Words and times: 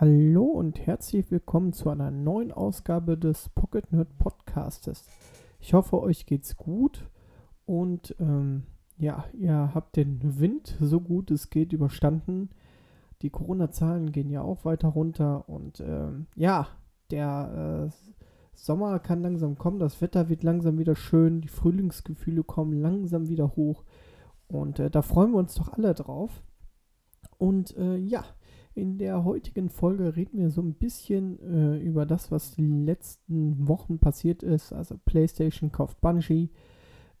Hallo 0.00 0.44
und 0.44 0.78
herzlich 0.86 1.28
willkommen 1.32 1.72
zu 1.72 1.90
einer 1.90 2.12
neuen 2.12 2.52
Ausgabe 2.52 3.18
des 3.18 3.48
Pocket 3.48 3.90
Nerd 3.90 4.16
Podcastes. 4.16 5.04
Ich 5.58 5.74
hoffe, 5.74 6.00
euch 6.00 6.24
geht's 6.24 6.56
gut 6.56 7.10
und 7.66 8.14
ähm, 8.20 8.62
ja, 8.96 9.24
ihr 9.32 9.72
habt 9.74 9.96
den 9.96 10.20
Wind 10.38 10.76
so 10.80 11.00
gut 11.00 11.32
es 11.32 11.50
geht 11.50 11.72
überstanden. 11.72 12.50
Die 13.22 13.30
Corona-Zahlen 13.30 14.12
gehen 14.12 14.30
ja 14.30 14.40
auch 14.40 14.64
weiter 14.64 14.86
runter 14.86 15.48
und 15.48 15.80
ähm, 15.80 16.28
ja, 16.36 16.68
der 17.10 17.90
äh, 17.90 18.14
Sommer 18.54 19.00
kann 19.00 19.20
langsam 19.20 19.58
kommen, 19.58 19.80
das 19.80 20.00
Wetter 20.00 20.28
wird 20.28 20.44
langsam 20.44 20.78
wieder 20.78 20.94
schön, 20.94 21.40
die 21.40 21.48
Frühlingsgefühle 21.48 22.44
kommen 22.44 22.80
langsam 22.80 23.28
wieder 23.28 23.56
hoch 23.56 23.82
und 24.46 24.78
äh, 24.78 24.90
da 24.90 25.02
freuen 25.02 25.32
wir 25.32 25.38
uns 25.38 25.56
doch 25.56 25.72
alle 25.72 25.92
drauf. 25.92 26.44
Und 27.36 27.76
äh, 27.76 27.96
ja, 27.96 28.24
in 28.78 28.98
der 28.98 29.24
heutigen 29.24 29.68
Folge 29.68 30.16
reden 30.16 30.38
wir 30.38 30.50
so 30.50 30.62
ein 30.62 30.74
bisschen 30.74 31.40
äh, 31.40 31.78
über 31.78 32.06
das, 32.06 32.30
was 32.30 32.52
die 32.52 32.66
letzten 32.66 33.66
Wochen 33.66 33.98
passiert 33.98 34.42
ist. 34.42 34.72
Also 34.72 34.96
PlayStation 35.04 35.72
kauft 35.72 36.00
Bungie, 36.00 36.50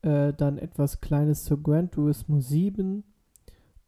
äh, 0.02 0.32
dann 0.32 0.58
etwas 0.58 1.00
Kleines 1.00 1.44
zu 1.44 1.60
Gran 1.60 1.90
Turismo 1.90 2.40
7. 2.40 3.02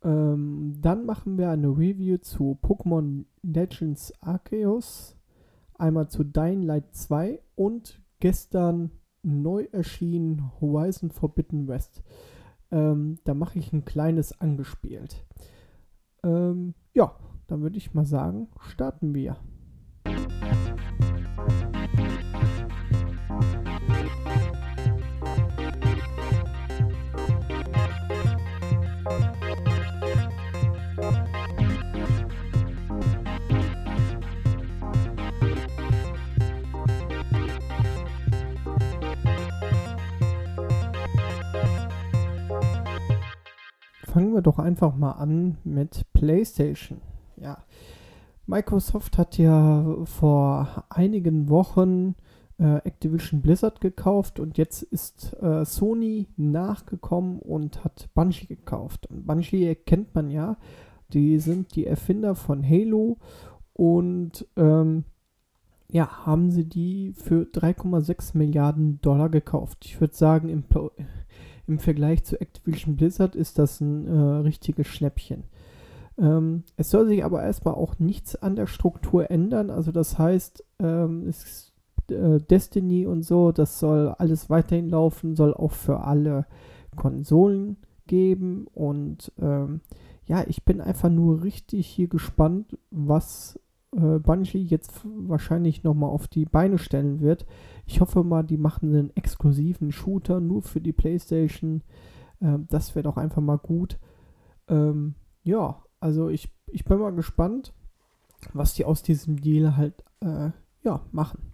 Ähm, 0.02 0.78
dann 0.80 1.06
machen 1.06 1.38
wir 1.38 1.50
eine 1.50 1.68
Review 1.68 2.18
zu 2.18 2.58
Pokémon 2.62 3.24
Legends 3.42 4.12
Arceus, 4.20 5.16
einmal 5.74 6.08
zu 6.08 6.24
Dying 6.24 6.62
Light 6.62 6.94
2 6.94 7.40
und 7.54 8.00
gestern 8.18 8.90
neu 9.22 9.68
erschienen 9.72 10.50
Horizon 10.60 11.10
Forbidden 11.10 11.68
West. 11.68 12.02
Ähm, 12.72 13.18
da 13.24 13.34
mache 13.34 13.58
ich 13.58 13.72
ein 13.72 13.84
kleines 13.84 14.40
angespielt. 14.40 15.24
Ähm, 16.22 16.74
ja, 16.94 17.14
dann 17.50 17.62
würde 17.62 17.78
ich 17.78 17.92
mal 17.94 18.04
sagen, 18.04 18.46
starten 18.60 19.12
wir. 19.12 19.36
Fangen 44.04 44.34
wir 44.34 44.42
doch 44.42 44.58
einfach 44.58 44.94
mal 44.96 45.12
an 45.12 45.58
mit 45.64 46.02
PlayStation 46.12 47.00
ja. 47.40 47.58
Microsoft 48.46 49.16
hat 49.16 49.38
ja 49.38 49.96
vor 50.04 50.84
einigen 50.88 51.48
Wochen 51.48 52.16
äh, 52.58 52.76
Activision 52.84 53.40
Blizzard 53.40 53.80
gekauft 53.80 54.40
und 54.40 54.58
jetzt 54.58 54.82
ist 54.82 55.36
äh, 55.40 55.64
Sony 55.64 56.28
nachgekommen 56.36 57.38
und 57.38 57.84
hat 57.84 58.10
Bungie 58.14 58.46
gekauft. 58.46 59.06
Und 59.06 59.26
Bungie 59.26 59.74
kennt 59.74 60.14
man 60.14 60.30
ja, 60.30 60.56
die 61.12 61.38
sind 61.38 61.74
die 61.74 61.86
Erfinder 61.86 62.34
von 62.34 62.68
Halo 62.68 63.18
und 63.72 64.46
ähm, 64.56 65.04
ja, 65.88 66.26
haben 66.26 66.50
sie 66.50 66.64
die 66.64 67.12
für 67.14 67.44
3,6 67.44 68.36
Milliarden 68.36 69.00
Dollar 69.00 69.28
gekauft. 69.28 69.84
Ich 69.84 70.00
würde 70.00 70.14
sagen, 70.14 70.48
im, 70.48 70.64
im 71.66 71.78
Vergleich 71.78 72.24
zu 72.24 72.40
Activision 72.40 72.96
Blizzard 72.96 73.34
ist 73.34 73.58
das 73.58 73.80
ein 73.80 74.06
äh, 74.06 74.20
richtiges 74.42 74.86
Schnäppchen. 74.86 75.44
Ähm, 76.20 76.64
es 76.76 76.90
soll 76.90 77.08
sich 77.08 77.24
aber 77.24 77.42
erstmal 77.42 77.74
auch 77.74 77.98
nichts 77.98 78.36
an 78.36 78.54
der 78.54 78.66
Struktur 78.66 79.30
ändern. 79.30 79.70
Also 79.70 79.90
das 79.90 80.18
heißt, 80.18 80.64
ähm, 80.78 81.26
es, 81.26 81.72
äh, 82.10 82.38
Destiny 82.38 83.06
und 83.06 83.22
so, 83.24 83.52
das 83.52 83.80
soll 83.80 84.08
alles 84.18 84.50
weiterhin 84.50 84.90
laufen, 84.90 85.34
soll 85.34 85.54
auch 85.54 85.72
für 85.72 86.00
alle 86.00 86.46
Konsolen 86.94 87.78
geben. 88.06 88.66
Und 88.74 89.32
ähm, 89.40 89.80
ja, 90.26 90.44
ich 90.46 90.64
bin 90.64 90.80
einfach 90.80 91.10
nur 91.10 91.42
richtig 91.42 91.86
hier 91.86 92.08
gespannt, 92.08 92.76
was 92.90 93.58
äh, 93.96 94.18
Bungie 94.18 94.62
jetzt 94.62 94.92
wahrscheinlich 95.04 95.84
nochmal 95.84 96.10
auf 96.10 96.28
die 96.28 96.44
Beine 96.44 96.78
stellen 96.78 97.20
wird. 97.20 97.46
Ich 97.86 98.00
hoffe 98.02 98.22
mal, 98.24 98.42
die 98.42 98.58
machen 98.58 98.94
einen 98.94 99.16
exklusiven 99.16 99.90
Shooter 99.90 100.40
nur 100.40 100.62
für 100.62 100.82
die 100.82 100.92
PlayStation. 100.92 101.82
Ähm, 102.42 102.66
das 102.68 102.94
wäre 102.94 103.04
doch 103.04 103.16
einfach 103.16 103.42
mal 103.42 103.58
gut. 103.58 103.98
Ähm, 104.68 105.14
ja, 105.42 105.82
also 106.00 106.28
ich, 106.28 106.50
ich 106.66 106.84
bin 106.84 106.98
mal 106.98 107.14
gespannt, 107.14 107.72
was 108.52 108.74
die 108.74 108.84
aus 108.84 109.02
diesem 109.02 109.40
Deal 109.40 109.76
halt 109.76 109.94
äh, 110.20 110.50
ja, 110.82 111.00
machen. 111.12 111.52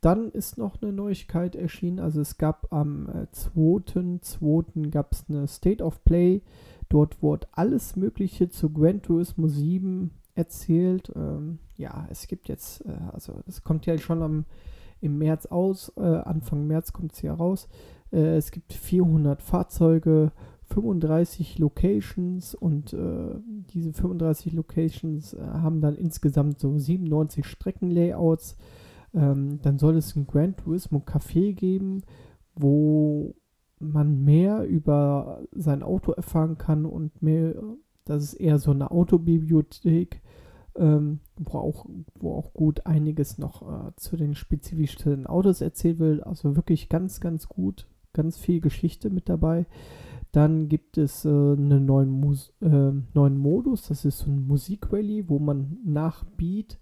Dann 0.00 0.30
ist 0.30 0.58
noch 0.58 0.80
eine 0.82 0.92
Neuigkeit 0.92 1.56
erschienen. 1.56 2.00
Also 2.00 2.20
es 2.20 2.36
gab 2.36 2.72
am 2.72 3.08
äh, 3.08 3.26
2.2. 3.34 4.90
gab 4.90 5.12
es 5.12 5.24
eine 5.28 5.46
State 5.46 5.82
of 5.82 6.04
Play. 6.04 6.42
Dort 6.88 7.22
wurde 7.22 7.48
alles 7.52 7.96
Mögliche 7.96 8.48
zu 8.48 8.70
Gran 8.70 9.02
Turismo 9.02 9.48
7 9.48 10.10
erzählt. 10.34 11.10
Ähm, 11.16 11.58
ja, 11.76 12.06
es 12.10 12.26
gibt 12.28 12.48
jetzt, 12.48 12.84
äh, 12.86 12.96
also 13.12 13.42
es 13.46 13.64
kommt 13.64 13.86
ja 13.86 13.96
schon 13.98 14.22
am, 14.22 14.44
im 15.00 15.18
März 15.18 15.46
aus, 15.46 15.92
äh, 15.96 16.02
Anfang 16.02 16.66
März 16.66 16.92
kommt 16.92 17.14
es 17.14 17.22
ja 17.22 17.34
raus. 17.34 17.68
Äh, 18.12 18.36
es 18.36 18.50
gibt 18.50 18.72
400 18.72 19.42
Fahrzeuge, 19.42 20.32
35 20.68 21.58
Locations 21.58 22.54
und 22.54 22.92
äh, 22.92 23.34
diese 23.72 23.92
35 23.92 24.52
Locations 24.52 25.34
äh, 25.34 25.40
haben 25.40 25.80
dann 25.80 25.96
insgesamt 25.96 26.58
so 26.58 26.76
97 26.76 27.46
Streckenlayouts. 27.46 28.56
Ähm, 29.14 29.60
dann 29.62 29.78
soll 29.78 29.96
es 29.96 30.14
ein 30.16 30.26
Gran 30.26 30.56
Turismo 30.56 30.98
Café 30.98 31.54
geben, 31.54 32.02
wo 32.54 33.34
man 33.78 34.24
mehr 34.24 34.64
über 34.64 35.42
sein 35.52 35.82
Auto 35.82 36.12
erfahren 36.12 36.58
kann 36.58 36.84
und 36.84 37.22
mehr, 37.22 37.54
das 38.04 38.22
ist 38.22 38.34
eher 38.34 38.58
so 38.58 38.70
eine 38.70 38.90
Autobibliothek, 38.90 40.22
ähm, 40.76 41.20
wo, 41.36 41.58
auch, 41.58 41.86
wo 42.18 42.34
auch 42.34 42.54
gut 42.54 42.86
einiges 42.86 43.38
noch 43.38 43.62
äh, 43.62 43.92
zu 43.96 44.16
den 44.16 44.34
spezifischen 44.34 45.26
Autos 45.26 45.60
erzählt 45.60 45.98
wird. 45.98 46.26
Also 46.26 46.56
wirklich 46.56 46.88
ganz, 46.88 47.20
ganz 47.20 47.48
gut, 47.48 47.86
ganz 48.12 48.38
viel 48.38 48.60
Geschichte 48.60 49.10
mit 49.10 49.28
dabei. 49.28 49.66
Dann 50.36 50.68
gibt 50.68 50.98
es 50.98 51.24
äh, 51.24 51.28
einen 51.30 51.86
neuen, 51.86 52.10
Mus 52.10 52.52
äh, 52.60 52.92
neuen 53.14 53.38
Modus, 53.38 53.88
das 53.88 54.04
ist 54.04 54.18
so 54.18 54.30
ein 54.30 54.46
Musikrally, 54.46 55.30
wo 55.30 55.38
man 55.38 55.78
nach 55.82 56.24
Beat 56.24 56.78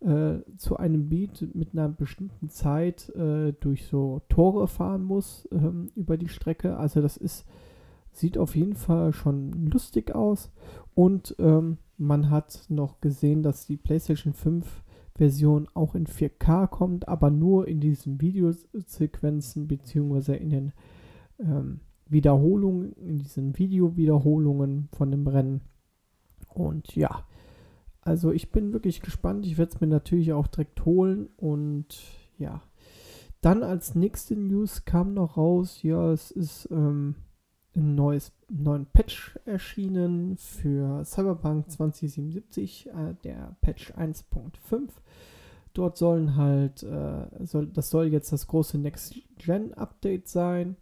äh, 0.00 0.40
zu 0.58 0.76
einem 0.76 1.08
Beat 1.08 1.54
mit 1.54 1.72
einer 1.72 1.88
bestimmten 1.88 2.50
Zeit 2.50 3.08
äh, 3.16 3.54
durch 3.58 3.86
so 3.86 4.20
Tore 4.28 4.68
fahren 4.68 5.04
muss 5.04 5.48
ähm, 5.52 5.88
über 5.96 6.18
die 6.18 6.28
Strecke. 6.28 6.76
Also 6.76 7.00
das 7.00 7.16
ist, 7.16 7.46
sieht 8.10 8.36
auf 8.36 8.54
jeden 8.56 8.76
Fall 8.76 9.14
schon 9.14 9.52
lustig 9.70 10.14
aus. 10.14 10.52
Und 10.94 11.34
ähm, 11.38 11.78
man 11.96 12.28
hat 12.28 12.66
noch 12.68 13.00
gesehen, 13.00 13.42
dass 13.42 13.64
die 13.64 13.78
PlayStation 13.78 14.34
5 14.34 14.66
Version 15.16 15.66
auch 15.72 15.94
in 15.94 16.06
4K 16.06 16.66
kommt, 16.66 17.08
aber 17.08 17.30
nur 17.30 17.66
in 17.68 17.80
diesen 17.80 18.20
Videosequenzen 18.20 19.66
beziehungsweise 19.66 20.36
in 20.36 20.50
den 20.50 20.72
ähm, 21.38 21.80
Wiederholungen, 22.12 22.92
in 22.92 23.18
diesen 23.18 23.58
Video-Wiederholungen 23.58 24.88
von 24.92 25.10
dem 25.10 25.26
Rennen. 25.26 25.62
Und 26.48 26.94
ja, 26.94 27.24
also 28.02 28.32
ich 28.32 28.50
bin 28.50 28.72
wirklich 28.72 29.00
gespannt. 29.00 29.46
Ich 29.46 29.58
werde 29.58 29.72
es 29.74 29.80
mir 29.80 29.86
natürlich 29.86 30.32
auch 30.32 30.46
direkt 30.46 30.84
holen. 30.84 31.28
Und 31.36 31.86
ja, 32.38 32.62
dann 33.40 33.62
als 33.62 33.94
nächste 33.94 34.36
News 34.36 34.84
kam 34.84 35.14
noch 35.14 35.36
raus, 35.36 35.82
ja, 35.82 36.12
es 36.12 36.30
ist 36.30 36.68
ähm, 36.70 37.16
ein 37.74 37.94
neues, 37.94 38.32
neuen 38.48 38.86
Patch 38.86 39.38
erschienen 39.46 40.36
für 40.36 41.04
Cyberpunk 41.04 41.70
2077, 41.70 42.88
äh, 42.88 43.14
der 43.24 43.56
Patch 43.60 43.92
1.5. 43.92 44.90
Dort 45.74 45.96
sollen 45.96 46.36
halt, 46.36 46.82
äh, 46.82 47.26
soll, 47.46 47.68
das 47.68 47.88
soll 47.88 48.08
jetzt 48.08 48.32
das 48.32 48.46
große 48.46 48.76
Next-Gen-Update 48.78 50.28
sein 50.28 50.76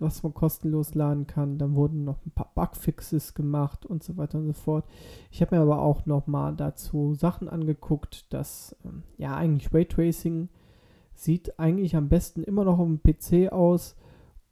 was 0.00 0.22
man 0.22 0.34
kostenlos 0.34 0.94
laden 0.94 1.26
kann. 1.26 1.58
Dann 1.58 1.74
wurden 1.74 2.04
noch 2.04 2.24
ein 2.24 2.30
paar 2.30 2.52
Bugfixes 2.54 3.34
gemacht 3.34 3.86
und 3.86 4.02
so 4.02 4.16
weiter 4.16 4.38
und 4.38 4.46
so 4.46 4.52
fort. 4.52 4.84
Ich 5.30 5.40
habe 5.40 5.56
mir 5.56 5.62
aber 5.62 5.80
auch 5.80 6.06
noch 6.06 6.26
mal 6.26 6.54
dazu 6.54 7.14
Sachen 7.14 7.48
angeguckt, 7.48 8.32
dass 8.32 8.76
ähm, 8.84 9.02
ja 9.16 9.34
eigentlich 9.36 9.72
Raytracing 9.72 10.48
sieht 11.14 11.58
eigentlich 11.58 11.96
am 11.96 12.08
besten 12.08 12.42
immer 12.42 12.64
noch 12.64 12.78
auf 12.78 12.86
dem 12.86 13.00
PC 13.02 13.52
aus 13.52 13.96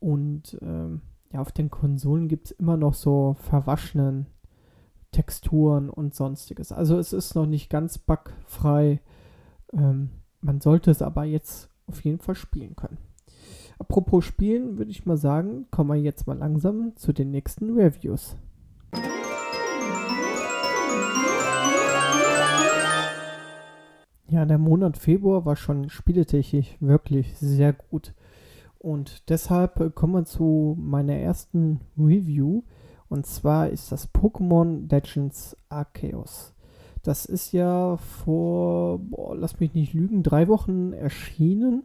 und 0.01 0.59
ähm, 0.63 1.03
ja 1.33 1.41
auf 1.41 1.53
den 1.53 1.71
Konsolen 1.71 2.29
gibt 2.29 2.47
es 2.47 2.53
immer 2.53 2.77
noch 2.77 2.95
so 2.95 3.37
verwaschenen 3.39 4.27
Texturen 5.15 5.91
und 5.91 6.15
sonstiges. 6.15 6.73
Also 6.73 6.99
es 6.99 7.13
ist 7.13 7.35
noch 7.35 7.47
nicht 7.47 7.71
ganz 7.71 7.99
bugfrei. 7.99 9.01
Ähm, 9.73 10.11
man 10.41 10.61
sollte 10.61 10.91
es 10.91 11.03
aber 11.03 11.25
jetzt 11.25 11.71
auf 11.87 12.03
jeden 12.05 12.19
Fall 12.19 12.35
spielen 12.35 12.77
können. 12.77 12.99
Apropos 13.79 14.25
Spielen, 14.25 14.79
würde 14.79 14.91
ich 14.91 15.07
mal 15.07 15.17
sagen, 15.17 15.67
kommen 15.71 15.91
wir 15.91 16.01
jetzt 16.01 16.27
mal 16.27 16.39
langsam 16.39 16.93
zu 16.97 17.13
den 17.13 17.31
nächsten 17.31 17.77
Reviews. 17.77 18.37
Ja, 24.29 24.45
der 24.45 24.59
Monat 24.59 24.97
Februar 24.97 25.45
war 25.45 25.57
schon 25.57 25.91
spieletechnisch 25.91 26.77
wirklich 26.81 27.37
sehr 27.39 27.73
gut. 27.73 28.15
Und 28.79 29.31
deshalb 29.31 29.81
äh, 29.81 29.91
kommen 29.91 30.13
wir 30.13 30.25
zu 30.25 30.77
meiner 30.79 31.15
ersten 31.15 31.81
Review. 31.97 32.63
Und 33.09 33.27
zwar 33.27 33.69
ist 33.71 33.93
das 33.93 34.13
Pokémon 34.13 34.91
Legends 34.91 35.57
Arceus. 35.69 36.55
Das 37.03 37.27
ist 37.27 37.53
ja 37.53 37.97
vor, 37.97 38.99
boah, 38.99 39.37
lass 39.37 39.61
mich 39.61 39.75
nicht 39.75 39.93
lügen, 39.93 40.23
drei 40.23 40.49
Wochen 40.49 40.93
erschienen 40.93 41.85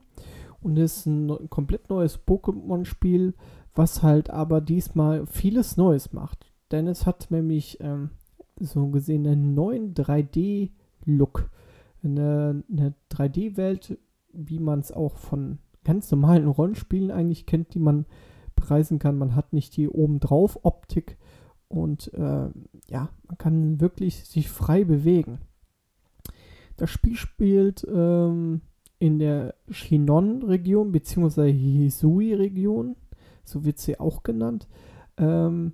und 0.62 0.78
ist 0.78 1.06
ein 1.06 1.50
komplett 1.50 1.90
neues 1.90 2.20
Pokémon-Spiel, 2.20 3.34
was 3.76 4.04
halt 4.04 4.30
aber 4.30 4.62
diesmal 4.62 5.26
vieles 5.26 5.78
Neues 5.78 6.14
macht. 6.14 6.52
Denn 6.72 6.88
es 6.88 7.06
hat 7.06 7.32
nämlich 7.32 7.80
ähm, 7.82 8.12
so 8.60 8.88
gesehen 8.88 9.26
einen 9.26 9.54
neuen 9.54 9.94
3D-Look. 9.94 11.50
Eine, 12.04 12.64
eine 12.72 12.94
3D-Welt, 13.12 13.98
wie 14.32 14.60
man 14.60 14.80
es 14.80 14.92
auch 14.92 15.18
von 15.18 15.60
ganz 15.84 16.12
normalen 16.12 16.48
Rollenspielen 16.48 17.12
eigentlich 17.12 17.46
kennt, 17.46 17.74
die 17.74 17.80
man 17.80 18.06
preisen 18.56 19.00
kann. 19.00 19.18
Man 19.18 19.36
hat 19.36 19.54
nicht 19.54 19.76
die 19.78 19.90
obendrauf 19.90 20.60
Optik 20.64 21.18
und 21.68 22.14
äh, 22.14 22.50
ja, 22.90 23.10
man 23.28 23.38
kann 23.38 23.80
wirklich 23.80 24.26
sich 24.26 24.50
frei 24.50 24.84
bewegen. 24.84 25.40
Das 26.78 26.90
Spiel 26.90 27.16
spielt 27.16 27.86
ähm, 27.92 28.62
in 29.00 29.20
der 29.20 29.56
Shinon-Region 29.70 30.92
bzw. 30.92 31.52
Hisui-Region, 31.52 32.96
so 33.44 33.66
wird 33.66 33.80
sie 33.80 34.00
auch 34.00 34.24
genannt, 34.24 34.68
ähm, 35.18 35.74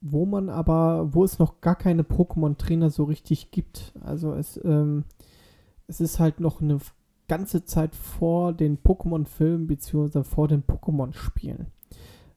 wo 0.00 0.26
man 0.26 0.50
aber, 0.50 1.14
wo 1.14 1.24
es 1.24 1.38
noch 1.38 1.60
gar 1.62 1.76
keine 1.76 2.02
Pokémon-Trainer 2.02 2.90
so 2.90 3.04
richtig 3.04 3.50
gibt. 3.50 3.94
Also 4.00 4.34
es, 4.34 4.60
ähm, 4.62 5.04
es 5.86 6.00
ist 6.00 6.20
halt 6.20 6.40
noch 6.40 6.60
eine 6.60 6.78
ganze 7.26 7.64
Zeit 7.64 7.94
vor 7.94 8.52
den 8.52 8.78
Pokémon-Filmen 8.78 9.66
bzw. 9.66 10.24
vor 10.24 10.48
den 10.48 10.62
Pokémon-Spielen. 10.62 11.68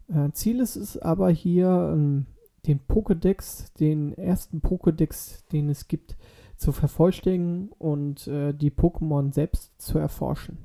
Äh, 0.08 0.32
Ziel 0.32 0.62
ist 0.62 0.78
es 0.78 0.98
aber 0.98 1.30
hier, 1.30 1.92
ähm, 1.94 2.26
den 2.68 2.80
Pokédex, 2.80 3.74
den 3.80 4.14
ersten 4.14 4.60
Pokédex, 4.60 5.48
den 5.52 5.70
es 5.70 5.88
gibt, 5.88 6.18
zu 6.58 6.72
vervollständigen 6.72 7.70
und 7.78 8.28
äh, 8.28 8.54
die 8.54 8.72
Pokémon 8.72 9.34
selbst 9.34 9.80
zu 9.82 9.98
erforschen. 10.00 10.58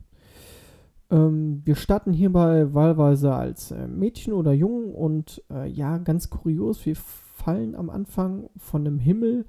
Ähm, 1.10 1.60
wir 1.64 1.76
starten 1.76 2.12
hierbei 2.12 2.72
wahlweise 2.72 3.34
als 3.34 3.70
äh, 3.70 3.86
Mädchen 3.86 4.32
oder 4.32 4.52
Jungen 4.52 4.94
und 4.94 5.42
äh, 5.50 5.68
ja, 5.68 5.98
ganz 5.98 6.30
kurios, 6.30 6.84
wir 6.86 6.96
fallen 6.96 7.74
am 7.74 7.90
Anfang 7.90 8.48
von 8.56 8.84
dem 8.84 8.98
Himmel. 8.98 9.44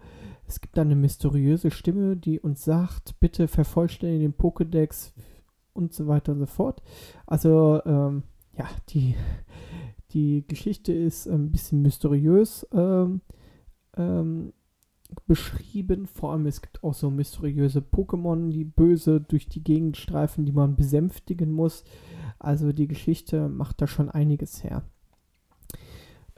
Es 0.45 0.59
gibt 0.59 0.77
eine 0.77 0.95
mysteriöse 0.95 1.71
Stimme, 1.71 2.17
die 2.17 2.39
uns 2.39 2.63
sagt, 2.65 3.19
bitte 3.19 3.47
vervollständige 3.47 4.23
den 4.23 4.35
Pokédex 4.35 5.13
und 5.71 5.93
so 5.93 6.07
weiter 6.07 6.33
und 6.33 6.39
so 6.39 6.45
fort. 6.45 6.83
Also, 7.25 7.81
ähm, 7.85 8.23
ja, 8.57 8.65
die, 8.89 9.15
die 10.11 10.45
Geschichte 10.47 10.91
ist 10.93 11.27
ein 11.27 11.51
bisschen 11.51 11.81
mysteriös. 11.81 12.67
Ähm, 12.73 13.21
ähm, 13.97 14.53
beschrieben. 15.27 16.07
Vor 16.07 16.31
allem 16.31 16.45
es 16.45 16.62
gibt 16.62 16.83
auch 16.83 16.94
so 16.94 17.10
mysteriöse 17.10 17.80
Pokémon, 17.80 18.50
die 18.50 18.65
böse 18.65 19.21
durch 19.21 19.48
die 19.48 19.63
Gegend 19.63 19.98
streifen, 19.98 20.45
die 20.45 20.51
man 20.51 20.75
besänftigen 20.75 21.51
muss. 21.51 21.83
Also 22.39 22.74
die 22.74 22.88
Geschichte 22.88 23.50
macht 23.50 23.81
da 23.81 23.88
schon 23.88 24.10
einiges 24.10 24.63
her. 24.63 24.83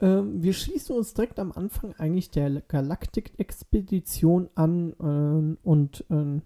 Ähm, 0.00 0.42
wir 0.42 0.52
schließen 0.52 0.96
uns 0.96 1.14
direkt 1.14 1.38
am 1.38 1.52
Anfang 1.52 1.94
eigentlich 1.94 2.30
der 2.30 2.60
Galaktik-Expedition 2.60 4.48
an 4.54 4.92
äh, 5.00 5.66
und 5.66 6.04
äh, 6.10 6.40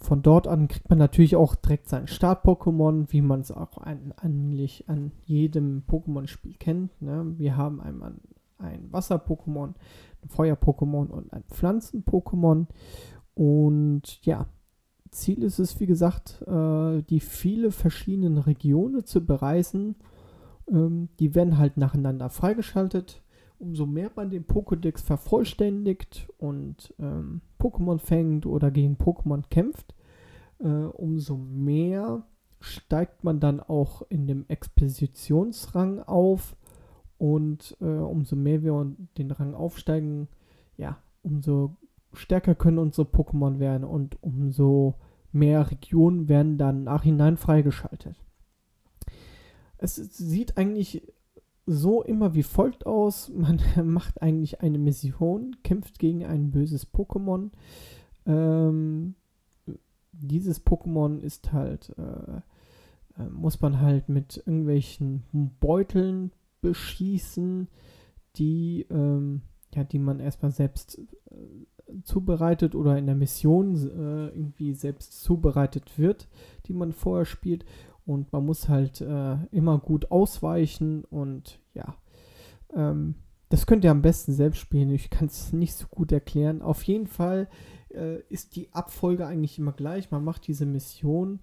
von 0.00 0.22
dort 0.22 0.46
an 0.46 0.68
kriegt 0.68 0.88
man 0.88 0.98
natürlich 0.98 1.36
auch 1.36 1.56
direkt 1.56 1.88
sein 1.88 2.06
Start-Pokémon, 2.06 3.06
wie 3.10 3.20
man 3.20 3.40
es 3.40 3.50
auch 3.50 3.78
ein, 3.78 4.14
eigentlich 4.16 4.88
an 4.88 5.10
jedem 5.24 5.82
Pokémon-Spiel 5.88 6.54
kennt. 6.54 7.02
Ne? 7.02 7.34
Wir 7.36 7.56
haben 7.56 7.80
einmal 7.80 8.14
ein 8.58 8.92
Wasser-Pokémon, 8.92 9.74
ein 10.22 10.28
Feuer-Pokémon 10.28 11.08
und 11.08 11.32
ein 11.32 11.44
Pflanzen-Pokémon. 11.44 12.66
Und 13.34 14.24
ja, 14.24 14.46
Ziel 15.10 15.42
ist 15.42 15.58
es, 15.58 15.80
wie 15.80 15.86
gesagt, 15.86 16.42
äh, 16.46 17.02
die 17.02 17.20
viele 17.20 17.70
verschiedenen 17.70 18.38
Regionen 18.38 19.04
zu 19.04 19.24
bereisen. 19.24 19.96
Ähm, 20.70 21.08
die 21.18 21.34
werden 21.34 21.58
halt 21.58 21.76
nacheinander 21.76 22.30
freigeschaltet. 22.30 23.22
Umso 23.58 23.86
mehr 23.86 24.10
man 24.14 24.30
den 24.30 24.46
Pokédex 24.46 25.02
vervollständigt 25.02 26.28
und 26.38 26.94
ähm, 27.00 27.40
Pokémon 27.58 27.98
fängt 27.98 28.46
oder 28.46 28.70
gegen 28.70 28.96
Pokémon 28.96 29.42
kämpft, 29.50 29.94
äh, 30.60 30.68
umso 30.68 31.36
mehr 31.36 32.24
steigt 32.60 33.24
man 33.24 33.40
dann 33.40 33.60
auch 33.60 34.02
in 34.10 34.26
dem 34.26 34.44
Expositionsrang 34.48 36.00
auf 36.00 36.56
und 37.18 37.76
äh, 37.80 37.84
umso 37.84 38.36
mehr 38.36 38.62
wir 38.62 38.96
den 39.18 39.30
Rang 39.30 39.54
aufsteigen, 39.54 40.28
ja, 40.76 40.98
umso 41.22 41.76
stärker 42.12 42.54
können 42.54 42.78
unsere 42.78 43.06
Pokémon 43.06 43.58
werden 43.58 43.84
und 43.84 44.22
umso 44.22 44.94
mehr 45.32 45.70
Regionen 45.70 46.28
werden 46.28 46.56
dann 46.58 46.84
nachhinein 46.84 47.36
freigeschaltet. 47.36 48.16
Es 49.76 49.96
sieht 49.96 50.56
eigentlich 50.56 51.02
so 51.66 52.02
immer 52.02 52.34
wie 52.34 52.42
folgt 52.42 52.86
aus. 52.86 53.28
Man 53.34 53.60
macht 53.84 54.22
eigentlich 54.22 54.60
eine 54.60 54.78
Mission, 54.78 55.56
kämpft 55.62 55.98
gegen 55.98 56.24
ein 56.24 56.50
böses 56.50 56.92
Pokémon. 56.92 57.50
Ähm, 58.26 59.14
dieses 60.12 60.64
Pokémon 60.64 61.18
ist 61.18 61.52
halt, 61.52 61.94
äh, 61.98 63.22
äh 63.22 63.28
muss 63.30 63.60
man 63.60 63.80
halt 63.80 64.08
mit 64.08 64.38
irgendwelchen 64.38 65.22
Beuteln 65.60 66.32
beschießen, 66.60 67.68
die, 68.36 68.86
ähm, 68.90 69.42
ja, 69.74 69.84
die 69.84 69.98
man 69.98 70.20
erstmal 70.20 70.52
selbst 70.52 70.98
äh, 71.30 72.02
zubereitet 72.02 72.74
oder 72.74 72.98
in 72.98 73.06
der 73.06 73.14
Mission 73.14 73.74
äh, 73.74 74.28
irgendwie 74.28 74.74
selbst 74.74 75.22
zubereitet 75.22 75.98
wird, 75.98 76.28
die 76.66 76.74
man 76.74 76.92
vorher 76.92 77.24
spielt. 77.24 77.64
Und 78.06 78.32
man 78.32 78.46
muss 78.46 78.68
halt 78.68 79.00
äh, 79.00 79.36
immer 79.50 79.78
gut 79.78 80.10
ausweichen 80.10 81.04
und 81.04 81.60
ja, 81.74 81.94
ähm, 82.74 83.16
das 83.50 83.66
könnt 83.66 83.84
ihr 83.84 83.90
am 83.90 84.02
besten 84.02 84.32
selbst 84.32 84.58
spielen. 84.58 84.90
Ich 84.90 85.10
kann 85.10 85.26
es 85.26 85.52
nicht 85.52 85.74
so 85.74 85.86
gut 85.88 86.12
erklären. 86.12 86.62
Auf 86.62 86.82
jeden 86.84 87.06
Fall 87.06 87.48
äh, 87.90 88.20
ist 88.28 88.56
die 88.56 88.72
Abfolge 88.72 89.26
eigentlich 89.26 89.58
immer 89.58 89.72
gleich. 89.72 90.10
Man 90.10 90.24
macht 90.24 90.46
diese 90.46 90.66
Mission, 90.66 91.40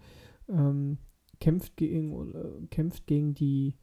ähm, 0.50 0.98
kämpft 1.40 1.78
gegen, 1.78 2.68
kämpft 2.70 3.08
gegen 3.08 3.34
die 3.34 3.76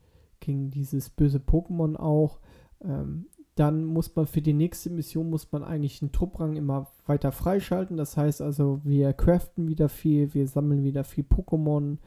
gegen 0.42 0.70
dieses 0.70 1.08
böse 1.08 1.38
Pokémon 1.38 1.96
auch. 1.96 2.38
Ähm, 2.84 3.26
dann 3.54 3.84
muss 3.84 4.14
man 4.16 4.26
für 4.26 4.40
die 4.42 4.54
nächste 4.54 4.90
Mission 4.90 5.28
muss 5.28 5.52
man 5.52 5.62
eigentlich 5.62 6.00
einen 6.00 6.12
Trupprang 6.12 6.56
immer 6.56 6.88
weiter 7.06 7.32
freischalten. 7.32 7.96
Das 7.96 8.16
heißt 8.16 8.40
also, 8.40 8.80
wir 8.84 9.12
craften 9.12 9.68
wieder 9.68 9.88
viel, 9.88 10.32
wir 10.34 10.48
sammeln 10.48 10.84
wieder 10.84 11.04
viel 11.04 11.24
Pokémon 11.24 11.98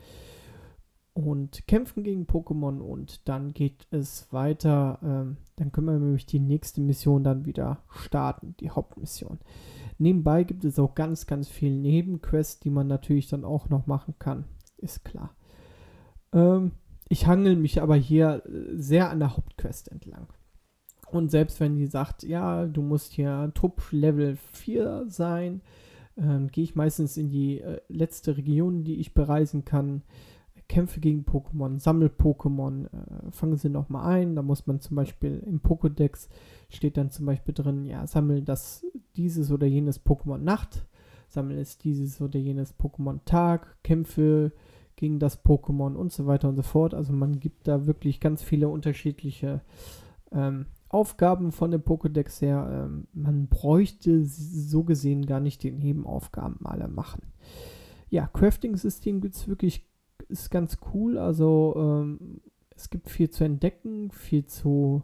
und 1.13 1.65
kämpfen 1.67 2.03
gegen 2.03 2.25
Pokémon 2.25 2.79
und 2.79 3.27
dann 3.29 3.53
geht 3.53 3.87
es 3.91 4.33
weiter. 4.33 4.99
Ähm, 5.03 5.37
dann 5.55 5.71
können 5.71 5.87
wir 5.87 5.99
nämlich 5.99 6.25
die 6.25 6.39
nächste 6.39 6.81
Mission 6.81 7.23
dann 7.23 7.45
wieder 7.45 7.83
starten, 7.89 8.55
die 8.59 8.71
Hauptmission. 8.71 9.39
Nebenbei 9.97 10.43
gibt 10.43 10.65
es 10.65 10.77
auch 10.77 10.93
ganz, 10.93 11.25
ganz 11.25 11.47
viele 11.47 11.75
Nebenquests, 11.75 12.59
die 12.59 12.69
man 12.69 12.87
natürlich 12.87 13.29
dann 13.29 13.45
auch 13.45 13.69
noch 13.69 13.87
machen 13.87 14.15
kann. 14.19 14.45
Ist 14.77 15.05
klar. 15.05 15.33
Ähm, 16.33 16.71
ich 17.07 17.27
hangel 17.27 17.55
mich 17.55 17.81
aber 17.81 17.95
hier 17.95 18.43
äh, 18.45 18.75
sehr 18.75 19.09
an 19.09 19.19
der 19.19 19.35
Hauptquest 19.35 19.91
entlang. 19.91 20.27
Und 21.11 21.31
selbst 21.31 21.59
wenn 21.59 21.75
die 21.75 21.85
sagt, 21.85 22.23
ja, 22.23 22.65
du 22.65 22.81
musst 22.81 23.13
hier 23.13 23.51
Trupp 23.53 23.81
Level 23.91 24.37
4 24.53 25.05
sein, 25.07 25.61
ähm, 26.17 26.47
gehe 26.47 26.63
ich 26.63 26.75
meistens 26.75 27.17
in 27.17 27.29
die 27.29 27.61
äh, 27.61 27.79
letzte 27.89 28.37
Region, 28.37 28.83
die 28.83 28.95
ich 28.95 29.13
bereisen 29.13 29.65
kann, 29.65 30.01
kämpfe 30.67 30.99
gegen 30.99 31.25
Pokémon, 31.25 31.79
sammle 31.79 32.07
Pokémon, 32.07 32.85
äh, 32.85 33.31
fange 33.31 33.57
sie 33.57 33.69
nochmal 33.69 34.13
ein. 34.13 34.35
Da 34.35 34.41
muss 34.41 34.65
man 34.65 34.79
zum 34.79 34.95
Beispiel 34.95 35.43
im 35.45 35.61
Pokédex 35.61 36.27
steht 36.69 36.97
dann 36.97 37.11
zum 37.11 37.25
Beispiel 37.25 37.53
drin, 37.53 37.85
ja, 37.85 38.07
sammle 38.07 38.41
das, 38.41 38.85
dieses 39.15 39.51
oder 39.51 39.67
jenes 39.67 40.03
Pokémon 40.03 40.39
Nacht, 40.39 40.85
sammle 41.27 41.59
es 41.59 41.77
dieses 41.77 42.19
oder 42.21 42.39
jenes 42.39 42.73
Pokémon 42.77 43.19
Tag, 43.25 43.83
kämpfe 43.83 44.51
gegen 44.95 45.19
das 45.19 45.43
Pokémon 45.43 45.95
und 45.95 46.11
so 46.11 46.25
weiter 46.25 46.49
und 46.49 46.55
so 46.55 46.61
fort. 46.61 46.93
Also 46.93 47.13
man 47.13 47.39
gibt 47.39 47.67
da 47.67 47.85
wirklich 47.85 48.19
ganz 48.19 48.43
viele 48.43 48.69
unterschiedliche 48.69 49.61
ähm, 50.31 50.67
Aufgaben 50.89 51.51
von 51.51 51.71
dem 51.71 51.81
Pokédex 51.81 52.41
her. 52.41 52.85
Ähm, 52.87 53.07
man 53.13 53.47
bräuchte 53.47 54.23
so 54.25 54.83
gesehen 54.83 55.25
gar 55.25 55.39
nicht 55.39 55.63
die 55.63 55.71
Nebenaufgaben 55.71 56.65
alle 56.65 56.87
machen. 56.87 57.33
Ja, 58.09 58.27
Crafting-System 58.27 59.21
gibt 59.21 59.35
es 59.35 59.47
wirklich, 59.47 59.87
ist 60.29 60.51
ganz 60.51 60.77
cool. 60.93 61.17
Also 61.17 61.73
ähm, 61.77 62.41
es 62.75 62.89
gibt 62.89 63.09
viel 63.09 63.29
zu 63.29 63.43
entdecken, 63.43 64.11
viel 64.11 64.45
zu 64.45 65.03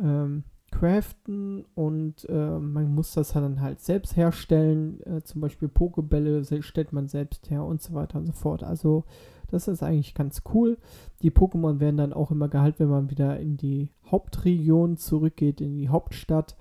ähm, 0.00 0.44
craften 0.72 1.64
und 1.74 2.28
äh, 2.28 2.58
man 2.58 2.92
muss 2.92 3.12
das 3.12 3.34
dann 3.34 3.60
halt 3.60 3.80
selbst 3.80 4.16
herstellen. 4.16 5.00
Äh, 5.06 5.22
zum 5.22 5.40
Beispiel 5.40 5.68
Pokebälle 5.68 6.44
stellt 6.62 6.92
man 6.92 7.06
selbst 7.06 7.50
her 7.50 7.64
und 7.64 7.80
so 7.80 7.94
weiter 7.94 8.18
und 8.18 8.26
so 8.26 8.32
fort. 8.32 8.64
Also 8.64 9.04
das 9.50 9.68
ist 9.68 9.82
eigentlich 9.82 10.14
ganz 10.14 10.42
cool. 10.52 10.78
Die 11.20 11.30
Pokémon 11.30 11.78
werden 11.78 11.98
dann 11.98 12.12
auch 12.12 12.30
immer 12.30 12.48
gehalten, 12.48 12.80
wenn 12.80 12.88
man 12.88 13.10
wieder 13.10 13.38
in 13.38 13.56
die 13.56 13.90
Hauptregion 14.10 14.96
zurückgeht, 14.96 15.60
in 15.60 15.76
die 15.76 15.90
Hauptstadt. 15.90 16.56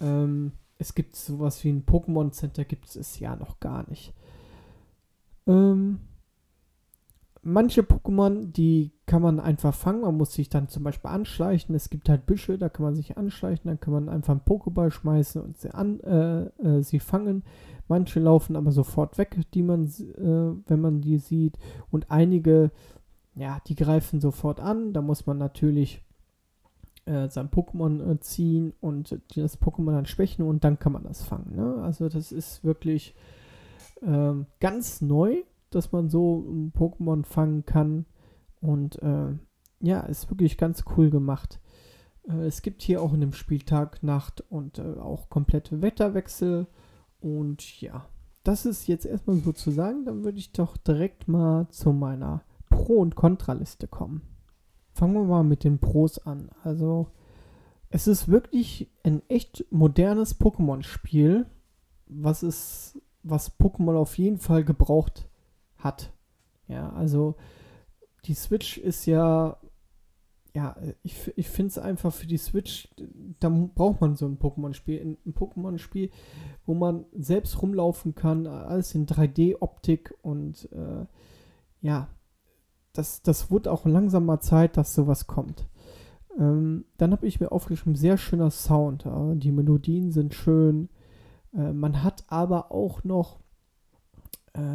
Ähm, 0.00 0.52
es 0.78 0.94
gibt 0.94 1.16
sowas 1.16 1.64
wie 1.64 1.70
ein 1.70 1.86
Pokémon 1.86 2.32
Center, 2.32 2.64
gibt 2.64 2.94
es 2.94 3.18
ja 3.18 3.36
noch 3.36 3.60
gar 3.60 3.88
nicht. 3.88 4.12
Ähm, 5.46 6.00
manche 7.46 7.82
Pokémon, 7.82 8.52
die 8.52 8.92
kann 9.06 9.22
man 9.22 9.38
einfach 9.38 9.74
fangen. 9.74 10.00
Man 10.00 10.16
muss 10.16 10.34
sich 10.34 10.48
dann 10.48 10.68
zum 10.68 10.82
Beispiel 10.82 11.10
anschleichen. 11.10 11.74
Es 11.74 11.90
gibt 11.90 12.08
halt 12.08 12.26
Büsche, 12.26 12.58
da 12.58 12.68
kann 12.68 12.84
man 12.84 12.96
sich 12.96 13.16
anschleichen. 13.16 13.68
Dann 13.68 13.80
kann 13.80 13.92
man 13.92 14.08
einfach 14.08 14.32
einen 14.32 14.40
Pokéball 14.40 14.90
schmeißen 14.90 15.40
und 15.40 15.56
sie, 15.56 15.70
an, 15.70 16.00
äh, 16.00 16.46
äh, 16.62 16.82
sie 16.82 16.98
fangen. 16.98 17.44
Manche 17.88 18.18
laufen 18.18 18.56
aber 18.56 18.72
sofort 18.72 19.16
weg, 19.16 19.38
die 19.54 19.62
man, 19.62 19.84
äh, 19.84 20.68
wenn 20.68 20.80
man 20.80 21.00
die 21.00 21.18
sieht. 21.18 21.56
Und 21.90 22.10
einige, 22.10 22.72
ja, 23.36 23.60
die 23.68 23.76
greifen 23.76 24.20
sofort 24.20 24.58
an. 24.58 24.92
Da 24.92 25.00
muss 25.00 25.26
man 25.26 25.38
natürlich 25.38 26.02
äh, 27.04 27.28
sein 27.28 27.48
Pokémon 27.48 28.10
äh, 28.10 28.20
ziehen 28.20 28.72
und 28.80 29.20
das 29.36 29.60
Pokémon 29.60 29.92
dann 29.92 30.06
schwächen 30.06 30.44
und 30.44 30.64
dann 30.64 30.80
kann 30.80 30.92
man 30.92 31.04
das 31.04 31.22
fangen. 31.22 31.54
Ne? 31.54 31.82
Also 31.82 32.08
das 32.08 32.32
ist 32.32 32.64
wirklich 32.64 33.14
ähm, 34.02 34.46
ganz 34.58 35.00
neu 35.00 35.44
dass 35.70 35.92
man 35.92 36.08
so 36.08 36.44
ein 36.48 36.72
Pokémon 36.72 37.24
fangen 37.24 37.64
kann. 37.64 38.06
Und 38.60 39.00
äh, 39.02 39.34
ja, 39.80 40.00
ist 40.00 40.30
wirklich 40.30 40.56
ganz 40.56 40.84
cool 40.96 41.10
gemacht. 41.10 41.60
Äh, 42.28 42.46
es 42.46 42.62
gibt 42.62 42.82
hier 42.82 43.02
auch 43.02 43.12
in 43.12 43.20
dem 43.20 43.32
Spiel 43.32 43.62
Tag, 43.62 44.02
Nacht 44.02 44.44
und 44.48 44.78
äh, 44.78 44.98
auch 44.98 45.28
komplette 45.28 45.82
Wetterwechsel. 45.82 46.66
Und 47.20 47.80
ja, 47.80 48.06
das 48.44 48.66
ist 48.66 48.86
jetzt 48.86 49.06
erstmal 49.06 49.36
so 49.36 49.52
zu 49.52 49.70
sagen. 49.70 50.04
Dann 50.04 50.24
würde 50.24 50.38
ich 50.38 50.52
doch 50.52 50.76
direkt 50.76 51.28
mal 51.28 51.68
zu 51.70 51.92
meiner 51.92 52.42
Pro- 52.70 53.00
und 53.00 53.16
Kontraliste 53.16 53.88
kommen. 53.88 54.22
Fangen 54.92 55.14
wir 55.14 55.24
mal 55.24 55.44
mit 55.44 55.64
den 55.64 55.78
Pros 55.78 56.18
an. 56.18 56.50
Also, 56.62 57.08
es 57.90 58.06
ist 58.06 58.28
wirklich 58.28 58.90
ein 59.02 59.22
echt 59.28 59.66
modernes 59.70 60.40
Pokémon-Spiel, 60.40 61.46
was 62.06 62.98
was 63.22 63.58
Pokémon 63.58 63.96
auf 63.96 64.18
jeden 64.18 64.38
Fall 64.38 64.64
gebraucht 64.64 65.28
hat. 65.78 66.12
Ja, 66.68 66.90
also 66.90 67.36
die 68.24 68.34
Switch 68.34 68.78
ist 68.78 69.06
ja, 69.06 69.56
ja, 70.54 70.76
ich, 71.02 71.32
ich 71.36 71.48
finde 71.48 71.68
es 71.68 71.78
einfach 71.78 72.12
für 72.12 72.26
die 72.26 72.38
Switch, 72.38 72.88
da 73.40 73.48
braucht 73.48 74.00
man 74.00 74.16
so 74.16 74.26
ein 74.26 74.38
Pokémon-Spiel. 74.38 75.16
Ein 75.24 75.34
Pokémon-Spiel, 75.34 76.10
wo 76.64 76.74
man 76.74 77.04
selbst 77.12 77.60
rumlaufen 77.62 78.14
kann, 78.14 78.46
alles 78.46 78.94
in 78.94 79.06
3D-Optik 79.06 80.14
und 80.22 80.68
äh, 80.72 81.06
ja, 81.82 82.08
das, 82.92 83.22
das 83.22 83.50
wird 83.50 83.68
auch 83.68 83.84
langsam 83.84 84.24
mal 84.24 84.40
Zeit, 84.40 84.76
dass 84.76 84.94
sowas 84.94 85.26
kommt. 85.26 85.68
Ähm, 86.38 86.84
dann 86.96 87.12
habe 87.12 87.26
ich 87.26 87.40
mir 87.40 87.52
aufgeschrieben, 87.52 87.94
sehr 87.94 88.16
schöner 88.16 88.50
Sound. 88.50 89.04
Ja, 89.04 89.34
die 89.34 89.52
Melodien 89.52 90.12
sind 90.12 90.34
schön. 90.34 90.88
Äh, 91.54 91.72
man 91.72 92.02
hat 92.02 92.24
aber 92.28 92.72
auch 92.72 93.04
noch 93.04 93.38
äh, 93.38 93.45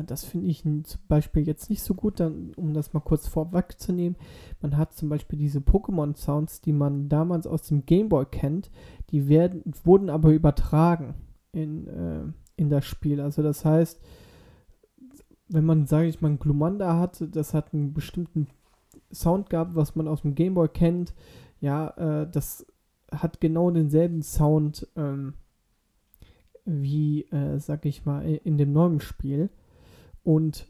das 0.05 0.23
finde 0.25 0.47
ich 0.47 0.63
zum 0.63 1.01
Beispiel 1.07 1.47
jetzt 1.47 1.69
nicht 1.69 1.81
so 1.81 1.95
gut, 1.95 2.19
dann, 2.19 2.53
um 2.55 2.73
das 2.73 2.93
mal 2.93 2.99
kurz 2.99 3.27
vorwegzunehmen. 3.27 4.17
Man 4.61 4.77
hat 4.77 4.93
zum 4.93 5.09
Beispiel 5.09 5.39
diese 5.39 5.59
Pokémon-Sounds, 5.59 6.61
die 6.61 6.73
man 6.73 7.09
damals 7.09 7.47
aus 7.47 7.63
dem 7.63 7.85
Gameboy 7.85 8.25
kennt, 8.25 8.69
die 9.09 9.27
werden, 9.27 9.63
wurden 9.83 10.09
aber 10.09 10.31
übertragen 10.31 11.15
in, 11.51 11.87
äh, 11.87 12.23
in 12.57 12.69
das 12.69 12.85
Spiel. 12.85 13.19
Also 13.21 13.41
das 13.41 13.65
heißt, 13.65 13.99
wenn 15.49 15.65
man, 15.65 15.85
sage 15.85 16.07
ich 16.07 16.21
mal, 16.21 16.29
ein 16.29 16.39
Glumanda 16.39 16.97
hat, 16.97 17.23
das 17.35 17.53
hat 17.53 17.73
einen 17.73 17.93
bestimmten 17.93 18.47
Sound 19.11 19.49
gehabt, 19.49 19.75
was 19.75 19.95
man 19.95 20.07
aus 20.07 20.21
dem 20.21 20.35
Gameboy 20.35 20.69
kennt. 20.69 21.13
Ja, 21.59 21.89
äh, 22.21 22.29
das 22.29 22.65
hat 23.11 23.41
genau 23.41 23.69
denselben 23.71 24.21
Sound 24.21 24.87
ähm, 24.95 25.33
wie, 26.65 27.23
äh, 27.31 27.59
sag 27.59 27.85
ich 27.85 28.05
mal, 28.05 28.23
in 28.25 28.57
dem 28.57 28.71
neuen 28.71 29.01
Spiel. 29.01 29.49
Und 30.23 30.67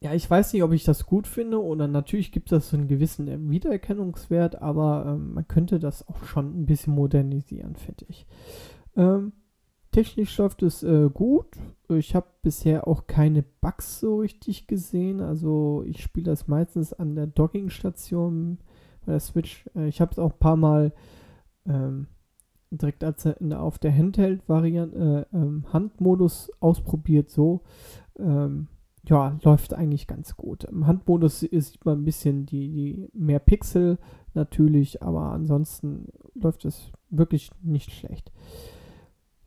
ja, 0.00 0.12
ich 0.12 0.28
weiß 0.28 0.52
nicht, 0.52 0.62
ob 0.62 0.72
ich 0.72 0.84
das 0.84 1.06
gut 1.06 1.26
finde 1.26 1.62
oder 1.62 1.88
natürlich 1.88 2.30
gibt 2.30 2.52
es 2.52 2.70
so 2.70 2.76
einen 2.76 2.88
gewissen 2.88 3.50
Wiedererkennungswert, 3.50 4.60
aber 4.60 5.06
ähm, 5.08 5.34
man 5.34 5.48
könnte 5.48 5.78
das 5.78 6.06
auch 6.08 6.22
schon 6.24 6.60
ein 6.60 6.66
bisschen 6.66 6.94
modernisieren, 6.94 7.76
finde 7.76 8.04
ich. 8.08 8.26
Ähm, 8.94 9.32
technisch 9.92 10.36
läuft 10.36 10.62
es 10.62 10.82
äh, 10.82 11.08
gut. 11.12 11.56
Ich 11.88 12.14
habe 12.14 12.26
bisher 12.42 12.86
auch 12.86 13.06
keine 13.06 13.42
Bugs 13.42 14.00
so 14.00 14.18
richtig 14.18 14.66
gesehen. 14.66 15.20
Also 15.20 15.82
ich 15.86 16.02
spiele 16.02 16.26
das 16.26 16.46
meistens 16.46 16.92
an 16.92 17.14
der 17.14 17.26
Dockingstation 17.26 18.58
bei 19.06 19.12
der 19.12 19.20
Switch. 19.20 19.64
Äh, 19.74 19.88
ich 19.88 20.02
habe 20.02 20.12
es 20.12 20.18
auch 20.18 20.32
ein 20.32 20.38
paar 20.38 20.56
Mal 20.56 20.92
ähm, 21.66 22.06
direkt 22.70 23.02
als 23.02 23.24
in, 23.24 23.52
auf 23.52 23.78
der 23.78 23.96
Handheld-Variante, 23.96 25.26
äh, 25.32 25.36
ähm, 25.36 25.64
Handmodus 25.72 26.52
ausprobiert 26.60 27.30
so 27.30 27.62
ähm, 28.18 28.68
ja, 29.08 29.38
läuft 29.42 29.72
eigentlich 29.72 30.06
ganz 30.06 30.36
gut. 30.36 30.64
Im 30.64 30.86
Handmodus 30.86 31.40
sieht 31.40 31.84
man 31.84 32.00
ein 32.00 32.04
bisschen 32.04 32.44
die, 32.44 32.68
die 32.70 33.08
mehr 33.12 33.38
Pixel 33.38 33.98
natürlich, 34.34 35.02
aber 35.02 35.32
ansonsten 35.32 36.08
läuft 36.34 36.64
es 36.64 36.90
wirklich 37.10 37.50
nicht 37.62 37.92
schlecht. 37.92 38.32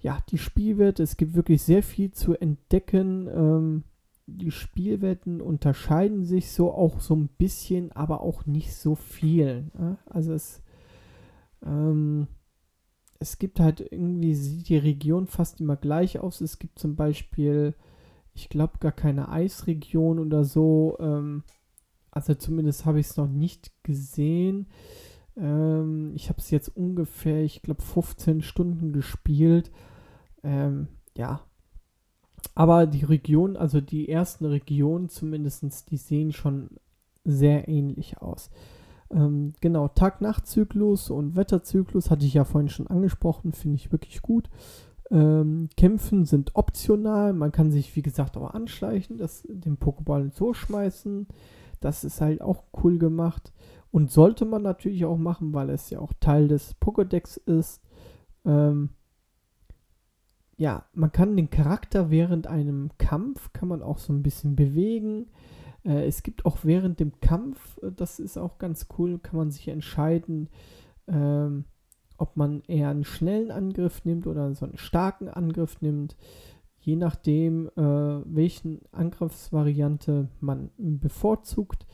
Ja, 0.01 0.19
die 0.29 0.37
Spielwelt, 0.37 0.99
es 0.99 1.17
gibt 1.17 1.35
wirklich 1.35 1.61
sehr 1.61 1.83
viel 1.83 2.11
zu 2.11 2.33
entdecken. 2.35 3.27
Ähm, 3.27 3.83
die 4.27 4.51
Spielwelten 4.51 5.41
unterscheiden 5.41 6.23
sich 6.23 6.51
so 6.51 6.71
auch 6.71 7.01
so 7.01 7.15
ein 7.15 7.27
bisschen, 7.27 7.91
aber 7.91 8.21
auch 8.21 8.45
nicht 8.45 8.73
so 8.73 8.95
viel. 8.95 9.69
Ne? 9.77 9.97
Also 10.05 10.31
es, 10.33 10.61
ähm, 11.65 12.27
es 13.19 13.39
gibt 13.39 13.59
halt 13.59 13.81
irgendwie, 13.91 14.35
sieht 14.35 14.69
die 14.69 14.77
Region 14.77 15.27
fast 15.27 15.59
immer 15.59 15.75
gleich 15.75 16.19
aus. 16.19 16.39
Es 16.39 16.59
gibt 16.59 16.79
zum 16.79 16.95
Beispiel 16.95 17.73
ich 18.39 18.49
glaube, 18.49 18.79
gar 18.79 18.91
keine 18.91 19.29
Eisregion 19.29 20.19
oder 20.19 20.43
so. 20.43 20.97
Ähm, 20.99 21.43
also 22.11 22.33
zumindest 22.33 22.85
habe 22.85 22.99
ich 22.99 23.07
es 23.07 23.17
noch 23.17 23.27
nicht 23.27 23.71
gesehen. 23.83 24.67
Ähm, 25.37 26.13
ich 26.15 26.29
habe 26.29 26.39
es 26.39 26.49
jetzt 26.51 26.75
ungefähr, 26.75 27.43
ich 27.43 27.61
glaube, 27.61 27.81
15 27.81 28.41
Stunden 28.41 28.93
gespielt. 28.93 29.71
Ähm, 30.43 30.87
ja. 31.17 31.41
Aber 32.55 32.87
die 32.87 33.03
Region, 33.03 33.57
also 33.57 33.81
die 33.81 34.09
ersten 34.09 34.45
Regionen 34.45 35.09
zumindest, 35.09 35.91
die 35.91 35.97
sehen 35.97 36.31
schon 36.31 36.69
sehr 37.25 37.67
ähnlich 37.67 38.21
aus. 38.21 38.49
Ähm, 39.11 39.53
genau, 39.59 39.87
Tag-Nacht-Zyklus 39.87 41.09
und 41.09 41.35
Wetterzyklus 41.35 42.09
hatte 42.09 42.25
ich 42.25 42.33
ja 42.33 42.43
vorhin 42.43 42.69
schon 42.69 42.87
angesprochen, 42.87 43.51
finde 43.51 43.75
ich 43.75 43.91
wirklich 43.91 44.21
gut. 44.21 44.49
Ähm, 45.11 45.69
Kämpfen 45.75 46.25
sind 46.25 46.55
optional. 46.55 47.33
Man 47.33 47.51
kann 47.51 47.71
sich, 47.71 47.95
wie 47.95 48.01
gesagt, 48.01 48.37
auch 48.37 48.53
anschleichen, 48.53 49.17
das, 49.17 49.43
den 49.47 49.77
Pokéball 49.77 50.31
so 50.31 50.53
schmeißen. 50.53 51.27
Das 51.79 52.03
ist 52.03 52.21
halt 52.21 52.41
auch 52.41 52.63
cool 52.83 52.99
gemacht. 52.99 53.53
Und 53.91 54.11
sollte 54.11 54.45
man 54.45 54.61
natürlich 54.61 55.05
auch 55.05 55.17
machen, 55.17 55.53
weil 55.53 55.69
es 55.71 55.89
ja 55.89 55.99
auch 55.99 56.13
Teil 56.19 56.47
des 56.47 56.75
Pokédex 56.79 57.39
ist. 57.47 57.81
Ähm, 58.45 58.89
ja, 60.57 60.85
man 60.93 61.11
kann 61.11 61.37
den 61.37 61.49
Charakter 61.49 62.11
während 62.11 62.45
einem 62.47 62.91
Kampf, 62.97 63.53
kann 63.53 63.69
man 63.69 63.81
auch 63.81 63.97
so 63.97 64.13
ein 64.13 64.21
bisschen 64.21 64.55
bewegen. 64.55 65.27
Äh, 65.83 66.05
es 66.05 66.21
gibt 66.21 66.45
auch 66.45 66.59
während 66.63 66.99
dem 66.99 67.19
Kampf, 67.21 67.79
äh, 67.81 67.91
das 67.91 68.19
ist 68.19 68.37
auch 68.37 68.57
ganz 68.57 68.87
cool, 68.97 69.19
kann 69.19 69.37
man 69.37 69.51
sich 69.51 69.67
entscheiden, 69.69 70.49
ähm, 71.07 71.65
ob 72.19 72.37
man 72.37 72.61
eher 72.67 72.89
einen 72.89 73.05
schnellen 73.05 73.51
Angriff 73.51 74.05
nimmt 74.05 74.27
oder 74.27 74.53
so 74.53 74.65
einen 74.65 74.77
starken 74.77 75.29
Angriff 75.29 75.81
nimmt. 75.81 76.15
Je 76.79 76.95
nachdem, 76.95 77.67
äh, 77.75 77.81
welchen 77.81 78.81
Angriffsvariante 78.91 80.29
man 80.39 80.71
bevorzugt, 80.77 81.85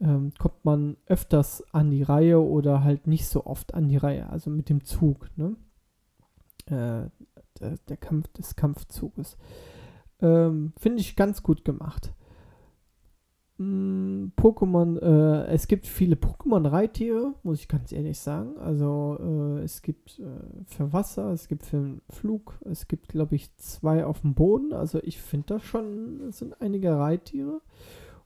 ähm, 0.00 0.32
kommt 0.38 0.64
man 0.64 0.96
öfters 1.06 1.62
an 1.72 1.90
die 1.90 2.02
Reihe 2.02 2.40
oder 2.40 2.82
halt 2.82 3.06
nicht 3.06 3.26
so 3.26 3.44
oft 3.44 3.74
an 3.74 3.88
die 3.88 3.98
Reihe, 3.98 4.30
also 4.30 4.50
mit 4.50 4.68
dem 4.68 4.84
Zug, 4.84 5.28
ne? 5.36 5.56
Äh, 6.66 7.10
der, 7.58 7.76
der, 7.88 7.96
Kampf 7.96 8.28
des 8.28 8.56
Kampfzuges. 8.56 9.36
Ähm, 10.20 10.72
Finde 10.78 11.00
ich 11.00 11.16
ganz 11.16 11.42
gut 11.42 11.64
gemacht. 11.64 12.14
Mm, 13.60 14.32
Pokémon, 14.36 14.96
äh, 15.00 15.52
es 15.52 15.68
gibt 15.68 15.86
viele 15.86 16.16
Pokémon-Reittiere, 16.16 17.34
muss 17.42 17.60
ich 17.60 17.68
ganz 17.68 17.92
ehrlich 17.92 18.18
sagen. 18.18 18.56
Also 18.56 19.18
äh, 19.20 19.62
es 19.62 19.82
gibt 19.82 20.18
äh, 20.18 20.64
für 20.64 20.94
Wasser, 20.94 21.30
es 21.32 21.46
gibt 21.46 21.66
für 21.66 21.76
den 21.76 22.00
Flug, 22.08 22.58
es 22.64 22.88
gibt, 22.88 23.08
glaube 23.08 23.34
ich, 23.34 23.54
zwei 23.56 24.06
auf 24.06 24.22
dem 24.22 24.34
Boden. 24.34 24.72
Also 24.72 24.98
ich 25.02 25.20
finde 25.20 25.48
das 25.48 25.62
schon, 25.62 26.22
es 26.30 26.38
sind 26.38 26.58
einige 26.62 26.96
Reittiere 26.96 27.60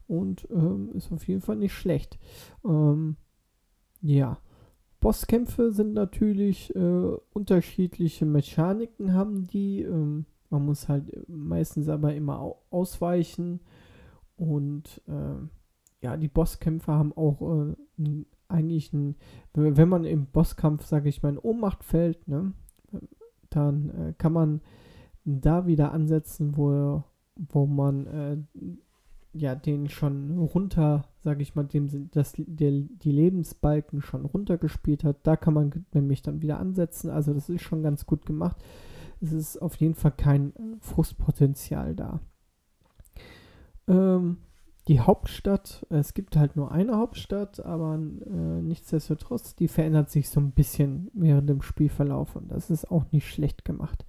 und 0.07 0.47
ähm, 0.51 0.91
ist 0.93 1.11
auf 1.11 1.27
jeden 1.27 1.41
Fall 1.41 1.57
nicht 1.57 1.73
schlecht. 1.73 2.17
Ähm, 2.63 3.17
ja, 3.99 4.37
Bosskämpfe 5.01 5.73
sind 5.73 5.93
natürlich 5.93 6.73
äh, 6.77 7.17
unterschiedliche 7.33 8.25
Mechaniken 8.25 9.11
haben 9.11 9.47
die. 9.47 9.81
Ähm, 9.81 10.27
man 10.49 10.63
muss 10.63 10.87
halt 10.87 11.27
meistens 11.27 11.89
aber 11.89 12.13
immer 12.13 12.55
ausweichen 12.69 13.59
und 14.37 15.01
äh, 15.07 15.47
ja, 16.01 16.17
die 16.17 16.27
Bosskämpfe 16.27 16.91
haben 16.91 17.13
auch 17.13 17.41
äh, 17.41 18.25
eigentlich 18.47 18.93
ein, 18.93 19.15
wenn 19.53 19.89
man 19.89 20.05
im 20.05 20.27
Bosskampf, 20.27 20.85
sage 20.85 21.09
ich 21.09 21.23
mal, 21.23 21.29
in 21.29 21.39
Ohnmacht 21.39 21.83
fällt, 21.83 22.27
ne, 22.27 22.53
dann 23.49 23.89
äh, 23.89 24.13
kann 24.17 24.33
man 24.33 24.61
da 25.23 25.65
wieder 25.65 25.91
ansetzen, 25.91 26.55
wo, 26.55 27.03
wo 27.35 27.65
man 27.65 28.05
äh, 28.05 28.37
ja 29.33 29.55
den 29.55 29.89
schon 29.89 30.37
runter, 30.37 31.05
sage 31.19 31.41
ich 31.41 31.55
mal, 31.55 31.65
dem 31.65 32.09
das, 32.11 32.33
der, 32.37 32.71
die 32.71 33.11
Lebensbalken 33.11 34.01
schon 34.01 34.25
runtergespielt 34.25 35.03
hat. 35.03 35.17
Da 35.23 35.35
kann 35.35 35.53
man 35.53 35.85
nämlich 35.93 36.21
dann 36.21 36.41
wieder 36.41 36.59
ansetzen. 36.59 37.09
Also 37.09 37.33
das 37.33 37.49
ist 37.49 37.61
schon 37.61 37.83
ganz 37.83 38.05
gut 38.05 38.25
gemacht. 38.25 38.57
Es 39.21 39.31
ist 39.31 39.57
auf 39.61 39.75
jeden 39.77 39.95
Fall 39.95 40.11
kein 40.11 40.53
Frustpotenzial 40.79 41.95
da. 41.95 42.21
Ähm, 43.87 44.37
die 44.87 44.99
Hauptstadt, 44.99 45.85
es 45.89 46.13
gibt 46.13 46.37
halt 46.37 46.55
nur 46.55 46.71
eine 46.71 46.97
Hauptstadt, 46.97 47.65
aber 47.65 47.95
äh, 47.95 48.61
nichtsdestotrotz, 48.61 49.55
die 49.55 49.67
verändert 49.67 50.11
sich 50.11 50.29
so 50.29 50.39
ein 50.39 50.51
bisschen 50.51 51.09
während 51.13 51.49
dem 51.49 51.63
Spielverlauf 51.63 52.35
und 52.35 52.51
das 52.51 52.69
ist 52.69 52.91
auch 52.91 53.05
nicht 53.11 53.27
schlecht 53.27 53.65
gemacht. 53.65 54.05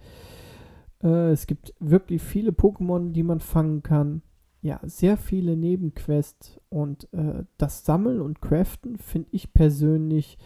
Äh, 1.03 1.31
es 1.31 1.47
gibt 1.47 1.75
wirklich 1.81 2.21
viele 2.21 2.51
Pokémon, 2.51 3.13
die 3.13 3.23
man 3.23 3.41
fangen 3.41 3.83
kann. 3.83 4.23
Ja, 4.61 4.81
sehr 4.83 5.17
viele 5.17 5.57
Nebenquests 5.57 6.61
und 6.69 7.13
äh, 7.15 7.45
das 7.57 7.85
Sammeln 7.85 8.21
und 8.21 8.43
Craften 8.43 8.99
finde 8.99 9.29
ich 9.33 9.55
persönlich 9.55 10.39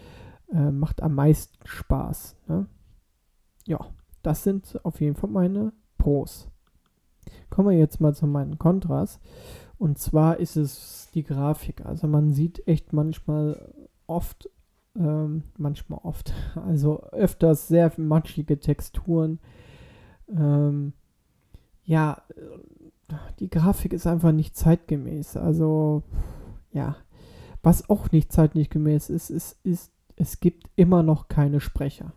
äh, 0.52 0.70
macht 0.70 1.02
am 1.02 1.14
meisten 1.14 1.66
Spaß. 1.66 2.37
Ne? 2.49 2.66
Ja, 3.66 3.80
das 4.22 4.44
sind 4.44 4.78
auf 4.84 5.00
jeden 5.00 5.16
Fall 5.16 5.30
meine 5.30 5.72
Pros. 5.99 6.49
Kommen 7.60 7.72
wir 7.72 7.78
jetzt 7.78 8.00
mal 8.00 8.14
zu 8.14 8.26
meinen 8.26 8.58
Kontras. 8.58 9.20
Und 9.76 9.98
zwar 9.98 10.38
ist 10.38 10.56
es 10.56 11.10
die 11.12 11.24
Grafik. 11.24 11.84
Also 11.84 12.06
man 12.06 12.32
sieht 12.32 12.66
echt 12.66 12.94
manchmal 12.94 13.74
oft, 14.06 14.48
ähm, 14.96 15.42
manchmal 15.58 16.00
oft, 16.02 16.32
also 16.54 17.02
öfters 17.12 17.68
sehr 17.68 17.92
matschige 17.98 18.58
Texturen. 18.60 19.40
Ähm, 20.30 20.94
ja, 21.84 22.22
die 23.40 23.50
Grafik 23.50 23.92
ist 23.92 24.06
einfach 24.06 24.32
nicht 24.32 24.56
zeitgemäß. 24.56 25.36
Also, 25.36 26.02
ja. 26.72 26.96
Was 27.62 27.90
auch 27.90 28.10
nicht 28.10 28.32
zeitgemäß 28.32 29.10
ist, 29.10 29.28
ist, 29.28 29.58
ist, 29.64 29.92
es 30.16 30.40
gibt 30.40 30.70
immer 30.76 31.02
noch 31.02 31.28
keine 31.28 31.60
Sprecher. 31.60 32.14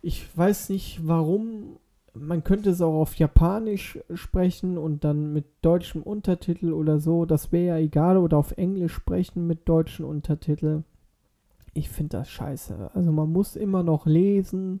Ich 0.00 0.34
weiß 0.34 0.70
nicht 0.70 1.06
warum 1.06 1.80
man 2.18 2.44
könnte 2.44 2.70
es 2.70 2.80
auch 2.80 3.00
auf 3.00 3.14
Japanisch 3.14 3.98
sprechen 4.14 4.78
und 4.78 5.04
dann 5.04 5.32
mit 5.32 5.46
deutschem 5.62 6.02
Untertitel 6.02 6.72
oder 6.72 6.98
so. 6.98 7.24
Das 7.24 7.52
wäre 7.52 7.78
ja 7.78 7.84
egal. 7.84 8.16
Oder 8.16 8.38
auf 8.38 8.52
Englisch 8.52 8.92
sprechen 8.92 9.46
mit 9.46 9.68
deutschen 9.68 10.04
Untertitel. 10.04 10.82
Ich 11.74 11.88
finde 11.88 12.18
das 12.18 12.30
scheiße. 12.30 12.90
Also 12.94 13.12
man 13.12 13.30
muss 13.30 13.56
immer 13.56 13.82
noch 13.82 14.06
lesen 14.06 14.80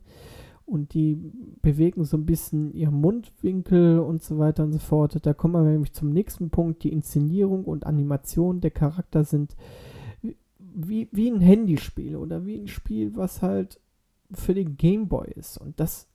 und 0.64 0.94
die 0.94 1.16
bewegen 1.62 2.04
so 2.04 2.16
ein 2.16 2.26
bisschen 2.26 2.72
ihren 2.72 3.00
Mundwinkel 3.00 4.00
und 4.00 4.22
so 4.22 4.38
weiter 4.38 4.64
und 4.64 4.72
so 4.72 4.78
fort. 4.78 5.18
Da 5.24 5.34
kommen 5.34 5.54
wir 5.54 5.70
nämlich 5.70 5.92
zum 5.92 6.10
nächsten 6.10 6.50
Punkt. 6.50 6.82
Die 6.82 6.92
Inszenierung 6.92 7.64
und 7.64 7.86
Animation 7.86 8.60
der 8.60 8.72
Charakter 8.72 9.24
sind 9.24 9.56
wie, 10.58 11.08
wie 11.12 11.30
ein 11.30 11.40
Handyspiel 11.40 12.16
oder 12.16 12.44
wie 12.44 12.56
ein 12.56 12.68
Spiel, 12.68 13.16
was 13.16 13.42
halt 13.42 13.80
für 14.32 14.54
den 14.54 14.76
Gameboy 14.76 15.30
ist. 15.34 15.58
Und 15.58 15.78
das 15.78 16.08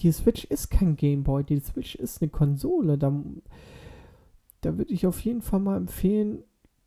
die 0.00 0.12
Switch 0.12 0.44
ist 0.44 0.70
kein 0.70 0.96
Gameboy, 0.96 1.44
die 1.44 1.60
Switch 1.60 1.94
ist 1.94 2.22
eine 2.22 2.30
Konsole. 2.30 2.98
Da, 2.98 3.12
da 4.60 4.78
würde 4.78 4.92
ich 4.92 5.06
auf 5.06 5.20
jeden 5.20 5.42
Fall 5.42 5.60
mal 5.60 5.76
empfehlen, 5.76 6.42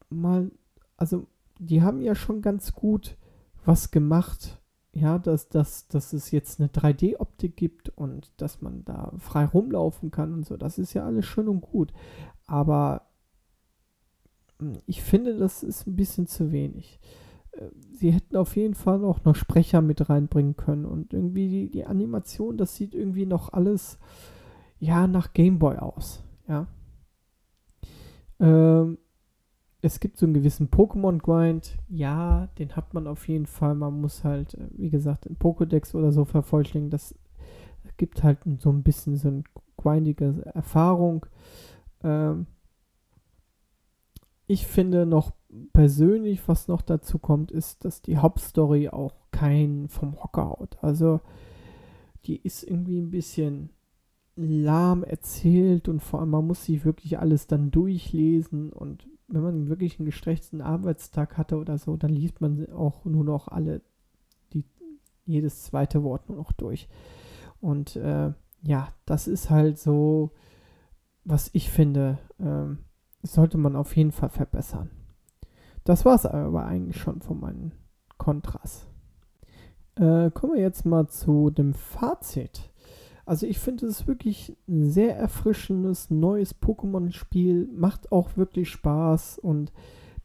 mal, 0.10 0.52
also 0.98 1.28
die 1.60 1.82
haben 1.82 2.02
ja 2.02 2.15
schon 2.15 2.41
ganz 2.41 2.74
gut 2.74 3.17
was 3.65 3.91
gemacht. 3.91 4.62
Ja, 4.91 5.19
dass, 5.19 5.50
dass, 5.50 5.88
dass 5.88 6.13
es 6.13 6.32
jetzt 6.32 6.60
eine 6.60 6.69
3D-Optik 6.69 7.56
gibt 7.56 7.89
und 7.89 8.32
dass 8.38 8.62
man 8.62 8.84
da 8.86 9.13
frei 9.19 9.45
rumlaufen 9.45 10.10
kann 10.10 10.34
und 10.34 10.48
so. 10.48 10.58
Das 10.58 10.80
ist 10.80 10.93
ja 10.93 11.06
alles 11.06 11.26
schön 11.26 11.48
und 11.48 11.62
gut. 11.62 11.93
Aber 12.48 13.04
hm, 14.60 14.80
ich 14.88 15.04
finde, 15.04 15.38
das 15.38 15.62
ist 15.62 15.86
ein 15.86 15.95
bisschen 15.95 16.26
zu 16.26 16.52
wenig 16.52 17.00
sie 17.91 18.12
hätten 18.12 18.36
auf 18.36 18.56
jeden 18.56 18.76
Fall 18.76 19.04
auch 19.04 19.24
noch 19.24 19.36
Sprecher 19.36 19.82
mit 19.82 20.10
reinbringen 20.10 20.56
können. 20.56 20.86
Und 20.86 21.13
irgendwie 21.13 21.50
die, 21.50 21.72
die 21.72 21.86
Animation, 21.86 22.58
das 22.58 22.76
sieht 22.76 22.95
irgendwie 22.95 23.26
noch 23.26 23.54
alles, 23.54 24.00
ja, 24.80 25.08
nach 25.08 25.34
Gameboy 25.34 25.78
aus. 25.78 26.24
Ja. 26.48 26.67
Ähm, 28.39 28.98
es 29.82 30.00
gibt 30.00 30.17
so 30.17 30.26
einen 30.26 30.34
gewissen 30.34 30.69
Pokémon-Grind. 30.69 31.78
Ja, 31.88 32.48
den 32.58 32.76
hat 32.76 32.93
man 32.93 33.08
auf 33.08 33.28
jeden 33.28 33.45
Fall. 33.45 33.76
Man 33.76 34.02
muss 34.02 34.24
halt, 34.24 34.54
äh, 34.56 34.67
wie 34.72 34.89
gesagt, 34.89 35.26
in 35.26 35.38
Pokédex 35.38 35.95
oder 35.95 36.12
so 36.12 36.26
vervollständigen. 36.26 36.91
Das 36.91 37.15
gibt 37.98 38.24
halt 38.24 38.39
so 38.60 38.69
ein 38.72 38.84
bisschen 38.84 39.15
so 39.17 39.28
eine 39.30 39.43
grindige 39.78 40.45
Erfahrung. 40.54 41.26
Ähm, 42.04 42.48
ich 44.48 44.65
finde 44.65 45.06
noch 45.06 45.32
persönlich, 45.74 46.48
was 46.48 46.68
noch 46.68 46.82
dazu 46.82 47.20
kommt, 47.20 47.52
ist, 47.52 47.86
dass 47.86 48.02
die 48.02 48.18
Hauptstory 48.18 48.90
auch 48.90 49.14
kein 49.32 49.88
vom 49.90 50.22
Hocker 50.22 50.50
haut. 50.50 50.78
Also 50.82 51.22
die 52.26 52.38
ist 52.38 52.64
irgendwie 52.64 53.00
ein 53.00 53.12
bisschen 53.12 53.70
lahm 54.36 55.04
erzählt 55.04 55.90
und 55.90 56.02
vor 56.02 56.22
allem 56.22 56.30
man 56.30 56.48
muss 56.48 56.66
sich 56.66 56.86
wirklich 56.86 57.20
alles 57.20 57.48
dann 57.48 57.72
durchlesen 57.72 58.72
und 58.72 59.08
wenn 59.28 59.44
man 59.44 59.70
wirklich 59.70 60.00
einen 60.00 60.06
gestressten 60.06 60.62
Arbeitstag 60.62 61.38
hatte 61.38 61.58
oder 61.58 61.78
so, 61.78 61.98
dann 61.98 62.10
liest 62.10 62.42
man 62.42 62.72
auch 62.72 63.06
nur 63.06 63.24
noch 63.24 63.48
alle, 63.48 63.82
die, 64.54 64.64
jedes 65.26 65.64
zweite 65.64 66.04
Wort 66.04 66.30
nur 66.30 66.38
noch 66.38 66.52
durch. 66.52 66.88
Und 67.62 67.96
äh, 67.96 68.34
ja, 68.64 68.88
das 69.06 69.28
ist 69.28 69.50
halt 69.50 69.78
so, 69.78 70.32
was 71.26 71.50
ich 71.54 71.70
finde, 71.70 72.18
äh, 72.40 72.76
sollte 73.22 73.58
man 73.58 73.76
auf 73.76 73.96
jeden 73.96 74.12
Fall 74.12 74.30
verbessern. 74.30 74.90
Das 75.89 76.06
war 76.06 76.13
es 76.13 76.28
aber 76.28 76.67
eigentlich 76.67 76.97
schon 76.97 77.19
von 77.19 77.39
meinen 77.39 77.71
Kontras. 78.19 78.86
Äh, 79.95 80.30
kommen 80.30 80.54
wir 80.54 80.62
jetzt 80.62 80.86
mal 80.86 81.08
zu 81.08 81.49
dem 81.49 81.73
Fazit. 81.73 82.69
Also 83.25 83.47
ich 83.47 83.58
finde 83.58 83.88
es 83.88 84.06
wirklich 84.06 84.56
ein 84.67 84.91
sehr 84.91 85.17
erfrischendes 85.17 86.12
neues 86.12 86.54
Pokémon-Spiel, 86.54 87.69
macht 87.73 88.12
auch 88.12 88.38
wirklich 88.38 88.69
Spaß 88.69 89.39
und 89.39 89.73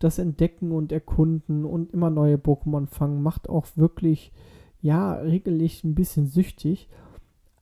das 0.00 0.18
Entdecken 0.18 0.70
und 0.70 0.92
Erkunden 0.92 1.64
und 1.64 1.94
immer 1.94 2.10
neue 2.10 2.36
Pokémon 2.36 2.86
fangen 2.86 3.22
macht 3.22 3.48
auch 3.48 3.66
wirklich, 3.74 4.34
ja, 4.82 5.14
regelmäßig 5.14 5.84
ein 5.84 5.94
bisschen 5.94 6.26
süchtig 6.26 6.90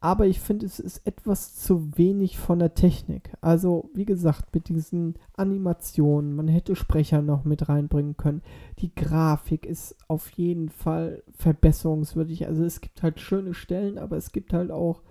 aber 0.02 0.26
ich 0.26 0.40
finde, 0.40 0.66
es 0.66 0.80
ist 0.80 1.06
etwas 1.06 1.54
zu 1.54 1.96
wenig 1.96 2.36
von 2.36 2.58
der 2.58 2.74
Technik. 2.74 3.30
Also, 3.40 3.88
wie 3.94 4.04
gesagt, 4.04 4.52
mit 4.52 4.68
diesen 4.68 5.14
Animationen, 5.36 6.34
man 6.34 6.48
hätte 6.48 6.74
Sprecher 6.74 7.22
noch 7.22 7.44
mit 7.44 7.68
reinbringen 7.68 8.16
können. 8.16 8.42
Die 8.80 8.92
Grafik 8.92 9.64
ist 9.64 9.94
auf 10.08 10.28
jeden 10.30 10.70
Fall 10.70 11.22
verbesserungswürdig. 11.30 12.48
Also, 12.48 12.64
es 12.64 12.80
gibt 12.80 13.04
halt 13.04 13.20
schöne 13.20 13.54
Stellen, 13.54 13.96
aber 13.96 14.16
es 14.16 14.32
gibt 14.32 14.52
halt 14.52 14.72
auch 14.72 15.02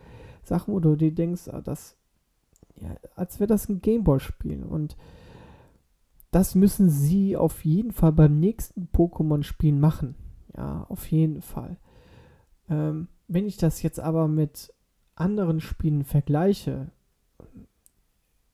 Sachen, 0.43 0.73
wo 0.73 0.81
du 0.81 0.97
dir 0.97 1.15
denkst, 1.15 1.47
ah, 1.47 1.61
das, 1.61 1.95
ja, 2.75 2.93
als 3.15 3.39
wäre 3.39 3.47
das 3.47 3.69
ein 3.69 3.79
Gameboy-Spiel. 3.79 4.61
Und 4.61 4.97
das 6.31 6.53
müssen 6.53 6.89
sie 6.89 7.37
auf 7.37 7.63
jeden 7.63 7.93
Fall 7.93 8.11
beim 8.11 8.41
nächsten 8.41 8.89
Pokémon-Spiel 8.93 9.73
machen. 9.73 10.15
Ja, 10.57 10.85
auf 10.89 11.09
jeden 11.09 11.41
Fall. 11.41 11.77
Ähm, 12.69 13.07
wenn 13.29 13.45
ich 13.45 13.55
das 13.55 13.81
jetzt 13.83 14.01
aber 14.01 14.27
mit 14.27 14.73
anderen 15.15 15.61
Spielen 15.61 16.03
vergleiche, 16.03 16.91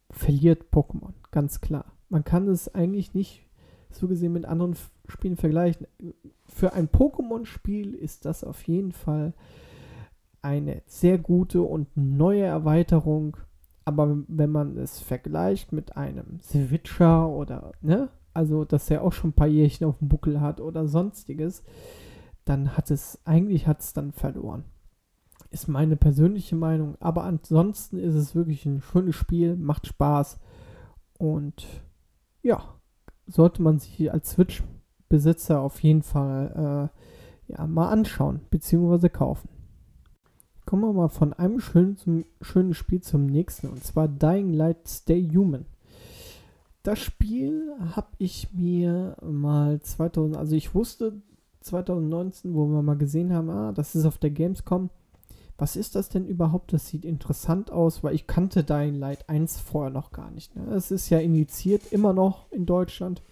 verliert 0.10 0.66
Pokémon, 0.72 1.14
ganz 1.32 1.62
klar. 1.62 1.86
Man 2.10 2.24
kann 2.24 2.48
es 2.48 2.74
eigentlich 2.74 3.14
nicht 3.14 3.44
so 3.92 4.08
gesehen 4.08 4.34
mit 4.34 4.46
anderen 4.46 4.76
Spielen 5.08 5.38
vergleichen. 5.38 5.88
Für 6.46 6.74
ein 6.74 6.88
Pokémon-Spiel 6.88 7.94
ist 7.94 8.26
das 8.26 8.44
auf 8.44 8.64
jeden 8.68 8.92
Fall 8.92 9.34
eine 10.42 10.82
sehr 10.86 11.18
gute 11.18 11.62
und 11.62 11.90
neue 11.96 12.44
Erweiterung. 12.44 13.38
Aber 13.86 14.18
wenn 14.28 14.52
man 14.52 14.78
es 14.78 15.00
vergleicht 15.00 15.72
mit 15.72 15.96
einem 15.96 16.40
Switcher 16.42 17.30
oder, 17.30 17.72
ne, 17.82 18.10
also 18.34 18.66
dass 18.66 18.90
er 18.90 19.04
auch 19.04 19.14
schon 19.14 19.32
ein 19.32 19.34
paar 19.34 19.48
Jährchen 19.48 19.88
auf 19.88 19.98
dem 20.00 20.10
Buckel 20.10 20.42
hat 20.42 20.62
oder 20.62 20.88
sonstiges, 20.88 21.64
dann 22.46 22.78
hat 22.78 22.92
es, 22.92 23.20
eigentlich 23.26 23.68
hat 23.68 23.82
es 23.82 23.94
dann 23.94 24.12
verloren 24.12 24.66
ist 25.52 25.68
meine 25.68 25.96
persönliche 25.96 26.56
Meinung. 26.56 26.96
Aber 27.00 27.24
ansonsten 27.24 27.98
ist 27.98 28.16
es 28.16 28.36
wirklich 28.36 28.66
ein 28.66 28.82
schönes 28.82 29.16
Spiel, 29.16 29.56
macht 29.56 29.88
Spaß. 29.88 30.40
Und 31.18 31.66
ja, 32.44 32.64
sollte 33.26 33.62
man 33.62 33.80
sich 33.80 34.12
als 34.12 34.32
Switch-Besitzer 34.32 35.60
auf 35.60 35.82
jeden 35.82 36.04
Fall 36.04 36.92
ja, 37.48 37.66
mal 37.68 37.90
anschauen 37.90 38.42
bzw. 38.50 39.10
kaufen. 39.10 39.50
Kommen 40.66 40.84
wir 40.84 40.94
mal 40.94 41.08
von 41.08 41.34
einem 41.34 41.60
schönen, 41.60 41.96
zum, 41.96 42.26
schönen 42.42 42.74
Spiel 42.74 43.02
zum 43.02 43.26
nächsten 43.26 43.70
und 43.70 43.84
zwar 43.84 44.08
Dying 44.08 44.52
Light 44.52 44.88
Stay 44.88 45.30
Human. 45.34 45.66
Das 46.84 47.00
Spiel 47.00 47.74
habe 47.96 48.10
ich 48.18 48.54
mir 48.54 49.16
mal 49.22 49.80
2000, 49.80 50.38
also 50.38 50.56
ich 50.56 50.76
wusste 50.76 51.22
2019, 51.62 52.54
wo 52.54 52.68
wir 52.68 52.82
mal 52.82 52.98
gesehen 52.98 53.34
haben, 53.34 53.50
ah, 53.50 53.72
das 53.72 53.96
ist 53.96 54.06
auf 54.06 54.18
der 54.18 54.30
Gamescom. 54.30 54.90
Was 55.58 55.76
ist 55.76 55.96
das 55.96 56.10
denn 56.10 56.26
überhaupt? 56.26 56.72
Das 56.74 56.88
sieht 56.88 57.04
interessant 57.04 57.72
aus, 57.72 58.04
weil 58.04 58.14
ich 58.14 58.28
kannte 58.28 58.64
Dying 58.64 58.96
Light 58.96 59.28
1 59.28 59.60
vorher 59.60 59.92
noch 59.92 60.12
gar 60.12 60.30
nicht. 60.30 60.56
Ne? 60.56 60.66
Es 60.74 60.92
ist 60.92 61.10
ja 61.10 61.20
initiiert 61.20 61.92
immer 61.92 62.14
noch 62.14 62.52
in 62.52 62.66
Deutschland. 62.66 63.24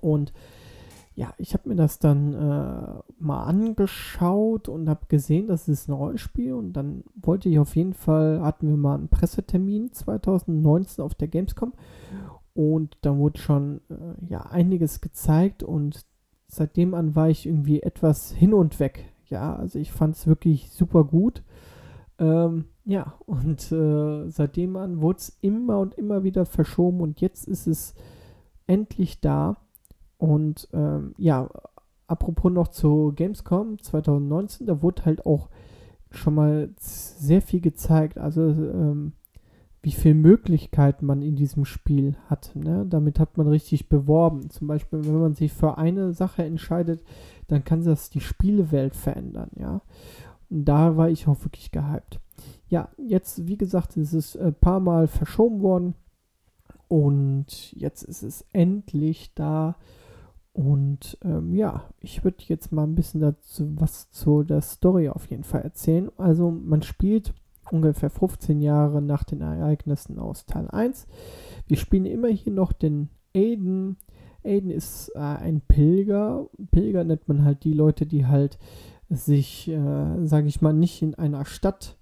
Und 0.00 0.32
ja, 1.14 1.34
ich 1.36 1.52
habe 1.52 1.68
mir 1.68 1.74
das 1.74 1.98
dann 1.98 2.32
äh, 2.32 3.02
mal 3.18 3.44
angeschaut 3.44 4.68
und 4.68 4.88
habe 4.88 5.06
gesehen, 5.08 5.46
das 5.46 5.68
ist 5.68 5.88
ein 5.88 5.92
Rollenspiel. 5.92 6.54
Und 6.54 6.72
dann 6.74 7.04
wollte 7.14 7.48
ich 7.48 7.58
auf 7.58 7.74
jeden 7.76 7.94
Fall, 7.94 8.40
hatten 8.40 8.68
wir 8.68 8.76
mal 8.76 8.94
einen 8.94 9.08
Pressetermin 9.08 9.92
2019 9.92 11.04
auf 11.04 11.14
der 11.14 11.28
Gamescom. 11.28 11.72
Und 12.54 12.98
da 13.02 13.16
wurde 13.16 13.40
schon 13.40 13.80
äh, 13.90 14.26
ja 14.28 14.42
einiges 14.42 15.00
gezeigt 15.00 15.62
und 15.62 16.04
seitdem 16.48 16.94
an 16.94 17.14
war 17.16 17.30
ich 17.30 17.46
irgendwie 17.46 17.82
etwas 17.82 18.32
hin 18.32 18.52
und 18.54 18.78
weg. 18.78 19.11
Ja, 19.32 19.56
also 19.56 19.78
ich 19.78 19.90
fand 19.90 20.14
es 20.14 20.26
wirklich 20.26 20.70
super 20.70 21.04
gut. 21.04 21.42
Ähm, 22.18 22.66
ja, 22.84 23.14
und 23.24 23.72
äh, 23.72 24.28
seitdem 24.28 24.76
an 24.76 25.00
wurde 25.00 25.20
es 25.20 25.38
immer 25.40 25.78
und 25.78 25.94
immer 25.94 26.22
wieder 26.22 26.44
verschoben 26.44 27.00
und 27.00 27.22
jetzt 27.22 27.48
ist 27.48 27.66
es 27.66 27.94
endlich 28.66 29.20
da. 29.20 29.56
Und 30.18 30.68
ähm, 30.74 31.14
ja, 31.16 31.48
apropos 32.06 32.52
noch 32.52 32.68
zu 32.68 33.14
Gamescom 33.16 33.78
2019, 33.80 34.66
da 34.66 34.82
wurde 34.82 35.06
halt 35.06 35.24
auch 35.24 35.48
schon 36.10 36.34
mal 36.34 36.68
sehr 36.76 37.40
viel 37.40 37.62
gezeigt. 37.62 38.18
Also 38.18 38.42
ähm, 38.42 39.12
wie 39.80 39.92
viele 39.92 40.14
Möglichkeiten 40.14 41.06
man 41.06 41.22
in 41.22 41.36
diesem 41.36 41.64
Spiel 41.64 42.16
hat. 42.28 42.52
Ne? 42.54 42.84
Damit 42.86 43.18
hat 43.18 43.38
man 43.38 43.48
richtig 43.48 43.88
beworben. 43.88 44.50
Zum 44.50 44.66
Beispiel, 44.68 45.06
wenn 45.06 45.20
man 45.20 45.34
sich 45.34 45.54
für 45.54 45.78
eine 45.78 46.12
Sache 46.12 46.44
entscheidet, 46.44 47.02
dann 47.52 47.64
kann 47.64 47.84
das 47.84 48.10
die 48.10 48.20
Spielewelt 48.20 48.96
verändern. 48.96 49.50
Ja? 49.56 49.82
Und 50.48 50.64
da 50.64 50.96
war 50.96 51.10
ich 51.10 51.28
auch 51.28 51.44
wirklich 51.44 51.70
gehypt. 51.70 52.20
Ja, 52.68 52.88
jetzt, 52.96 53.46
wie 53.46 53.58
gesagt, 53.58 53.96
ist 53.96 54.14
es 54.14 54.36
ein 54.36 54.54
paar 54.54 54.80
Mal 54.80 55.06
verschoben 55.06 55.60
worden. 55.60 55.94
Und 56.88 57.72
jetzt 57.72 58.02
ist 58.02 58.22
es 58.22 58.44
endlich 58.52 59.34
da. 59.34 59.76
Und 60.54 61.18
ähm, 61.22 61.54
ja, 61.54 61.84
ich 62.00 62.24
würde 62.24 62.44
jetzt 62.46 62.72
mal 62.72 62.84
ein 62.84 62.94
bisschen 62.94 63.20
dazu 63.20 63.70
was 63.76 64.10
zu 64.10 64.42
der 64.42 64.60
Story 64.60 65.08
auf 65.08 65.30
jeden 65.30 65.44
Fall 65.44 65.62
erzählen. 65.62 66.10
Also 66.18 66.50
man 66.50 66.82
spielt 66.82 67.32
ungefähr 67.70 68.10
15 68.10 68.60
Jahre 68.60 69.00
nach 69.00 69.24
den 69.24 69.40
Ereignissen 69.40 70.18
aus 70.18 70.44
Teil 70.44 70.68
1. 70.68 71.06
Wir 71.66 71.76
spielen 71.76 72.04
immer 72.04 72.28
hier 72.28 72.52
noch 72.52 72.72
den 72.72 73.08
Aiden. 73.34 73.96
Aiden 74.44 74.70
ist 74.70 75.10
äh, 75.14 75.18
ein 75.18 75.60
Pilger. 75.60 76.48
Pilger 76.70 77.04
nennt 77.04 77.28
man 77.28 77.44
halt 77.44 77.64
die 77.64 77.72
Leute, 77.72 78.06
die 78.06 78.26
halt 78.26 78.58
sich, 79.08 79.68
äh, 79.68 80.26
sage 80.26 80.48
ich 80.48 80.60
mal, 80.60 80.72
nicht 80.72 81.02
in 81.02 81.14
einer 81.14 81.44
Stadt 81.44 81.96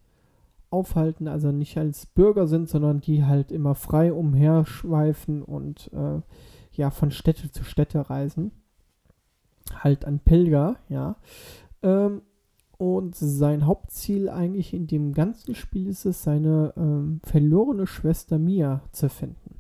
aufhalten, 0.71 1.27
also 1.27 1.51
nicht 1.51 1.77
als 1.77 2.07
Bürger 2.07 2.47
sind, 2.47 2.69
sondern 2.69 3.01
die 3.01 3.25
halt 3.25 3.51
immer 3.51 3.75
frei 3.75 4.13
umherschweifen 4.13 5.43
und 5.43 5.91
äh, 5.93 6.21
ja 6.73 6.91
von 6.91 7.11
Städte 7.11 7.51
zu 7.51 7.65
Städte 7.65 8.09
reisen. 8.09 8.53
Halt 9.75 10.05
ein 10.05 10.21
Pilger, 10.21 10.77
ja. 10.89 11.17
Ähm, 11.83 12.23
und 12.79 13.15
sein 13.15 13.67
Hauptziel 13.67 14.31
eigentlich 14.31 14.73
in 14.73 14.87
dem 14.87 15.13
ganzen 15.13 15.55
Spiel 15.55 15.87
ist 15.87 16.07
es, 16.07 16.23
seine 16.23 16.73
ähm, 16.77 17.21
verlorene 17.25 17.87
Schwester 17.87 18.39
Mia 18.39 18.81
zu 18.93 19.11
finden. 19.11 19.57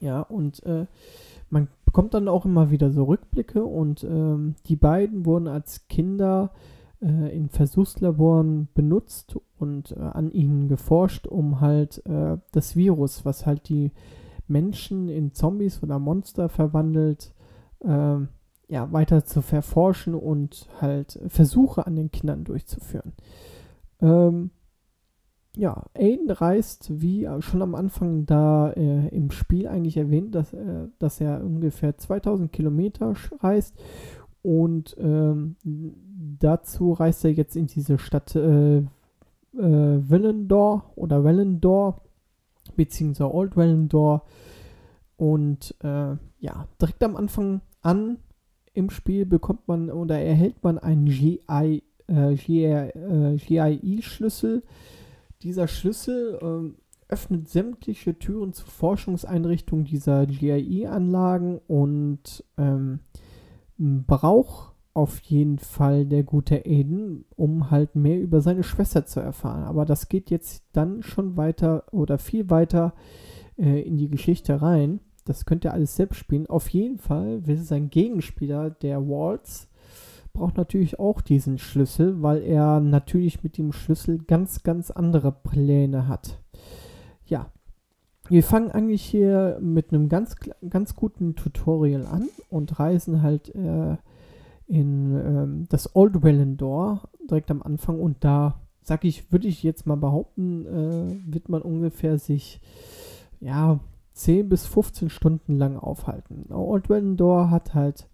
Ja, 0.00 0.22
und 0.22 0.64
äh, 0.64 0.86
man 1.52 1.68
bekommt 1.84 2.14
dann 2.14 2.28
auch 2.28 2.46
immer 2.46 2.70
wieder 2.70 2.90
so 2.90 3.04
Rückblicke 3.04 3.64
und 3.64 4.02
ähm, 4.04 4.54
die 4.66 4.76
beiden 4.76 5.26
wurden 5.26 5.48
als 5.48 5.86
Kinder 5.88 6.50
äh, 7.02 7.36
in 7.36 7.50
Versuchslaboren 7.50 8.68
benutzt 8.74 9.36
und 9.58 9.92
äh, 9.92 10.00
an 10.00 10.32
ihnen 10.32 10.68
geforscht, 10.68 11.26
um 11.26 11.60
halt 11.60 12.04
äh, 12.06 12.38
das 12.52 12.74
Virus, 12.74 13.26
was 13.26 13.44
halt 13.44 13.68
die 13.68 13.92
Menschen 14.48 15.08
in 15.08 15.34
Zombies 15.34 15.82
oder 15.82 15.98
Monster 15.98 16.48
verwandelt, 16.48 17.34
ähm, 17.84 18.28
ja, 18.68 18.90
weiter 18.90 19.26
zu 19.26 19.42
verforschen 19.42 20.14
und 20.14 20.68
halt 20.80 21.20
Versuche 21.26 21.86
an 21.86 21.96
den 21.96 22.10
Kindern 22.10 22.44
durchzuführen. 22.44 23.12
Ähm, 24.00 24.50
ja, 25.56 25.84
Aiden 25.94 26.30
reist, 26.30 26.90
wie 27.00 27.28
schon 27.40 27.62
am 27.62 27.74
Anfang 27.74 28.24
da 28.24 28.70
äh, 28.70 29.08
im 29.08 29.30
Spiel 29.30 29.68
eigentlich 29.68 29.96
erwähnt, 29.96 30.34
dass, 30.34 30.52
äh, 30.52 30.88
dass 30.98 31.20
er 31.20 31.44
ungefähr 31.44 31.98
2000 31.98 32.52
Kilometer 32.52 33.14
reist 33.40 33.76
und 34.42 34.96
ähm, 34.98 35.56
dazu 36.38 36.92
reist 36.92 37.24
er 37.24 37.32
jetzt 37.32 37.56
in 37.56 37.66
diese 37.66 37.98
Stadt 37.98 38.34
äh, 38.34 38.78
äh, 38.78 38.84
Willendor 39.54 40.92
oder 40.96 41.22
Wellendor, 41.22 42.02
beziehungsweise 42.76 43.32
Old 43.32 43.56
Wellendor 43.56 44.24
und 45.16 45.74
äh, 45.84 46.16
ja, 46.40 46.66
direkt 46.80 47.04
am 47.04 47.16
Anfang 47.16 47.60
an 47.82 48.18
im 48.74 48.90
Spiel 48.90 49.26
bekommt 49.26 49.68
man 49.68 49.90
oder 49.90 50.18
erhält 50.18 50.64
man 50.64 50.78
einen 50.78 51.04
GI, 51.06 51.82
äh, 52.08 52.34
GIE-Schlüssel. 53.36 54.62
Dieser 55.42 55.68
Schlüssel 55.68 56.38
äh, 56.40 57.12
öffnet 57.12 57.48
sämtliche 57.48 58.18
Türen 58.18 58.52
zu 58.52 58.64
Forschungseinrichtungen 58.66 59.84
dieser 59.84 60.26
GIE-Anlagen 60.26 61.60
und 61.66 62.44
ähm, 62.56 63.00
braucht 63.76 64.72
auf 64.94 65.20
jeden 65.20 65.58
Fall 65.58 66.04
der 66.06 66.22
gute 66.22 66.64
Aiden, 66.66 67.24
um 67.36 67.70
halt 67.70 67.96
mehr 67.96 68.20
über 68.20 68.40
seine 68.40 68.62
Schwester 68.62 69.06
zu 69.06 69.20
erfahren. 69.20 69.64
Aber 69.64 69.84
das 69.84 70.08
geht 70.08 70.30
jetzt 70.30 70.64
dann 70.72 71.02
schon 71.02 71.36
weiter 71.36 71.84
oder 71.92 72.18
viel 72.18 72.50
weiter 72.50 72.94
äh, 73.58 73.80
in 73.82 73.96
die 73.96 74.08
Geschichte 74.08 74.60
rein. 74.60 75.00
Das 75.24 75.46
könnt 75.46 75.64
ihr 75.64 75.72
alles 75.72 75.96
selbst 75.96 76.18
spielen. 76.18 76.46
Auf 76.46 76.68
jeden 76.68 76.98
Fall 76.98 77.46
will 77.46 77.58
sein 77.58 77.90
Gegenspieler, 77.90 78.70
der 78.70 79.08
Waltz, 79.08 79.68
braucht 80.32 80.56
natürlich 80.56 80.98
auch 80.98 81.20
diesen 81.20 81.58
Schlüssel, 81.58 82.22
weil 82.22 82.42
er 82.42 82.80
natürlich 82.80 83.42
mit 83.42 83.58
dem 83.58 83.72
Schlüssel 83.72 84.18
ganz, 84.18 84.62
ganz 84.62 84.90
andere 84.90 85.32
Pläne 85.32 86.08
hat. 86.08 86.38
Ja, 87.26 87.50
wir 88.28 88.42
fangen 88.42 88.70
eigentlich 88.70 89.02
hier 89.02 89.58
mit 89.60 89.92
einem 89.92 90.08
ganz, 90.08 90.36
ganz 90.68 90.96
guten 90.96 91.34
Tutorial 91.34 92.06
an 92.06 92.28
und 92.48 92.78
reisen 92.78 93.22
halt 93.22 93.54
äh, 93.54 93.96
in 94.66 95.14
ähm, 95.14 95.66
das 95.68 95.94
Old 95.94 96.22
Wellendor 96.22 97.08
direkt 97.28 97.50
am 97.50 97.62
Anfang 97.62 98.00
und 98.00 98.24
da, 98.24 98.60
sag 98.82 99.04
ich, 99.04 99.32
würde 99.32 99.48
ich 99.48 99.62
jetzt 99.62 99.86
mal 99.86 99.96
behaupten, 99.96 100.66
äh, 100.66 101.32
wird 101.32 101.48
man 101.48 101.62
ungefähr 101.62 102.18
sich, 102.18 102.60
ja, 103.40 103.80
10 104.14 104.48
bis 104.48 104.66
15 104.66 105.10
Stunden 105.10 105.56
lang 105.56 105.76
aufhalten. 105.76 106.52
Old 106.52 106.88
Wellendor 106.88 107.50
hat 107.50 107.74
halt 107.74 108.08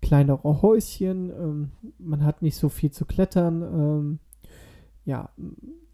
kleinere 0.00 0.62
Häuschen, 0.62 1.30
ähm, 1.30 1.70
man 1.98 2.24
hat 2.24 2.42
nicht 2.42 2.56
so 2.56 2.68
viel 2.68 2.90
zu 2.90 3.04
klettern. 3.04 3.62
Ähm, 3.62 4.18
ja, 5.04 5.30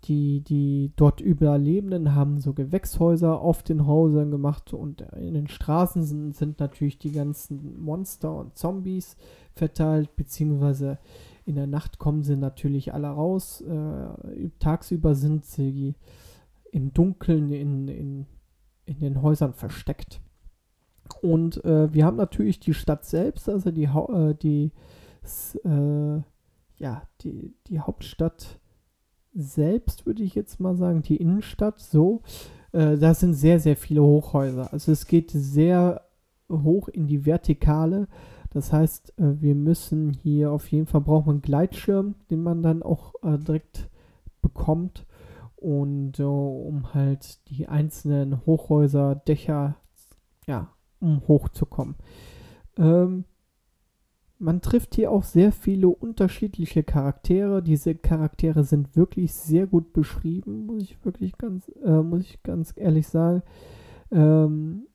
die, 0.04 0.40
die 0.42 0.92
dort 0.96 1.20
Überlebenden 1.20 2.14
haben 2.14 2.38
so 2.38 2.52
Gewächshäuser 2.52 3.40
auf 3.40 3.62
den 3.62 3.86
Häusern 3.86 4.30
gemacht 4.30 4.72
und 4.72 5.00
in 5.00 5.34
den 5.34 5.48
Straßen 5.48 6.04
sind, 6.04 6.36
sind 6.36 6.60
natürlich 6.60 6.98
die 6.98 7.12
ganzen 7.12 7.80
Monster 7.80 8.36
und 8.36 8.56
Zombies 8.56 9.16
verteilt, 9.54 10.14
beziehungsweise 10.16 10.98
in 11.44 11.54
der 11.54 11.66
Nacht 11.66 11.98
kommen 11.98 12.22
sie 12.22 12.36
natürlich 12.36 12.94
alle 12.94 13.08
raus. 13.08 13.60
Äh, 13.62 14.50
tagsüber 14.58 15.14
sind 15.14 15.44
sie 15.44 15.94
im 16.72 16.92
Dunkeln 16.92 17.50
in, 17.52 17.88
in 17.88 18.26
in 18.86 19.00
den 19.00 19.20
Häusern 19.20 19.52
versteckt. 19.52 20.20
Und 21.22 21.64
äh, 21.64 21.92
wir 21.92 22.04
haben 22.04 22.16
natürlich 22.16 22.60
die 22.60 22.74
Stadt 22.74 23.04
selbst, 23.04 23.48
also 23.48 23.70
die, 23.70 23.84
äh, 23.84 24.34
die, 24.34 24.72
äh, 25.64 26.20
ja, 26.78 27.02
die, 27.22 27.54
die 27.66 27.80
Hauptstadt 27.80 28.60
selbst, 29.34 30.06
würde 30.06 30.22
ich 30.22 30.34
jetzt 30.34 30.60
mal 30.60 30.76
sagen, 30.76 31.02
die 31.02 31.16
Innenstadt, 31.16 31.80
so. 31.80 32.22
Äh, 32.72 32.96
da 32.96 33.14
sind 33.14 33.34
sehr, 33.34 33.60
sehr 33.60 33.76
viele 33.76 34.02
Hochhäuser. 34.02 34.72
Also 34.72 34.92
es 34.92 35.06
geht 35.06 35.30
sehr 35.30 36.02
hoch 36.50 36.88
in 36.88 37.06
die 37.06 37.26
Vertikale. 37.26 38.08
Das 38.50 38.72
heißt, 38.72 39.18
äh, 39.18 39.40
wir 39.40 39.54
müssen 39.54 40.12
hier 40.12 40.52
auf 40.52 40.68
jeden 40.68 40.86
Fall 40.86 41.02
brauchen 41.02 41.30
einen 41.30 41.42
Gleitschirm, 41.42 42.14
den 42.30 42.42
man 42.42 42.62
dann 42.62 42.82
auch 42.82 43.14
äh, 43.22 43.38
direkt 43.38 43.88
bekommt 44.42 45.06
und 45.56 46.20
um 46.20 46.94
halt 46.94 47.48
die 47.48 47.66
einzelnen 47.66 48.46
Hochhäuser, 48.46 49.16
Dächer, 49.16 49.76
ja, 50.46 50.68
um 51.06 51.22
hochzukommen. 51.28 51.94
Ähm, 52.76 53.24
man 54.38 54.60
trifft 54.60 54.94
hier 54.94 55.10
auch 55.10 55.22
sehr 55.22 55.50
viele 55.50 55.88
unterschiedliche 55.88 56.82
Charaktere. 56.82 57.62
Diese 57.62 57.94
Charaktere 57.94 58.64
sind 58.64 58.94
wirklich 58.94 59.32
sehr 59.32 59.66
gut 59.66 59.92
beschrieben, 59.94 60.66
muss 60.66 60.82
ich 60.82 61.02
wirklich 61.04 61.38
ganz, 61.38 61.70
äh, 61.82 62.02
muss 62.02 62.20
ich 62.20 62.42
ganz 62.42 62.74
ehrlich 62.76 63.08
sagen. 63.08 63.42
Ähm, 64.10 64.88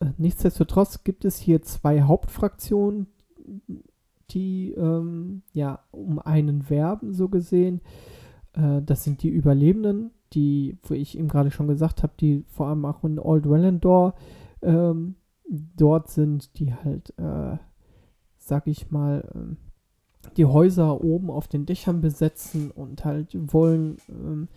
äh, 0.00 0.06
nichtsdestotrotz 0.18 1.02
gibt 1.02 1.24
es 1.24 1.38
hier 1.38 1.62
zwei 1.62 2.02
Hauptfraktionen, 2.02 3.08
die 4.30 4.72
ähm, 4.72 5.42
ja 5.52 5.80
um 5.90 6.20
einen 6.20 6.70
werben, 6.70 7.12
so 7.12 7.28
gesehen. 7.28 7.80
Äh, 8.52 8.82
das 8.82 9.02
sind 9.02 9.22
die 9.22 9.30
Überlebenden, 9.30 10.12
die, 10.32 10.78
wo 10.84 10.94
ich 10.94 11.18
eben 11.18 11.28
gerade 11.28 11.50
schon 11.50 11.66
gesagt 11.66 12.04
habe, 12.04 12.12
die 12.20 12.44
vor 12.48 12.68
allem 12.68 12.84
auch 12.84 13.02
in 13.02 13.18
Old 13.18 13.50
Wellendor 13.50 14.14
ähm, 14.62 15.16
dort 15.48 16.08
sind, 16.08 16.58
die 16.58 16.74
halt, 16.74 17.14
äh, 17.18 17.56
sag 18.36 18.66
ich 18.66 18.90
mal, 18.90 19.28
ähm, 19.34 19.56
die 20.36 20.44
Häuser 20.44 21.02
oben 21.02 21.30
auf 21.30 21.48
den 21.48 21.66
Dächern 21.66 22.00
besetzen 22.00 22.70
und 22.70 23.04
halt 23.04 23.36
wollen 23.52 23.98
ähm, 24.08 24.48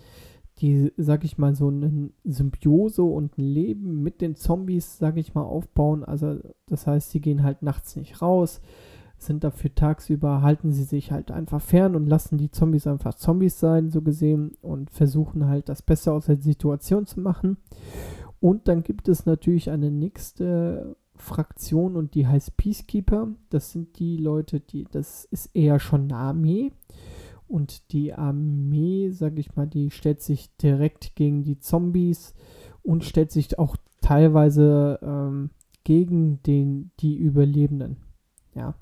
die, 0.61 0.91
sag 0.97 1.23
ich 1.23 1.37
mal, 1.37 1.55
so 1.55 1.69
eine 1.69 2.09
Symbiose 2.25 3.03
und 3.03 3.37
ein 3.37 3.43
Leben 3.43 4.03
mit 4.03 4.19
den 4.21 4.35
Zombies, 4.35 4.97
sag 4.97 5.17
ich 5.17 5.33
mal, 5.33 5.43
aufbauen. 5.43 6.03
Also 6.03 6.39
das 6.67 6.85
heißt, 6.85 7.11
sie 7.11 7.21
gehen 7.21 7.43
halt 7.43 7.61
nachts 7.61 7.95
nicht 7.95 8.21
raus, 8.21 8.61
sind 9.17 9.43
dafür 9.43 9.73
tagsüber, 9.73 10.41
halten 10.41 10.71
sie 10.71 10.83
sich 10.83 11.11
halt 11.11 11.31
einfach 11.31 11.61
fern 11.61 11.95
und 11.95 12.07
lassen 12.07 12.37
die 12.37 12.51
Zombies 12.51 12.87
einfach 12.87 13.13
Zombies 13.13 13.59
sein, 13.59 13.89
so 13.89 14.01
gesehen, 14.01 14.51
und 14.61 14.89
versuchen 14.91 15.47
halt 15.47 15.69
das 15.69 15.81
Beste 15.81 16.11
aus 16.11 16.25
der 16.25 16.37
Situation 16.37 17.05
zu 17.05 17.21
machen. 17.21 17.57
Und 18.39 18.67
dann 18.67 18.83
gibt 18.83 19.07
es 19.07 19.25
natürlich 19.25 19.69
eine 19.69 19.91
nächste 19.91 20.95
Fraktion 21.15 21.95
und 21.95 22.15
die 22.15 22.27
heißt 22.27 22.55
Peacekeeper. 22.57 23.29
Das 23.49 23.71
sind 23.71 23.99
die 23.99 24.17
Leute, 24.17 24.59
die, 24.59 24.85
das 24.89 25.25
ist 25.25 25.47
eher 25.53 25.79
schon 25.79 26.03
eine 26.03 26.15
Armee. 26.15 26.71
Und 27.47 27.91
die 27.91 28.13
Armee, 28.13 29.09
sag 29.09 29.37
ich 29.37 29.55
mal, 29.55 29.67
die 29.67 29.89
stellt 29.91 30.21
sich 30.21 30.55
direkt 30.57 31.15
gegen 31.15 31.43
die 31.43 31.59
Zombies 31.59 32.33
und 32.83 33.03
stellt 33.03 33.31
sich 33.31 33.57
auch 33.59 33.75
teilweise 34.01 34.99
ähm, 35.01 35.49
gegen 35.83 36.41
den, 36.43 36.91
die 36.99 37.17
Überlebenden. 37.17 37.97
Ja. 38.55 38.75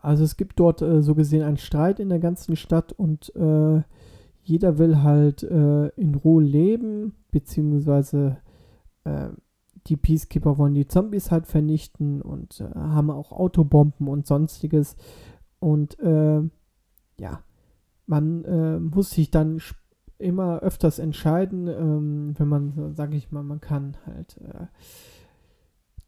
Also 0.00 0.24
es 0.24 0.36
gibt 0.36 0.60
dort 0.60 0.82
äh, 0.82 1.00
so 1.00 1.14
gesehen 1.14 1.42
einen 1.42 1.56
Streit 1.56 2.00
in 2.00 2.08
der 2.10 2.18
ganzen 2.18 2.56
Stadt 2.56 2.92
und 2.92 3.34
äh, 3.34 3.82
jeder 4.42 4.78
will 4.78 5.02
halt 5.02 5.42
äh, 5.42 5.88
in 5.90 6.14
Ruhe 6.14 6.42
leben, 6.42 7.14
beziehungsweise 7.30 8.38
äh, 9.04 9.28
die 9.86 9.96
Peacekeeper 9.96 10.58
wollen 10.58 10.74
die 10.74 10.86
Zombies 10.86 11.30
halt 11.30 11.46
vernichten 11.46 12.22
und 12.22 12.60
äh, 12.60 12.74
haben 12.74 13.10
auch 13.10 13.32
Autobomben 13.32 14.08
und 14.08 14.26
sonstiges. 14.26 14.96
Und 15.58 15.98
äh, 16.00 16.42
ja, 17.20 17.40
man 18.06 18.90
muss 18.90 19.10
sich 19.10 19.30
dann 19.30 19.60
immer 20.18 20.58
öfters 20.58 20.98
entscheiden, 20.98 21.68
ähm, 21.68 22.34
wenn 22.36 22.48
man, 22.48 22.94
sage 22.94 23.16
ich 23.16 23.30
mal, 23.30 23.44
man 23.44 23.60
kann 23.60 23.96
halt 24.04 24.38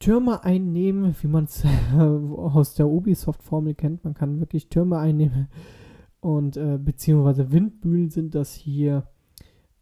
Türme 0.00 0.44
einnehmen, 0.44 1.14
wie 1.22 1.28
man 1.28 1.44
es 1.44 1.64
aus 1.96 2.74
der 2.74 2.88
Ubisoft-Formel 2.88 3.74
kennt. 3.74 4.04
Man 4.04 4.14
kann 4.14 4.40
wirklich 4.40 4.68
Türme 4.68 4.98
einnehmen 4.98 5.48
und 6.24 6.56
äh, 6.56 6.78
beziehungsweise 6.78 7.52
Windmühlen 7.52 8.08
sind 8.08 8.34
das 8.34 8.54
hier. 8.54 9.06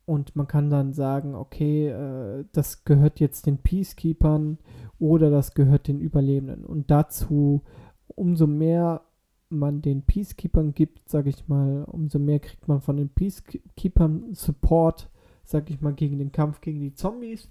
Und 0.06 0.34
man 0.34 0.48
kann 0.48 0.70
dann 0.70 0.92
sagen, 0.92 1.36
okay, 1.36 1.86
äh, 1.86 2.44
das 2.50 2.84
gehört 2.84 3.20
jetzt 3.20 3.46
den 3.46 3.58
Peacekeepers 3.58 4.56
oder 4.98 5.30
das 5.30 5.54
gehört 5.54 5.86
den 5.86 6.00
Überlebenden. 6.00 6.64
Und 6.64 6.90
dazu, 6.90 7.62
umso 8.08 8.48
mehr 8.48 9.02
man 9.50 9.82
den 9.82 10.02
Peacekeepers 10.02 10.74
gibt, 10.74 11.08
sage 11.08 11.28
ich 11.28 11.46
mal, 11.46 11.84
umso 11.84 12.18
mehr 12.18 12.40
kriegt 12.40 12.66
man 12.66 12.80
von 12.80 12.96
den 12.96 13.10
Peacekeepers 13.10 14.10
Support 14.32 15.08
sag 15.44 15.70
ich 15.70 15.80
mal, 15.80 15.92
gegen 15.92 16.18
den 16.18 16.32
Kampf 16.32 16.60
gegen 16.60 16.80
die 16.80 16.94
Zombies 16.94 17.48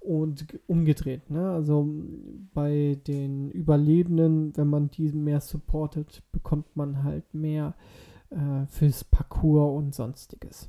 und 0.00 0.46
umgedreht. 0.66 1.30
Ne? 1.30 1.50
Also 1.50 1.88
bei 2.52 2.98
den 3.06 3.50
Überlebenden, 3.50 4.56
wenn 4.56 4.68
man 4.68 4.90
die 4.90 5.12
mehr 5.12 5.40
supportet, 5.40 6.22
bekommt 6.32 6.74
man 6.74 7.04
halt 7.04 7.32
mehr 7.34 7.74
äh, 8.34 8.66
fürs 8.66 9.04
Parcours 9.04 9.76
und 9.76 9.94
sonstiges. 9.94 10.68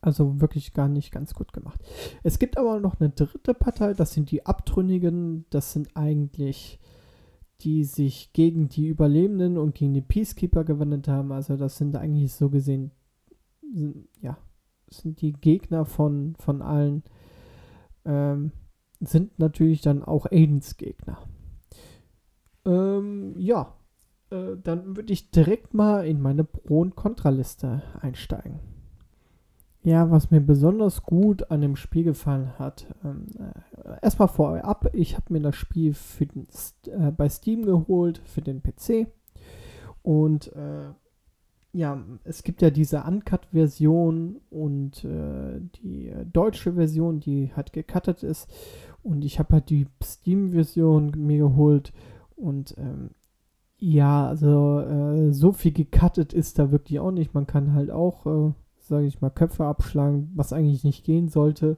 Also 0.00 0.40
wirklich 0.40 0.74
gar 0.74 0.88
nicht 0.88 1.12
ganz 1.12 1.32
gut 1.34 1.52
gemacht. 1.52 1.80
Es 2.22 2.38
gibt 2.38 2.58
aber 2.58 2.78
noch 2.80 3.00
eine 3.00 3.10
dritte 3.10 3.54
Partei, 3.54 3.94
das 3.94 4.12
sind 4.12 4.30
die 4.30 4.44
Abtrünnigen. 4.44 5.46
Das 5.50 5.72
sind 5.72 5.96
eigentlich 5.96 6.78
die 7.60 7.84
sich 7.84 8.32
gegen 8.32 8.68
die 8.68 8.88
Überlebenden 8.88 9.58
und 9.58 9.74
gegen 9.74 9.94
die 9.94 10.02
Peacekeeper 10.02 10.64
gewendet 10.64 11.08
haben. 11.08 11.32
Also 11.32 11.56
das 11.56 11.78
sind 11.78 11.96
eigentlich 11.96 12.32
so 12.34 12.50
gesehen, 12.50 12.90
ja, 14.20 14.36
sind 14.90 15.20
die 15.20 15.32
Gegner 15.32 15.84
von, 15.86 16.36
von 16.36 16.62
allen, 16.62 17.02
ähm, 18.04 18.52
sind 19.00 19.38
natürlich 19.38 19.80
dann 19.80 20.02
auch 20.02 20.26
Aidens 20.30 20.76
Gegner. 20.76 21.18
Ähm, 22.66 23.34
ja, 23.38 23.74
äh, 24.30 24.56
dann 24.62 24.96
würde 24.96 25.12
ich 25.12 25.30
direkt 25.30 25.74
mal 25.74 26.06
in 26.06 26.20
meine 26.20 26.44
Pro- 26.44 26.80
und 26.80 26.96
Kontraliste 26.96 27.82
einsteigen. 28.00 28.60
Ja, 29.82 30.10
was 30.10 30.30
mir 30.30 30.40
besonders 30.40 31.02
gut 31.02 31.50
an 31.50 31.60
dem 31.60 31.76
Spiel 31.76 32.04
gefallen 32.04 32.58
hat, 32.58 32.86
ähm, 33.04 33.26
äh, 33.38 33.98
erstmal 34.00 34.28
vorab, 34.28 34.88
ich 34.94 35.14
habe 35.14 35.32
mir 35.32 35.40
das 35.40 35.56
Spiel 35.56 35.92
für 35.92 36.24
den, 36.24 36.46
äh, 36.86 37.10
bei 37.10 37.28
Steam 37.28 37.66
geholt 37.66 38.22
für 38.24 38.40
den 38.40 38.62
PC 38.62 39.08
und 40.02 40.50
äh, 40.54 40.90
ja, 41.74 42.00
es 42.22 42.44
gibt 42.44 42.62
ja 42.62 42.70
diese 42.70 43.02
Uncut-Version 43.02 44.40
und 44.48 45.04
äh, 45.04 45.60
die 45.82 46.08
äh, 46.08 46.24
deutsche 46.24 46.74
Version, 46.74 47.18
die 47.18 47.52
halt 47.54 47.72
gecuttet 47.72 48.22
ist. 48.22 48.48
Und 49.02 49.24
ich 49.24 49.40
habe 49.40 49.54
halt 49.54 49.70
die 49.70 49.88
Steam-Version 50.02 51.12
mir 51.16 51.38
geholt. 51.38 51.92
Und 52.36 52.76
ähm, 52.78 53.10
ja, 53.78 54.28
also 54.28 54.80
äh, 54.80 55.32
so 55.32 55.52
viel 55.52 55.72
gecuttet 55.72 56.32
ist 56.32 56.58
da 56.58 56.70
wirklich 56.70 57.00
auch 57.00 57.10
nicht. 57.10 57.34
Man 57.34 57.46
kann 57.46 57.74
halt 57.74 57.90
auch, 57.90 58.26
äh, 58.26 58.52
sage 58.78 59.06
ich 59.06 59.20
mal, 59.20 59.30
Köpfe 59.30 59.64
abschlagen, 59.64 60.30
was 60.34 60.52
eigentlich 60.52 60.84
nicht 60.84 61.04
gehen 61.04 61.28
sollte. 61.28 61.76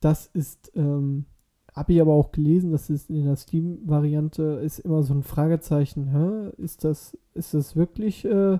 Das 0.00 0.26
ist, 0.26 0.72
ähm, 0.74 1.26
habe 1.74 1.92
ich 1.92 2.00
aber 2.00 2.12
auch 2.12 2.32
gelesen, 2.32 2.72
das 2.72 2.90
ist 2.90 3.10
in 3.10 3.24
der 3.24 3.36
Steam-Variante 3.36 4.42
ist 4.64 4.80
immer 4.80 5.02
so 5.02 5.14
ein 5.14 5.22
Fragezeichen. 5.22 6.08
Hä? 6.10 6.62
Ist 6.62 6.84
das, 6.84 7.16
ist 7.34 7.54
das 7.54 7.76
wirklich 7.76 8.24
äh, 8.24 8.58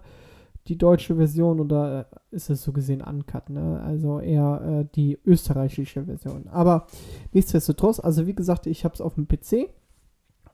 die 0.68 0.76
deutsche 0.76 1.16
Version 1.16 1.60
oder 1.60 2.08
ist 2.30 2.50
es 2.50 2.62
so 2.62 2.72
gesehen 2.72 3.00
uncut, 3.00 3.50
ne? 3.50 3.80
Also 3.80 4.20
eher 4.20 4.60
äh, 4.62 4.94
die 4.94 5.18
österreichische 5.24 6.04
Version. 6.04 6.46
Aber 6.48 6.86
nichtsdestotrotz, 7.32 7.98
also 8.00 8.26
wie 8.26 8.34
gesagt, 8.34 8.66
ich 8.66 8.84
habe 8.84 8.94
es 8.94 9.00
auf 9.00 9.14
dem 9.14 9.26
PC 9.26 9.70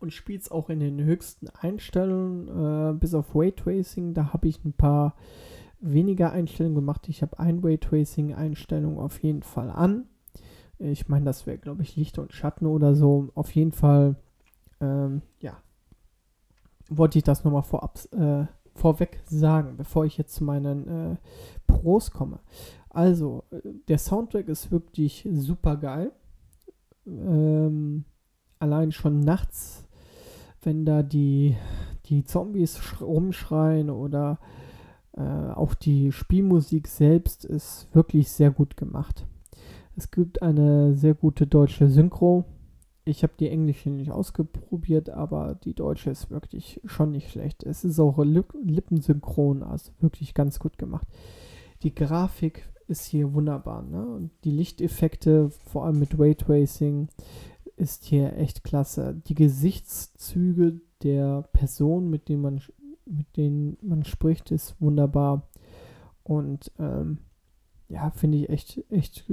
und 0.04 0.12
spiele 0.12 0.38
es 0.38 0.50
auch 0.50 0.68
in 0.68 0.80
den 0.80 1.02
höchsten 1.02 1.48
Einstellungen, 1.48 2.92
äh, 2.92 2.92
bis 2.92 3.14
auf 3.14 3.34
Raytracing. 3.34 4.12
Da 4.12 4.34
habe 4.34 4.48
ich 4.48 4.62
ein 4.64 4.74
paar 4.74 5.16
weniger 5.80 6.30
Einstellungen 6.30 6.74
gemacht. 6.74 7.08
Ich 7.08 7.22
habe 7.22 7.38
ein 7.38 7.60
Raytracing-Einstellung 7.60 8.98
auf 8.98 9.22
jeden 9.22 9.42
Fall 9.42 9.70
an. 9.70 10.06
Ich 10.78 11.08
meine, 11.08 11.24
das 11.24 11.46
wäre, 11.46 11.56
glaube 11.56 11.82
ich, 11.82 11.96
Licht 11.96 12.18
und 12.18 12.34
Schatten 12.34 12.66
oder 12.66 12.94
so. 12.94 13.30
Auf 13.34 13.54
jeden 13.54 13.72
Fall, 13.72 14.16
ähm, 14.80 15.22
ja, 15.40 15.56
wollte 16.90 17.16
ich 17.16 17.24
das 17.24 17.42
nochmal 17.42 17.62
vorab 17.62 17.98
äh, 18.12 18.44
vorweg 18.74 19.22
sagen, 19.24 19.78
bevor 19.78 20.04
ich 20.04 20.18
jetzt 20.18 20.34
zu 20.34 20.44
meinen 20.44 20.88
äh, 20.88 21.16
Pros 21.66 22.10
komme. 22.10 22.40
Also, 22.90 23.44
der 23.88 23.98
Soundtrack 23.98 24.48
ist 24.48 24.70
wirklich 24.70 25.26
super 25.32 25.76
geil. 25.76 26.12
Ähm, 27.06 28.04
allein 28.58 28.92
schon 28.92 29.20
nachts, 29.20 29.83
wenn 30.64 30.84
da 30.84 31.02
die, 31.02 31.56
die 32.06 32.24
Zombies 32.24 33.00
rumschreien 33.00 33.90
oder 33.90 34.38
äh, 35.16 35.20
auch 35.20 35.74
die 35.74 36.12
Spielmusik 36.12 36.88
selbst 36.88 37.44
ist 37.44 37.88
wirklich 37.92 38.30
sehr 38.30 38.50
gut 38.50 38.76
gemacht. 38.76 39.26
Es 39.96 40.10
gibt 40.10 40.42
eine 40.42 40.94
sehr 40.94 41.14
gute 41.14 41.46
deutsche 41.46 41.88
Synchro 41.88 42.44
ich 43.04 43.22
habe 43.22 43.34
die 43.38 43.50
englische 43.50 43.90
nicht 43.90 44.10
ausprobiert, 44.10 45.10
aber 45.10 45.56
die 45.62 45.74
deutsche 45.74 46.10
ist 46.10 46.30
wirklich 46.30 46.80
schon 46.84 47.10
nicht 47.10 47.30
schlecht. 47.30 47.62
Es 47.62 47.84
ist 47.84 48.00
auch 48.00 48.18
lippensynchron, 48.18 49.62
also 49.62 49.92
wirklich 50.00 50.32
ganz 50.32 50.58
gut 50.58 50.78
gemacht. 50.78 51.06
Die 51.82 51.94
Grafik 51.94 52.66
ist 52.88 53.04
hier 53.04 53.34
wunderbar. 53.34 53.82
Ne? 53.82 54.30
Die 54.44 54.50
Lichteffekte, 54.50 55.50
vor 55.50 55.84
allem 55.84 55.98
mit 55.98 56.18
Raytracing, 56.18 57.08
ist 57.76 58.04
hier 58.04 58.36
echt 58.36 58.64
klasse. 58.64 59.20
Die 59.26 59.34
Gesichtszüge 59.34 60.80
der 61.02 61.42
Person, 61.52 62.08
mit 62.08 62.28
denen 62.28 62.42
man, 62.42 62.60
mit 63.04 63.36
denen 63.36 63.76
man 63.82 64.04
spricht, 64.04 64.50
ist 64.50 64.80
wunderbar. 64.80 65.48
Und 66.22 66.72
ähm, 66.78 67.18
ja, 67.88 68.10
finde 68.10 68.38
ich 68.38 68.48
echt, 68.48 68.84
echt 68.90 69.30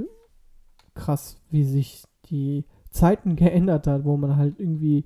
krass, 0.94 1.40
wie 1.50 1.64
sich 1.64 2.04
die 2.26 2.64
Zeiten 2.90 3.36
geändert 3.36 3.86
hat, 3.86 4.04
wo 4.04 4.16
man 4.16 4.36
halt 4.36 4.58
irgendwie 4.58 5.04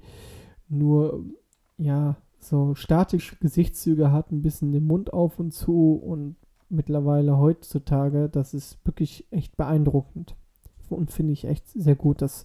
nur, 0.68 1.24
ja, 1.78 2.16
so 2.38 2.74
statische 2.74 3.36
Gesichtszüge 3.36 4.12
hat, 4.12 4.30
ein 4.30 4.42
bisschen 4.42 4.72
den 4.72 4.86
Mund 4.86 5.12
auf 5.12 5.38
und 5.38 5.52
zu 5.52 5.94
und 5.94 6.36
mittlerweile 6.68 7.38
heutzutage, 7.38 8.28
das 8.28 8.54
ist 8.54 8.78
wirklich 8.84 9.26
echt 9.30 9.56
beeindruckend 9.56 10.36
und 10.90 11.10
finde 11.10 11.32
ich 11.32 11.44
echt 11.44 11.68
sehr 11.68 11.96
gut. 11.96 12.22
Das 12.22 12.44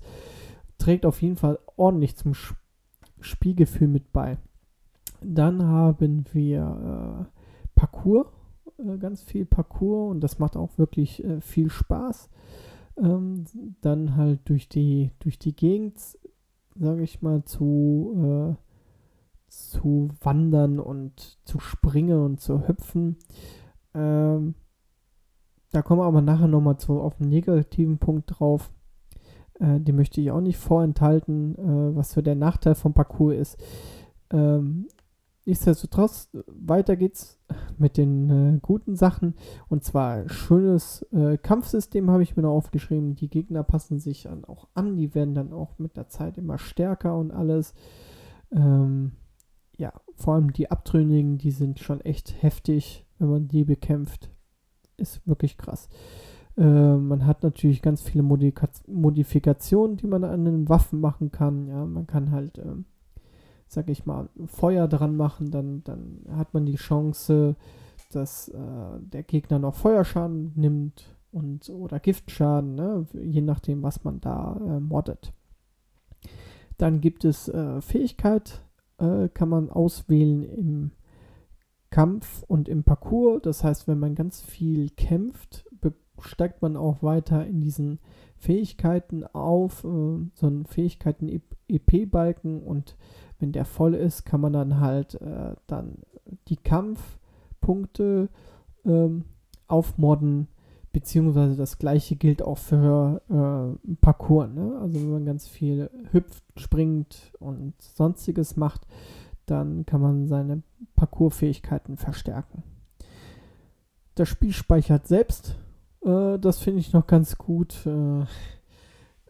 trägt 0.82 1.06
auf 1.06 1.22
jeden 1.22 1.38
Fall 1.38 1.60
ordentlich 1.78 2.16
zum 2.16 2.34
Spielgefühl 3.20 3.88
mit 3.88 4.12
bei. 4.12 4.38
Dann 5.22 5.64
haben 5.64 6.26
wir 6.34 7.28
äh, 7.30 7.40
Parcours, 7.76 8.28
äh, 8.80 8.98
ganz 8.98 9.22
viel 9.22 9.46
Parcours 9.46 10.12
und 10.12 10.22
das 10.22 10.40
macht 10.40 10.58
auch 10.58 10.78
wirklich 10.78 11.24
äh, 11.24 11.40
viel 11.40 11.70
Spaß. 11.70 12.30
Ähm, 12.98 13.46
dann 13.82 14.16
halt 14.16 14.42
durch 14.50 14.68
die, 14.70 15.12
durch 15.20 15.38
die 15.38 15.56
Gegend, 15.56 16.00
sage 16.76 17.04
ich 17.04 17.22
mal, 17.22 17.44
zu, 17.46 18.58
äh, 18.58 19.52
zu 19.52 20.10
wandern 20.22 20.80
und 20.80 21.38
zu 21.46 21.60
springen 21.60 22.20
und 22.20 22.42
zu 22.42 22.68
hüpfen. 22.68 23.18
Ähm, 23.94 24.56
da 25.72 25.82
kommen 25.82 26.02
wir 26.02 26.06
aber 26.06 26.22
nachher 26.22 26.48
nochmal 26.48 26.76
auf 26.88 27.22
einen 27.22 27.30
negativen 27.30 28.00
Punkt 28.00 28.40
drauf. 28.40 28.72
Äh, 29.62 29.80
den 29.80 29.96
möchte 29.96 30.20
ich 30.20 30.32
auch 30.32 30.42
nicht 30.42 30.58
vorenthalten, 30.58 31.56
äh, 31.56 31.96
was 31.96 32.12
so 32.12 32.22
der 32.22 32.36
Nachteil 32.36 32.76
vom 32.76 32.94
Parcours 32.94 33.36
ist. 33.36 33.64
Ähm, 34.32 34.88
nichtsdestotrotz, 35.46 36.30
weiter 36.48 36.96
geht's 36.96 37.40
mit 37.78 37.98
den 37.98 38.30
äh, 38.30 38.60
guten 38.62 38.96
Sachen. 38.96 39.36
Und 39.70 39.84
zwar 39.84 40.28
schönes 40.30 41.04
äh, 41.12 41.38
Kampfsystem 41.38 42.10
habe 42.10 42.24
ich 42.24 42.36
mir 42.36 42.44
noch 42.44 42.56
aufgeschrieben. 42.56 43.16
Die 43.16 43.30
Gegner 43.30 43.64
passen 43.64 44.00
sich 44.00 44.24
dann 44.24 44.46
auch 44.46 44.68
an. 44.74 44.98
Die 44.98 45.14
werden 45.14 45.36
dann 45.36 45.54
auch 45.54 45.78
mit 45.78 45.96
der 45.96 46.10
Zeit 46.10 46.38
immer 46.38 46.58
stärker 46.58 47.18
und 47.18 47.32
alles. 47.32 47.74
Ähm, 48.52 49.12
ja, 49.78 49.94
vor 50.16 50.36
allem 50.36 50.54
die 50.54 50.70
Abtrünnigen, 50.70 51.38
die 51.38 51.52
sind 51.52 51.80
schon 51.80 52.02
echt 52.02 52.42
heftig, 52.42 53.06
wenn 53.20 53.30
man 53.30 53.48
die 53.48 53.64
bekämpft. 53.64 54.32
Ist 54.98 55.26
wirklich 55.28 55.58
krass. 55.58 55.90
Äh, 56.58 56.96
man 56.96 57.26
hat 57.26 57.44
natürlich 57.44 57.82
ganz 57.82 58.02
viele 58.02 58.24
Modifikationen, 58.24 59.98
die 59.98 60.08
man 60.08 60.24
an 60.24 60.46
den 60.46 60.70
Waffen 60.70 61.00
machen 61.00 61.32
kann. 61.32 61.68
Ja, 61.68 61.86
man 61.86 62.08
kann 62.08 62.32
halt, 62.32 62.58
äh, 62.58 62.76
sag 63.68 63.90
ich 63.90 64.06
mal, 64.06 64.30
Feuer 64.46 64.88
dran 64.88 65.16
machen, 65.16 65.52
dann, 65.52 65.84
dann 65.84 66.26
hat 66.36 66.54
man 66.54 66.66
die 66.66 66.76
Chance, 66.76 67.56
dass 68.12 68.50
äh, 68.50 69.00
der 69.00 69.24
Gegner 69.24 69.60
noch 69.60 69.76
Feuerschaden 69.76 70.52
nimmt 70.56 71.16
und 71.32 71.70
oder 71.70 72.00
Giftschaden, 72.00 72.76
ne? 72.76 73.08
je 73.14 73.42
nachdem, 73.42 73.84
was 73.84 74.04
man 74.04 74.20
da 74.20 74.60
äh, 74.60 74.80
moddet. 74.80 75.34
Dann 76.78 77.00
gibt 77.00 77.24
es 77.24 77.48
äh, 77.48 77.80
Fähigkeit, 77.80 78.62
äh, 78.98 79.30
kann 79.30 79.50
man 79.50 79.70
auswählen 79.70 80.44
im 80.44 80.92
Kampf 81.90 82.44
und 82.48 82.68
im 82.68 82.84
Parcours. 82.84 83.42
Das 83.44 83.64
heißt, 83.64 83.88
wenn 83.88 84.00
man 84.00 84.16
ganz 84.16 84.42
viel 84.42 84.90
kämpft, 84.90 85.66
steigt 86.24 86.62
man 86.62 86.76
auch 86.78 87.04
weiter 87.04 87.46
in 87.46 87.62
diesen 87.62 88.00
Fähigkeiten 88.38 89.24
auf, 89.24 89.84
äh, 89.84 90.18
so 90.34 90.48
einen 90.48 90.66
Fähigkeiten-EP-Balken 90.66 92.64
und 92.64 92.96
wenn 93.40 93.52
der 93.52 93.66
voll 93.66 93.96
ist, 93.96 94.26
kann 94.26 94.42
man 94.42 94.54
dann 94.54 94.80
halt 94.80 95.16
äh, 95.16 95.56
dann 95.68 95.98
die 96.48 96.58
Kampfpunkte 96.58 98.30
ähm, 98.86 99.26
aufmodden, 99.68 100.48
beziehungsweise 100.92 101.56
das 101.56 101.78
gleiche 101.78 102.16
gilt 102.16 102.42
auch 102.42 102.58
für 102.58 103.22
äh, 103.30 103.96
Parcours. 104.02 104.50
Ne? 104.54 104.78
Also 104.82 105.02
wenn 105.02 105.12
man 105.12 105.26
ganz 105.26 105.48
viel 105.48 105.90
hüpft, 106.12 106.44
springt 106.56 107.34
und 107.40 107.74
sonstiges 107.82 108.58
macht, 108.58 108.88
dann 109.46 109.86
kann 109.86 110.02
man 110.02 110.28
seine 110.28 110.62
Parcours-Fähigkeiten 110.96 111.98
verstärken. 111.98 112.64
Das 114.16 114.30
Spiel 114.30 114.52
speichert 114.52 115.08
selbst 115.08 115.58
äh, 116.04 116.40
das 116.40 116.60
finde 116.60 116.80
ich 116.80 116.94
noch 116.94 117.08
ganz 117.08 117.38
gut. 117.38 117.86
Äh, 117.86 118.22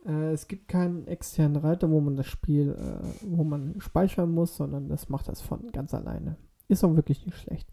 äh, 0.05 0.31
es 0.31 0.47
gibt 0.47 0.67
keinen 0.67 1.07
externen 1.07 1.57
Reiter, 1.57 1.89
wo 1.89 2.01
man 2.01 2.15
das 2.15 2.27
Spiel, 2.27 2.71
äh, 2.71 3.05
wo 3.21 3.43
man 3.43 3.75
speichern 3.79 4.31
muss, 4.31 4.55
sondern 4.55 4.87
das 4.89 5.09
macht 5.09 5.27
das 5.27 5.41
von 5.41 5.71
ganz 5.71 5.93
alleine. 5.93 6.37
Ist 6.67 6.83
auch 6.83 6.95
wirklich 6.95 7.25
nicht 7.25 7.37
schlecht. 7.37 7.67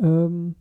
Ähm, 0.00 0.54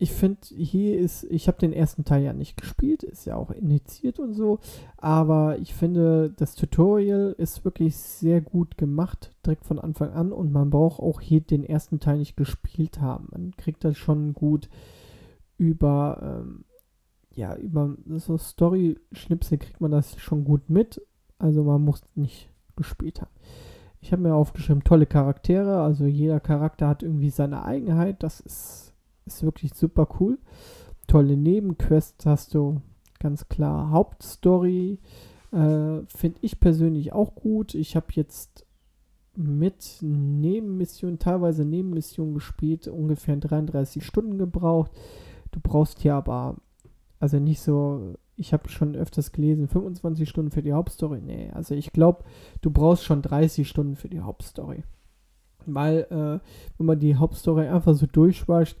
ich 0.00 0.12
finde, 0.12 0.40
hier 0.54 0.96
ist, 0.96 1.24
ich 1.24 1.48
habe 1.48 1.58
den 1.58 1.72
ersten 1.72 2.04
Teil 2.04 2.22
ja 2.22 2.32
nicht 2.32 2.56
gespielt, 2.56 3.02
ist 3.02 3.24
ja 3.24 3.34
auch 3.34 3.50
initiiert 3.50 4.20
und 4.20 4.32
so, 4.32 4.60
aber 4.96 5.58
ich 5.58 5.74
finde, 5.74 6.30
das 6.30 6.54
Tutorial 6.54 7.34
ist 7.36 7.64
wirklich 7.64 7.96
sehr 7.96 8.40
gut 8.40 8.78
gemacht, 8.78 9.34
direkt 9.44 9.64
von 9.64 9.80
Anfang 9.80 10.12
an 10.12 10.30
und 10.30 10.52
man 10.52 10.70
braucht 10.70 11.00
auch 11.00 11.20
hier 11.20 11.40
den 11.40 11.64
ersten 11.64 11.98
Teil 11.98 12.18
nicht 12.18 12.36
gespielt 12.36 13.00
haben. 13.00 13.26
Man 13.32 13.56
kriegt 13.56 13.82
das 13.82 13.96
schon 13.96 14.34
gut 14.34 14.68
über, 15.58 16.42
ähm, 16.42 16.64
ja, 17.34 17.54
über 17.56 17.96
so 18.16 18.38
Story-Schnipsel 18.38 19.58
kriegt 19.58 19.80
man 19.80 19.90
das 19.90 20.18
schon 20.18 20.44
gut 20.44 20.70
mit. 20.70 21.02
Also 21.38 21.62
man 21.62 21.84
muss 21.84 22.02
nicht 22.14 22.50
gespielt 22.76 23.20
haben. 23.20 23.30
Ich 24.00 24.12
habe 24.12 24.22
mir 24.22 24.34
aufgeschrieben, 24.34 24.84
tolle 24.84 25.06
Charaktere. 25.06 25.82
Also 25.82 26.06
jeder 26.06 26.40
Charakter 26.40 26.88
hat 26.88 27.02
irgendwie 27.02 27.30
seine 27.30 27.64
Eigenheit. 27.64 28.22
Das 28.22 28.40
ist, 28.40 28.94
ist 29.26 29.42
wirklich 29.42 29.74
super 29.74 30.08
cool. 30.20 30.38
Tolle 31.06 31.36
Nebenquests 31.36 32.24
hast 32.26 32.54
du, 32.54 32.80
ganz 33.18 33.48
klar. 33.48 33.90
Hauptstory 33.90 34.98
äh, 35.52 36.00
finde 36.06 36.38
ich 36.42 36.60
persönlich 36.60 37.12
auch 37.12 37.34
gut. 37.34 37.74
Ich 37.74 37.96
habe 37.96 38.06
jetzt 38.10 38.66
mit 39.34 39.98
Nebenmissionen, 40.00 41.18
teilweise 41.18 41.64
Nebenmissionen 41.64 42.34
gespielt, 42.34 42.88
ungefähr 42.88 43.36
33 43.36 44.04
Stunden 44.04 44.36
gebraucht. 44.36 44.90
Du 45.58 45.70
brauchst 45.70 45.98
hier 46.00 46.14
aber, 46.14 46.56
also 47.18 47.40
nicht 47.40 47.60
so, 47.60 48.14
ich 48.36 48.52
habe 48.52 48.68
schon 48.68 48.94
öfters 48.94 49.32
gelesen, 49.32 49.66
25 49.66 50.28
Stunden 50.28 50.52
für 50.52 50.62
die 50.62 50.72
Hauptstory. 50.72 51.20
Nee, 51.20 51.50
also 51.52 51.74
ich 51.74 51.92
glaube, 51.92 52.22
du 52.60 52.70
brauchst 52.70 53.04
schon 53.04 53.22
30 53.22 53.68
Stunden 53.68 53.96
für 53.96 54.08
die 54.08 54.20
Hauptstory. 54.20 54.84
Weil, 55.66 56.06
äh, 56.10 56.38
wenn 56.78 56.86
man 56.86 57.00
die 57.00 57.16
Hauptstory 57.16 57.66
einfach 57.66 57.94
so 57.94 58.06
durchschwascht, 58.06 58.78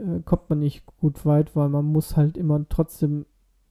äh, 0.00 0.20
kommt 0.24 0.50
man 0.50 0.58
nicht 0.58 0.84
gut 0.98 1.24
weit, 1.24 1.54
weil 1.54 1.68
man 1.68 1.84
muss 1.84 2.16
halt 2.16 2.36
immer 2.36 2.68
trotzdem 2.68 3.24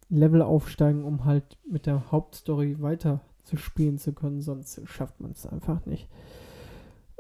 Level 0.08 0.42
aufsteigen, 0.42 1.04
um 1.04 1.26
halt 1.26 1.58
mit 1.70 1.88
der 1.88 2.10
Hauptstory 2.10 2.82
weiter 2.82 3.20
zu 3.44 3.58
spielen 3.58 3.98
zu 3.98 4.14
können, 4.14 4.42
sonst 4.42 4.82
schafft 4.86 5.20
man 5.20 5.32
es 5.32 5.46
einfach 5.46 5.86
nicht. 5.86 6.08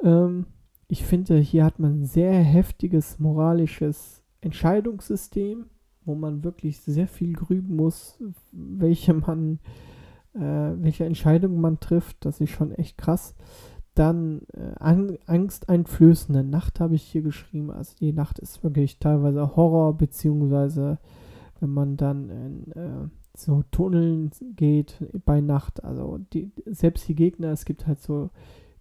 Ähm, 0.02 0.46
ich 0.88 1.04
finde, 1.04 1.38
hier 1.40 1.66
hat 1.66 1.80
man 1.80 2.02
ein 2.02 2.06
sehr 2.06 2.34
heftiges 2.34 3.20
moralisches 3.20 4.25
Entscheidungssystem, 4.46 5.66
wo 6.06 6.16
man 6.16 6.44
wirklich 6.44 6.80
sehr 6.80 7.08
viel 7.08 7.34
grüben 7.34 7.76
muss, 7.76 8.20
welche 8.52 9.14
man, 9.14 9.60
äh, 10.34 10.40
welche 10.40 11.06
Entscheidungen 11.06 11.60
man 11.60 11.80
trifft. 11.80 12.24
Das 12.26 12.40
ist 12.40 12.52
schon 12.52 12.72
echt 12.72 12.98
krass. 12.98 13.36
Dann 13.96 14.42
äh, 14.54 14.76
an, 14.80 15.18
angsteinflößende 15.26 16.44
Nacht 16.44 16.80
habe 16.80 16.96
ich 16.96 17.04
hier 17.04 17.24
geschrieben. 17.24 17.72
Also 17.72 17.96
die 18.00 18.14
Nacht 18.14 18.40
ist 18.40 18.64
wirklich 18.64 19.00
teilweise 19.00 19.56
Horror, 19.56 19.98
beziehungsweise 19.98 21.00
wenn 21.60 21.72
man 21.72 21.98
dann 21.98 22.30
in 22.30 22.72
äh, 22.74 23.08
so 23.36 23.64
Tunneln 23.72 24.32
geht 24.56 25.04
bei 25.26 25.42
Nacht. 25.42 25.84
Also 25.84 26.20
die, 26.34 26.52
selbst 26.66 27.08
die 27.08 27.16
Gegner, 27.16 27.52
es 27.52 27.66
gibt 27.66 27.88
halt 27.88 28.02
so 28.02 28.30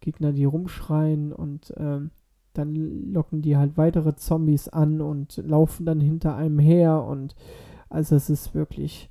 Gegner, 0.01 0.33
die 0.33 0.45
rumschreien 0.45 1.33
und 1.33 1.73
ähm, 1.79 2.11
dann 2.55 3.13
locken 3.13 3.43
die 3.43 3.57
halt 3.57 3.77
weitere 3.77 4.17
Zombies 4.17 4.69
an 4.69 5.01
und 5.01 5.37
laufen 5.37 5.85
dann 5.85 6.01
hinter 6.01 6.37
einem 6.37 6.59
her 6.59 7.05
und 7.05 7.35
also 7.91 8.17
es 8.17 8.31
ist 8.31 8.55
wirklich, 8.55 9.11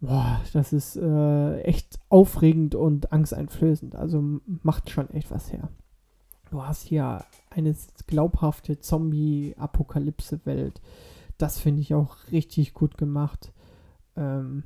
boah, 0.00 0.40
das 0.52 0.72
ist 0.72 0.96
äh, 0.96 1.60
echt 1.60 2.00
aufregend 2.08 2.74
und 2.74 3.12
angsteinflößend. 3.12 3.94
Also 3.94 4.40
macht 4.62 4.90
schon 4.90 5.10
echt 5.10 5.30
was 5.30 5.52
her. 5.52 5.68
Du 6.50 6.64
hast 6.64 6.82
hier 6.82 7.24
eine 7.50 7.76
glaubhafte 8.06 8.80
Zombie-Apokalypse-Welt. 8.80 10.80
Das 11.38 11.60
finde 11.60 11.82
ich 11.82 11.94
auch 11.94 12.16
richtig 12.32 12.74
gut 12.74 12.98
gemacht. 12.98 13.52
Ähm, 14.16 14.64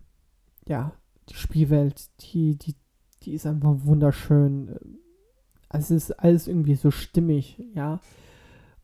ja, 0.66 0.92
die 1.28 1.34
Spielwelt, 1.34 2.08
die, 2.20 2.56
die, 2.56 2.74
die 3.22 3.34
ist 3.34 3.46
einfach 3.46 3.74
wunderschön 3.84 4.78
also 5.74 5.94
es 5.94 6.10
ist 6.10 6.20
alles 6.20 6.46
irgendwie 6.46 6.76
so 6.76 6.90
stimmig, 6.90 7.60
ja. 7.74 8.00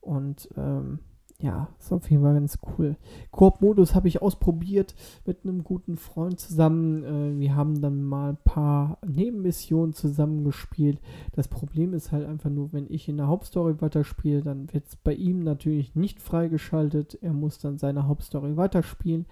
Und 0.00 0.48
ähm, 0.56 0.98
ja, 1.38 1.68
ist 1.78 1.92
auf 1.92 2.10
jeden 2.10 2.22
Fall 2.22 2.34
ganz 2.34 2.58
cool. 2.76 2.96
Koop-Modus 3.30 3.94
habe 3.94 4.08
ich 4.08 4.20
ausprobiert 4.20 4.94
mit 5.24 5.44
einem 5.44 5.62
guten 5.62 5.96
Freund 5.96 6.38
zusammen. 6.40 7.04
Äh, 7.04 7.38
wir 7.38 7.54
haben 7.54 7.80
dann 7.80 8.02
mal 8.02 8.30
ein 8.30 8.38
paar 8.44 8.98
Nebenmissionen 9.06 9.92
zusammengespielt. 9.92 11.00
Das 11.32 11.48
Problem 11.48 11.94
ist 11.94 12.12
halt 12.12 12.26
einfach 12.26 12.50
nur, 12.50 12.72
wenn 12.72 12.86
ich 12.90 13.08
in 13.08 13.18
der 13.18 13.28
Hauptstory 13.28 13.80
weiterspiele, 13.80 14.42
dann 14.42 14.72
wird 14.72 14.88
es 14.88 14.96
bei 14.96 15.14
ihm 15.14 15.44
natürlich 15.44 15.94
nicht 15.94 16.20
freigeschaltet. 16.20 17.18
Er 17.22 17.32
muss 17.32 17.58
dann 17.58 17.78
seine 17.78 18.08
Hauptstory 18.08 18.56
weiterspielen. 18.56 19.26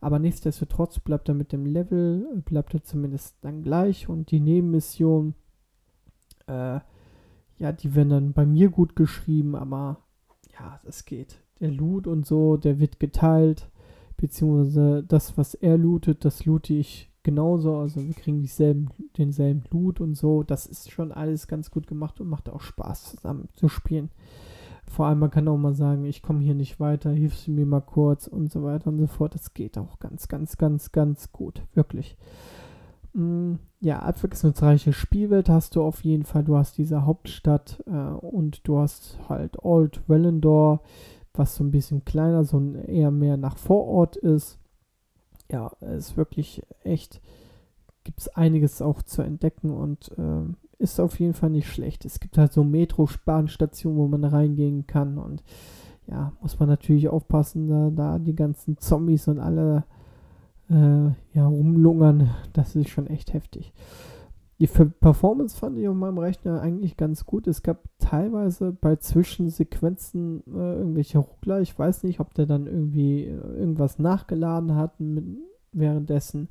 Aber 0.00 0.18
nichtsdestotrotz 0.18 1.00
bleibt 1.00 1.28
er 1.28 1.34
mit 1.34 1.52
dem 1.52 1.64
Level, 1.64 2.42
bleibt 2.44 2.74
er 2.74 2.84
zumindest 2.84 3.36
dann 3.40 3.62
gleich 3.62 4.08
und 4.08 4.30
die 4.30 4.40
Nebenmission 4.40 5.34
äh, 6.46 6.80
ja, 7.58 7.72
die 7.72 7.94
werden 7.94 8.10
dann 8.10 8.32
bei 8.32 8.46
mir 8.46 8.70
gut 8.70 8.96
geschrieben, 8.96 9.54
aber 9.54 9.98
ja, 10.58 10.80
das 10.84 11.04
geht. 11.04 11.42
Der 11.60 11.70
Loot 11.70 12.06
und 12.06 12.26
so, 12.26 12.56
der 12.56 12.78
wird 12.78 13.00
geteilt, 13.00 13.68
beziehungsweise 14.16 15.02
das, 15.02 15.36
was 15.36 15.54
er 15.54 15.76
lootet, 15.76 16.24
das 16.24 16.44
loote 16.44 16.74
ich 16.74 17.10
genauso. 17.22 17.76
Also 17.76 18.06
wir 18.06 18.14
kriegen 18.14 18.40
dieselben, 18.40 18.88
denselben 19.16 19.64
Loot 19.70 20.00
und 20.00 20.14
so. 20.14 20.42
Das 20.42 20.66
ist 20.66 20.90
schon 20.90 21.12
alles 21.12 21.46
ganz 21.48 21.70
gut 21.70 21.86
gemacht 21.86 22.20
und 22.20 22.28
macht 22.28 22.48
auch 22.48 22.60
Spaß 22.60 23.10
zusammen 23.10 23.48
zu 23.54 23.68
spielen. 23.68 24.10
Vor 24.86 25.06
allem, 25.06 25.18
man 25.18 25.30
kann 25.30 25.48
auch 25.48 25.58
mal 25.58 25.74
sagen, 25.74 26.04
ich 26.04 26.22
komme 26.22 26.40
hier 26.40 26.54
nicht 26.54 26.80
weiter, 26.80 27.10
hilfst 27.10 27.46
du 27.46 27.50
mir 27.50 27.66
mal 27.66 27.82
kurz 27.82 28.26
und 28.26 28.50
so 28.50 28.62
weiter 28.62 28.88
und 28.88 28.98
so 28.98 29.06
fort. 29.06 29.34
Das 29.34 29.52
geht 29.52 29.76
auch 29.76 29.98
ganz, 29.98 30.28
ganz, 30.28 30.56
ganz, 30.56 30.92
ganz 30.92 31.30
gut. 31.30 31.62
Wirklich. 31.74 32.16
Mm, 33.14 33.54
ja, 33.80 34.00
abwechslungsreiche 34.00 34.92
Spielwelt 34.92 35.48
hast 35.48 35.76
du 35.76 35.82
auf 35.82 36.04
jeden 36.04 36.24
Fall. 36.24 36.44
Du 36.44 36.56
hast 36.56 36.78
diese 36.78 37.04
Hauptstadt 37.04 37.82
äh, 37.86 37.90
und 37.90 38.66
du 38.66 38.78
hast 38.78 39.18
halt 39.28 39.64
Old 39.64 40.02
Wellendor, 40.08 40.82
was 41.34 41.54
so 41.54 41.64
ein 41.64 41.70
bisschen 41.70 42.04
kleiner, 42.04 42.44
so 42.44 42.60
eher 42.86 43.10
mehr 43.10 43.36
nach 43.36 43.56
Vorort 43.56 44.16
ist. 44.16 44.58
Ja, 45.50 45.72
es 45.80 46.10
ist 46.10 46.16
wirklich 46.16 46.62
echt, 46.84 47.20
gibt 48.04 48.20
es 48.20 48.28
einiges 48.28 48.82
auch 48.82 49.02
zu 49.02 49.22
entdecken 49.22 49.70
und 49.70 50.10
äh, 50.18 50.42
ist 50.78 51.00
auf 51.00 51.18
jeden 51.18 51.34
Fall 51.34 51.50
nicht 51.50 51.68
schlecht. 51.68 52.04
Es 52.04 52.20
gibt 52.20 52.38
halt 52.38 52.52
so 52.52 52.64
Metro-Bahnstationen, 52.64 53.98
wo 53.98 54.08
man 54.08 54.24
reingehen 54.24 54.86
kann 54.86 55.18
und 55.18 55.42
ja, 56.06 56.32
muss 56.40 56.58
man 56.58 56.68
natürlich 56.68 57.08
aufpassen, 57.08 57.68
da, 57.68 57.90
da 57.90 58.18
die 58.18 58.34
ganzen 58.34 58.78
Zombies 58.78 59.28
und 59.28 59.38
alle 59.38 59.84
äh, 60.70 61.10
ja, 61.36 61.46
rumlungern. 61.46 62.30
Das 62.52 62.76
ist 62.76 62.88
schon 62.88 63.06
echt 63.06 63.32
heftig. 63.32 63.72
Die 64.60 64.66
Performance 64.66 65.56
fand 65.56 65.78
ich 65.78 65.86
auf 65.86 65.94
meinem 65.94 66.18
Rechner 66.18 66.60
eigentlich 66.60 66.96
ganz 66.96 67.24
gut. 67.24 67.46
Es 67.46 67.62
gab 67.62 67.84
teilweise 68.00 68.72
bei 68.72 68.96
Zwischensequenzen 68.96 70.42
äh, 70.48 70.74
irgendwelche 70.74 71.18
Ruckler. 71.18 71.60
Ich 71.60 71.78
weiß 71.78 72.02
nicht, 72.02 72.18
ob 72.18 72.34
der 72.34 72.46
dann 72.46 72.66
irgendwie 72.66 73.24
äh, 73.24 73.36
irgendwas 73.36 74.00
nachgeladen 74.00 74.74
hat 74.74 74.98
mit, 74.98 75.24
währenddessen. 75.72 76.48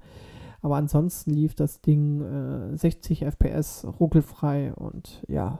Aber 0.61 0.78
ansonsten 0.78 1.32
lief 1.32 1.53
das 1.53 1.82
Ding 1.82 2.22
äh, 2.22 2.78
60 2.78 3.26
FPS 3.26 3.86
ruckelfrei 3.99 4.74
und 4.74 5.22
ja, 5.28 5.59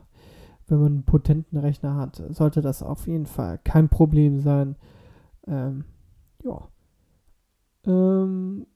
wenn 0.68 0.80
man 0.80 0.94
einen 0.94 1.04
potenten 1.04 1.58
Rechner 1.58 1.96
hat, 1.96 2.24
sollte 2.30 2.62
das 2.62 2.82
auf 2.82 3.08
jeden 3.08 3.26
Fall 3.26 3.60
kein 3.64 3.90
Problem 3.90 4.40
sein. 4.40 4.76
Ähm, 5.48 5.84
ja. 6.44 6.68
Ähm, 7.88 8.68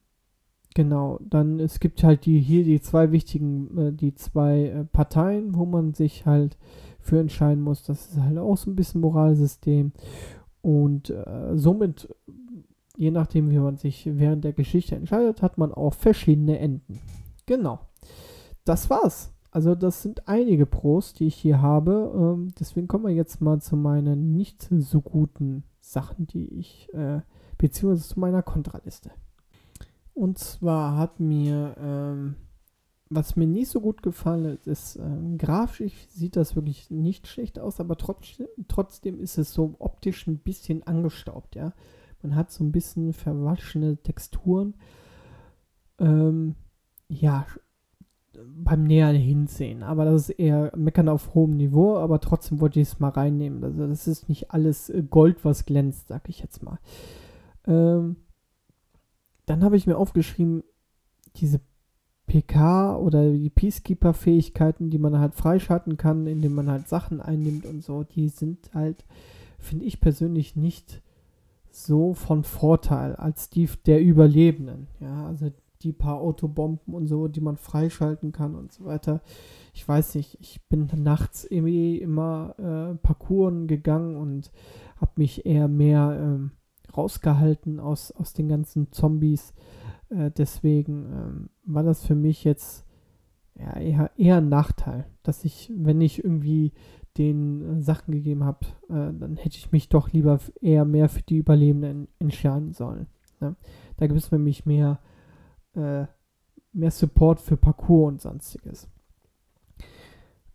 genau, 0.74 1.20
dann 1.22 1.60
es 1.60 1.80
gibt 1.80 2.04
halt 2.04 2.26
die 2.26 2.40
hier 2.40 2.64
die 2.64 2.82
zwei 2.82 3.12
wichtigen, 3.12 3.78
äh, 3.78 3.94
die 3.94 4.16
zwei 4.16 4.68
äh, 4.68 4.84
Parteien, 4.86 5.56
wo 5.56 5.66
man 5.66 5.94
sich 5.94 6.26
halt 6.26 6.58
für 7.00 7.20
entscheiden 7.20 7.64
muss. 7.64 7.84
Das 7.84 8.12
ist 8.12 8.22
halt 8.22 8.38
auch 8.38 8.58
so 8.58 8.72
ein 8.72 8.76
bisschen 8.76 9.02
Moralsystem. 9.02 9.92
Und 10.62 11.10
äh, 11.10 11.56
somit 11.58 12.08
je 13.02 13.12
nachdem, 13.12 13.50
wie 13.50 13.58
man 13.58 13.78
sich 13.78 14.08
während 14.12 14.44
der 14.44 14.54
Geschichte 14.54 14.96
entscheidet, 14.96 15.42
hat 15.42 15.58
man 15.58 15.74
auch 15.74 15.94
verschiedene 15.94 16.60
Enden. 16.60 17.00
Genau. 17.46 17.80
Das 18.64 18.90
war's. 18.90 19.34
Also 19.50 19.76
das 19.76 20.02
sind 20.02 20.28
einige 20.28 20.66
Pros, 20.66 21.14
die 21.14 21.26
ich 21.26 21.36
hier 21.36 21.62
habe. 21.62 22.12
Ähm, 22.16 22.54
deswegen 22.60 22.88
kommen 22.88 23.06
wir 23.06 23.14
jetzt 23.14 23.42
mal 23.42 23.60
zu 23.60 23.76
meinen 23.76 24.34
nicht 24.34 24.68
so 24.70 25.02
guten 25.02 25.64
Sachen, 25.80 26.28
die 26.28 26.46
ich, 26.46 26.94
äh, 26.94 27.22
beziehungsweise 27.62 28.10
zu 28.10 28.20
meiner 28.20 28.42
Kontraliste. 28.42 29.12
Und 30.14 30.40
zwar 30.40 30.98
hat 30.98 31.20
mir, 31.20 31.76
ähm, 31.80 32.36
was 33.10 33.36
mir 33.36 33.46
nicht 33.46 33.70
so 33.70 33.80
gut 33.80 34.02
gefallen 34.02 34.46
ist, 34.46 34.68
ist 34.68 34.96
ähm, 34.96 35.38
grafisch 35.38 36.08
sieht 36.10 36.36
das 36.36 36.56
wirklich 36.56 36.90
nicht 36.90 37.28
schlecht 37.28 37.60
aus, 37.60 37.80
aber 37.80 37.98
trotzdem, 37.98 38.48
trotzdem 38.68 39.20
ist 39.20 39.38
es 39.38 39.54
so 39.54 39.76
optisch 39.80 40.26
ein 40.28 40.40
bisschen 40.40 40.84
angestaubt, 40.88 41.56
ja. 41.56 41.74
Man 42.24 42.36
hat 42.36 42.52
so 42.52 42.64
ein 42.64 42.72
bisschen 42.72 43.14
verwaschene 43.14 43.98
Texturen. 43.98 44.76
Ähm, 46.00 46.56
ja, 47.10 47.46
beim 48.34 48.84
näheren 48.84 49.16
Hinsehen. 49.16 49.84
Aber 49.84 50.06
das 50.06 50.30
ist 50.30 50.40
eher 50.40 50.72
meckern 50.76 51.10
auf 51.10 51.34
hohem 51.34 51.58
Niveau, 51.58 51.98
aber 51.98 52.20
trotzdem 52.20 52.60
wollte 52.60 52.80
ich 52.80 52.90
es 52.90 53.00
mal 53.00 53.10
reinnehmen. 53.10 53.64
Also 53.64 53.88
das 53.88 54.08
ist 54.08 54.30
nicht 54.30 54.52
alles 54.52 54.90
äh, 54.90 55.04
Gold, 55.04 55.44
was 55.44 55.66
glänzt, 55.66 56.08
sag 56.08 56.30
ich 56.30 56.40
jetzt 56.40 56.64
mal. 56.64 56.80
Ähm, 57.68 58.18
dann 59.46 59.64
habe 59.64 59.78
ich 59.78 59.88
mir 59.88 59.98
aufgeschrieben, 59.98 60.64
diese 61.36 61.62
PK 62.28 62.96
oder 62.98 63.30
die 63.30 63.50
Peacekeeper-Fähigkeiten, 63.50 64.90
die 64.90 65.00
man 65.00 65.20
halt 65.20 65.36
freischalten 65.36 65.98
kann, 65.98 66.28
indem 66.28 66.54
man 66.54 66.70
halt 66.70 66.88
Sachen 66.88 67.20
einnimmt 67.20 67.66
und 67.66 67.84
so, 67.84 68.04
die 68.04 68.30
sind 68.30 68.74
halt, 68.74 69.06
finde 69.60 69.86
ich 69.86 70.00
persönlich 70.00 70.56
nicht 70.56 71.02
so 71.70 72.14
von 72.14 72.44
Vorteil 72.44 73.16
als 73.16 73.50
die 73.50 73.70
der 73.86 74.02
Überlebenden. 74.02 74.88
Ja, 75.00 75.28
also 75.28 75.52
die 75.82 75.94
paar 75.94 76.20
Autobomben 76.20 76.94
und 76.94 77.08
so, 77.08 77.28
die 77.28 77.42
man 77.42 77.58
freischalten 77.58 78.32
kann 78.32 78.56
und 78.56 78.72
so 78.72 78.86
weiter. 78.86 79.22
Ich 79.74 79.88
weiß 79.88 80.16
nicht, 80.16 80.38
ich 80.40 80.62
bin 80.70 80.90
nachts 80.96 81.44
irgendwie 81.44 81.98
immer 81.98 82.56
äh, 82.60 82.96
Parcours 82.96 83.68
gegangen 83.68 84.16
und 84.16 84.52
habe 84.98 85.12
mich 85.16 85.46
eher 85.46 85.68
mehr 85.68 86.18
ähm, 86.22 86.52
rausgehalten 86.96 87.80
aus, 87.80 88.12
aus 88.12 88.34
den 88.34 88.48
ganzen 88.48 88.92
Zombies. 88.92 89.54
Äh, 90.10 90.32
deswegen 90.32 91.06
ähm, 91.06 91.50
war 91.66 91.84
das 91.84 92.06
für 92.06 92.16
mich 92.16 92.44
jetzt 92.44 92.86
ja, 93.56 93.78
eher, 93.78 94.12
eher 94.18 94.38
ein 94.38 94.50
Nachteil, 94.50 95.06
dass 95.24 95.46
ich, 95.46 95.72
wenn 95.76 96.02
ich 96.02 96.24
irgendwie 96.24 96.74
den 97.18 97.80
äh, 97.80 97.82
Sachen 97.82 98.14
gegeben 98.14 98.44
habe, 98.44 98.66
äh, 98.90 99.14
dann 99.14 99.38
hätte 99.38 99.58
ich 99.58 99.72
mich 99.72 99.90
doch 99.90 100.12
lieber 100.12 100.40
eher 100.62 100.86
mehr 100.86 101.10
für 101.10 101.22
die 101.22 101.38
Überlebenden 101.38 102.08
entscheiden 102.20 102.74
sollen. 102.74 103.08
Ne? 103.40 103.56
Da 103.98 104.08
gibt 104.08 104.20
es 104.20 104.32
nämlich 104.32 104.66
mehr, 104.66 105.00
äh, 105.76 106.06
mehr 106.74 106.92
Support 106.92 107.42
für 107.42 107.58
Parcours 107.58 108.14
und 108.14 108.22
sonstiges. 108.22 108.90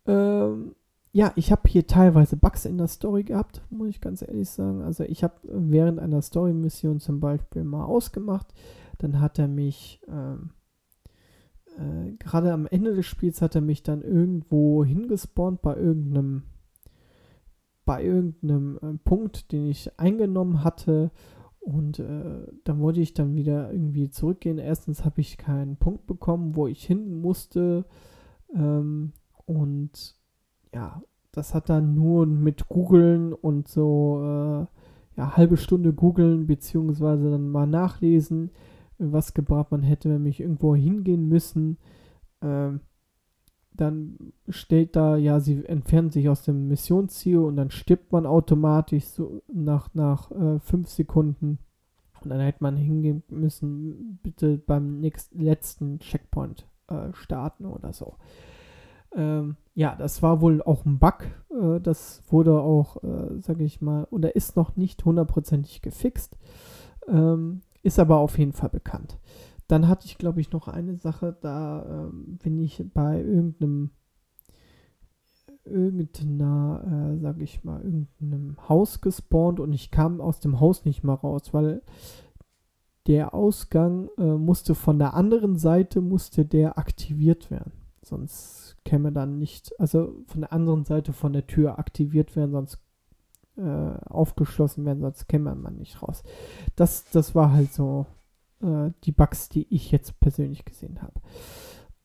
Ähm, 0.06 0.74
ja, 1.16 1.32
ich 1.34 1.50
habe 1.50 1.62
hier 1.66 1.86
teilweise 1.86 2.36
Bugs 2.36 2.66
in 2.66 2.76
der 2.76 2.88
Story 2.88 3.24
gehabt, 3.24 3.62
muss 3.70 3.88
ich 3.88 4.02
ganz 4.02 4.20
ehrlich 4.20 4.50
sagen. 4.50 4.82
Also 4.82 5.02
ich 5.02 5.24
habe 5.24 5.32
während 5.44 5.98
einer 5.98 6.20
Story-Mission 6.20 7.00
zum 7.00 7.20
Beispiel 7.20 7.64
mal 7.64 7.86
ausgemacht, 7.86 8.52
dann 8.98 9.18
hat 9.18 9.38
er 9.38 9.48
mich 9.48 10.02
ähm, 10.08 10.50
äh, 11.78 12.12
gerade 12.18 12.52
am 12.52 12.66
Ende 12.66 12.94
des 12.94 13.06
Spiels 13.06 13.40
hat 13.40 13.54
er 13.54 13.62
mich 13.62 13.82
dann 13.82 14.02
irgendwo 14.02 14.84
hingespawnt 14.84 15.62
bei 15.62 15.74
irgendeinem 15.74 16.42
bei 17.86 18.04
irgendeinem 18.04 18.78
äh, 18.82 18.98
Punkt, 19.02 19.52
den 19.52 19.70
ich 19.70 19.98
eingenommen 19.98 20.64
hatte 20.64 21.12
und 21.60 21.98
äh, 21.98 22.46
dann 22.64 22.78
wollte 22.80 23.00
ich 23.00 23.14
dann 23.14 23.36
wieder 23.36 23.72
irgendwie 23.72 24.10
zurückgehen. 24.10 24.58
Erstens 24.58 25.02
habe 25.02 25.22
ich 25.22 25.38
keinen 25.38 25.78
Punkt 25.78 26.06
bekommen, 26.06 26.56
wo 26.56 26.66
ich 26.66 26.84
hin 26.84 27.22
musste 27.22 27.86
ähm, 28.54 29.14
und 29.46 30.15
ja, 30.76 31.02
das 31.32 31.54
hat 31.54 31.70
dann 31.70 31.94
nur 31.94 32.26
mit 32.26 32.68
googeln 32.68 33.32
und 33.32 33.66
so 33.66 34.20
äh, 34.22 34.66
ja, 35.18 35.36
halbe 35.36 35.56
Stunde 35.56 35.94
googeln 35.94 36.46
beziehungsweise 36.46 37.30
dann 37.30 37.48
mal 37.48 37.66
nachlesen 37.66 38.50
was 38.98 39.32
gebracht. 39.32 39.70
Man 39.70 39.82
hätte 39.82 40.10
nämlich 40.10 40.40
irgendwo 40.40 40.76
hingehen 40.76 41.28
müssen. 41.28 41.78
Ähm, 42.42 42.80
dann 43.72 44.32
steht 44.48 44.96
da, 44.96 45.16
ja, 45.16 45.40
sie 45.40 45.64
entfernen 45.64 46.10
sich 46.10 46.28
aus 46.28 46.42
dem 46.42 46.68
Missionsziel 46.68 47.38
und 47.38 47.56
dann 47.56 47.70
stirbt 47.70 48.12
man 48.12 48.26
automatisch 48.26 49.04
so 49.04 49.42
nach, 49.52 49.94
nach 49.94 50.30
äh, 50.30 50.58
fünf 50.60 50.88
Sekunden. 50.90 51.58
Und 52.22 52.30
dann 52.30 52.40
hätte 52.40 52.62
man 52.62 52.76
hingehen 52.76 53.22
müssen, 53.28 54.18
bitte 54.22 54.58
beim 54.58 55.00
nächsten, 55.00 55.40
letzten 55.40 55.98
Checkpoint 56.00 56.66
äh, 56.88 57.12
starten 57.12 57.64
oder 57.64 57.94
so. 57.94 58.16
Ähm, 59.16 59.56
ja, 59.74 59.96
das 59.96 60.22
war 60.22 60.40
wohl 60.40 60.62
auch 60.62 60.84
ein 60.84 60.98
Bug. 60.98 61.24
Äh, 61.50 61.80
das 61.80 62.22
wurde 62.28 62.60
auch, 62.60 63.02
äh, 63.02 63.40
sage 63.40 63.64
ich 63.64 63.80
mal, 63.80 64.06
oder 64.10 64.36
ist 64.36 64.56
noch 64.56 64.76
nicht 64.76 65.04
hundertprozentig 65.04 65.82
gefixt. 65.82 66.38
Ähm, 67.08 67.62
ist 67.82 67.98
aber 67.98 68.18
auf 68.18 68.38
jeden 68.38 68.52
Fall 68.52 68.68
bekannt. 68.68 69.18
Dann 69.68 69.88
hatte 69.88 70.06
ich, 70.06 70.18
glaube 70.18 70.40
ich, 70.40 70.52
noch 70.52 70.68
eine 70.68 70.96
Sache, 70.96 71.36
da 71.40 72.06
ähm, 72.06 72.38
bin 72.42 72.58
ich 72.58 72.84
bei 72.94 73.20
irgendeinem, 73.20 73.90
irgendeiner, 75.64 77.14
äh, 77.16 77.18
sage 77.18 77.42
ich 77.42 77.64
mal, 77.64 77.82
irgendeinem 77.82 78.56
Haus 78.68 79.00
gespawnt 79.00 79.58
und 79.58 79.72
ich 79.72 79.90
kam 79.90 80.20
aus 80.20 80.40
dem 80.40 80.60
Haus 80.60 80.84
nicht 80.84 81.02
mal 81.02 81.14
raus, 81.14 81.52
weil 81.52 81.82
der 83.06 83.34
Ausgang 83.34 84.08
äh, 84.18 84.34
musste 84.34 84.74
von 84.74 84.98
der 84.98 85.14
anderen 85.14 85.56
Seite, 85.56 86.00
musste 86.00 86.44
der 86.44 86.78
aktiviert 86.78 87.50
werden. 87.50 87.85
Sonst 88.06 88.76
käme 88.84 89.12
dann 89.12 89.38
nicht, 89.38 89.78
also 89.80 90.14
von 90.26 90.42
der 90.42 90.52
anderen 90.52 90.84
Seite 90.84 91.12
von 91.12 91.32
der 91.32 91.46
Tür 91.46 91.78
aktiviert 91.78 92.36
werden, 92.36 92.52
sonst 92.52 92.78
äh, 93.56 93.62
aufgeschlossen 94.06 94.84
werden, 94.84 95.00
sonst 95.00 95.28
käme 95.28 95.54
man 95.54 95.76
nicht 95.76 96.02
raus. 96.02 96.22
Das, 96.76 97.04
das 97.10 97.34
war 97.34 97.52
halt 97.52 97.72
so 97.72 98.06
äh, 98.62 98.90
die 99.04 99.12
Bugs, 99.12 99.48
die 99.48 99.66
ich 99.74 99.90
jetzt 99.90 100.20
persönlich 100.20 100.64
gesehen 100.64 101.00
habe. 101.02 101.20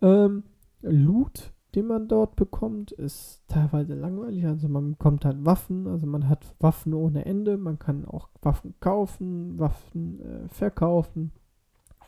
Ähm, 0.01 0.43
Loot 0.81 1.53
den 1.75 1.87
man 1.87 2.07
dort 2.07 2.35
bekommt, 2.35 2.91
ist 2.91 3.43
teilweise 3.47 3.93
langweilig. 3.93 4.45
Also 4.45 4.67
man 4.67 4.91
bekommt 4.91 5.23
halt 5.23 5.45
Waffen, 5.45 5.87
also 5.87 6.05
man 6.05 6.27
hat 6.27 6.45
Waffen 6.59 6.93
ohne 6.93 7.25
Ende, 7.25 7.57
man 7.57 7.79
kann 7.79 8.05
auch 8.05 8.29
Waffen 8.41 8.75
kaufen, 8.79 9.57
Waffen 9.57 10.19
äh, 10.21 10.49
verkaufen. 10.49 11.31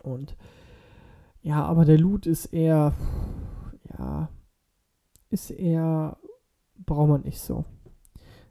Und 0.02 0.36
ja, 1.42 1.64
aber 1.64 1.86
der 1.86 1.98
Loot 1.98 2.26
ist 2.26 2.48
eher, 2.48 2.94
ja, 4.04 4.30
ist 5.30 5.52
eher, 5.52 6.18
braucht 6.86 7.10
man 7.10 7.22
nicht 7.22 7.40
so. 7.40 7.66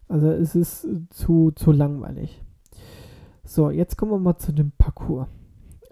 Also 0.08 0.30
es 0.30 0.54
ist 0.54 0.86
zu, 1.10 1.52
zu 1.52 1.72
langweilig. 1.72 2.42
So, 3.44 3.70
jetzt 3.70 3.96
kommen 3.96 4.12
wir 4.12 4.18
mal 4.18 4.36
zu 4.36 4.52
dem 4.52 4.72
Parcours. 4.72 5.28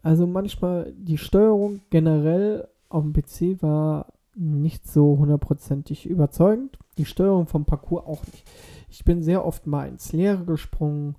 Also 0.02 0.26
manchmal 0.26 0.92
die 0.96 1.18
Steuerung 1.18 1.80
generell 1.90 2.68
auf 2.88 3.02
dem 3.02 3.12
PC 3.12 3.62
war 3.62 4.12
nicht 4.34 4.86
so 4.88 5.18
hundertprozentig 5.18 6.06
überzeugend. 6.06 6.78
Die 6.98 7.04
Steuerung 7.04 7.46
vom 7.46 7.64
Parcours 7.64 8.06
auch 8.06 8.24
nicht. 8.26 8.48
Ich 8.88 9.04
bin 9.04 9.22
sehr 9.22 9.44
oft 9.44 9.66
mal 9.66 9.88
ins 9.88 10.12
Leere 10.12 10.44
gesprungen, 10.44 11.16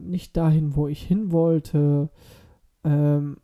nicht 0.00 0.36
dahin, 0.36 0.74
wo 0.74 0.88
ich 0.88 1.02
hin 1.02 1.32
wollte. 1.32 2.08
Ähm, 2.84 3.38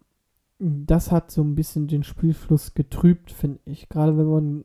das 0.64 1.12
hat 1.12 1.30
so 1.30 1.42
ein 1.42 1.54
bisschen 1.54 1.88
den 1.88 2.04
Spielfluss 2.04 2.74
getrübt, 2.74 3.30
finde 3.30 3.60
ich. 3.66 3.88
Gerade 3.88 4.16
wenn 4.16 4.26
man 4.26 4.62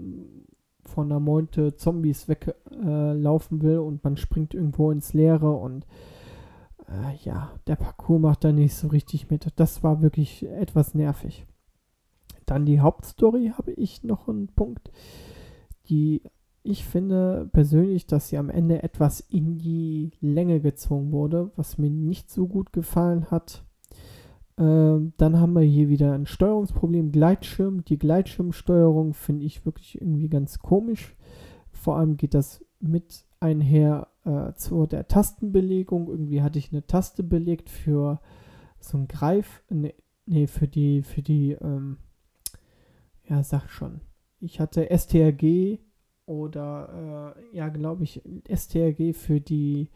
von 0.81 1.09
der 1.09 1.19
Meute 1.19 1.75
Zombies 1.75 2.27
weglaufen 2.27 3.59
äh, 3.59 3.63
will 3.63 3.77
und 3.79 4.03
man 4.03 4.17
springt 4.17 4.53
irgendwo 4.53 4.91
ins 4.91 5.13
Leere 5.13 5.51
und 5.51 5.85
äh, 6.87 7.15
ja, 7.23 7.51
der 7.67 7.75
Parcours 7.75 8.21
macht 8.21 8.43
da 8.43 8.51
nicht 8.51 8.75
so 8.75 8.87
richtig 8.87 9.29
mit. 9.29 9.47
Das 9.57 9.83
war 9.83 10.01
wirklich 10.01 10.47
etwas 10.47 10.93
nervig. 10.95 11.45
Dann 12.45 12.65
die 12.65 12.79
Hauptstory 12.79 13.53
habe 13.57 13.71
ich 13.73 14.03
noch 14.03 14.27
einen 14.27 14.47
Punkt, 14.47 14.91
die 15.89 16.23
ich 16.63 16.85
finde 16.85 17.49
persönlich, 17.51 18.05
dass 18.05 18.29
sie 18.29 18.37
am 18.37 18.49
Ende 18.49 18.83
etwas 18.83 19.21
in 19.21 19.57
die 19.57 20.11
Länge 20.19 20.59
gezogen 20.59 21.11
wurde, 21.11 21.51
was 21.55 21.77
mir 21.77 21.89
nicht 21.89 22.29
so 22.29 22.47
gut 22.47 22.73
gefallen 22.73 23.31
hat. 23.31 23.63
Ähm, 24.59 25.13
dann 25.17 25.39
haben 25.39 25.53
wir 25.53 25.61
hier 25.61 25.87
wieder 25.87 26.13
ein 26.13 26.25
Steuerungsproblem, 26.25 27.11
Gleitschirm. 27.11 27.85
Die 27.85 27.97
Gleitschirmsteuerung 27.97 29.13
finde 29.13 29.45
ich 29.45 29.65
wirklich 29.65 29.99
irgendwie 29.99 30.27
ganz 30.27 30.59
komisch. 30.59 31.15
Vor 31.71 31.95
allem 31.95 32.17
geht 32.17 32.33
das 32.33 32.63
mit 32.81 33.25
einher 33.39 34.09
äh, 34.25 34.53
zu 34.55 34.85
der 34.85 35.07
Tastenbelegung. 35.07 36.09
Irgendwie 36.09 36.41
hatte 36.41 36.59
ich 36.59 36.73
eine 36.73 36.85
Taste 36.85 37.23
belegt 37.23 37.69
für 37.69 38.19
so 38.79 38.97
ein 38.97 39.07
Greif, 39.07 39.63
nee, 39.69 39.95
nee 40.25 40.47
für 40.47 40.67
die, 40.67 41.03
für 41.03 41.21
die, 41.21 41.53
ähm, 41.53 41.97
ja, 43.23 43.41
sag 43.43 43.69
schon. 43.69 44.01
Ich 44.41 44.59
hatte 44.59 44.89
STRG 44.89 45.79
oder, 46.25 47.35
äh, 47.37 47.55
ja, 47.55 47.69
glaube 47.69 48.03
ich, 48.03 48.21
STRG 48.53 49.13
für 49.13 49.39
die, 49.39 49.89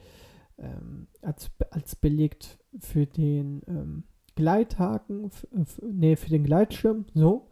ähm, 0.57 1.07
als, 1.21 1.51
als 1.71 1.95
belegt 1.97 2.59
für 2.79 3.05
den 3.05 3.61
ähm, 3.67 4.03
Gleithaken, 4.35 5.29
nee, 5.81 6.15
für 6.15 6.29
den 6.29 6.43
Gleitschirm, 6.43 7.05
so. 7.13 7.47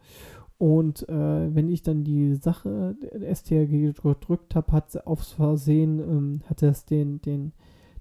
Und 0.58 1.08
äh, 1.08 1.54
wenn 1.54 1.68
ich 1.68 1.82
dann 1.82 2.04
die 2.04 2.36
Sache 2.36 2.94
STRG 3.34 3.92
gedrückt 3.92 4.54
habe, 4.54 4.70
hat 4.70 4.92
sie 4.92 5.04
aufs 5.04 5.32
Versehen, 5.32 5.98
ähm, 5.98 6.40
hat 6.46 6.62
es 6.62 6.84
den, 6.84 7.20
den, 7.20 7.52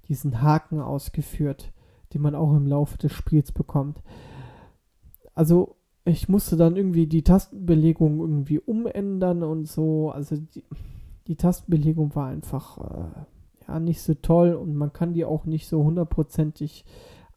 diesen 0.08 0.44
Haken 0.44 0.80
ausgeführt, 0.80 1.72
den 2.14 2.22
man 2.22 2.36
auch 2.36 2.56
im 2.56 2.68
Laufe 2.68 3.00
des 3.00 3.14
Spiels 3.14 3.52
bekommt. 3.52 4.04
Also 5.34 5.76
ich 6.06 6.30
musste 6.30 6.56
dann 6.56 6.76
irgendwie 6.76 7.08
die 7.08 7.24
Tastenbelegung 7.24 8.20
irgendwie 8.20 8.60
umändern 8.60 9.42
und 9.42 9.68
so. 9.68 10.12
Also 10.12 10.38
die, 10.38 10.64
die 11.26 11.36
Tastenbelegung 11.36 12.16
war 12.16 12.28
einfach 12.28 12.78
äh, 12.78 13.26
ja 13.68 13.80
nicht 13.80 14.02
so 14.02 14.14
toll 14.14 14.54
und 14.54 14.76
man 14.76 14.94
kann 14.94 15.14
die 15.14 15.26
auch 15.26 15.46
nicht 15.46 15.68
so 15.68 15.84
hundertprozentig 15.84 16.86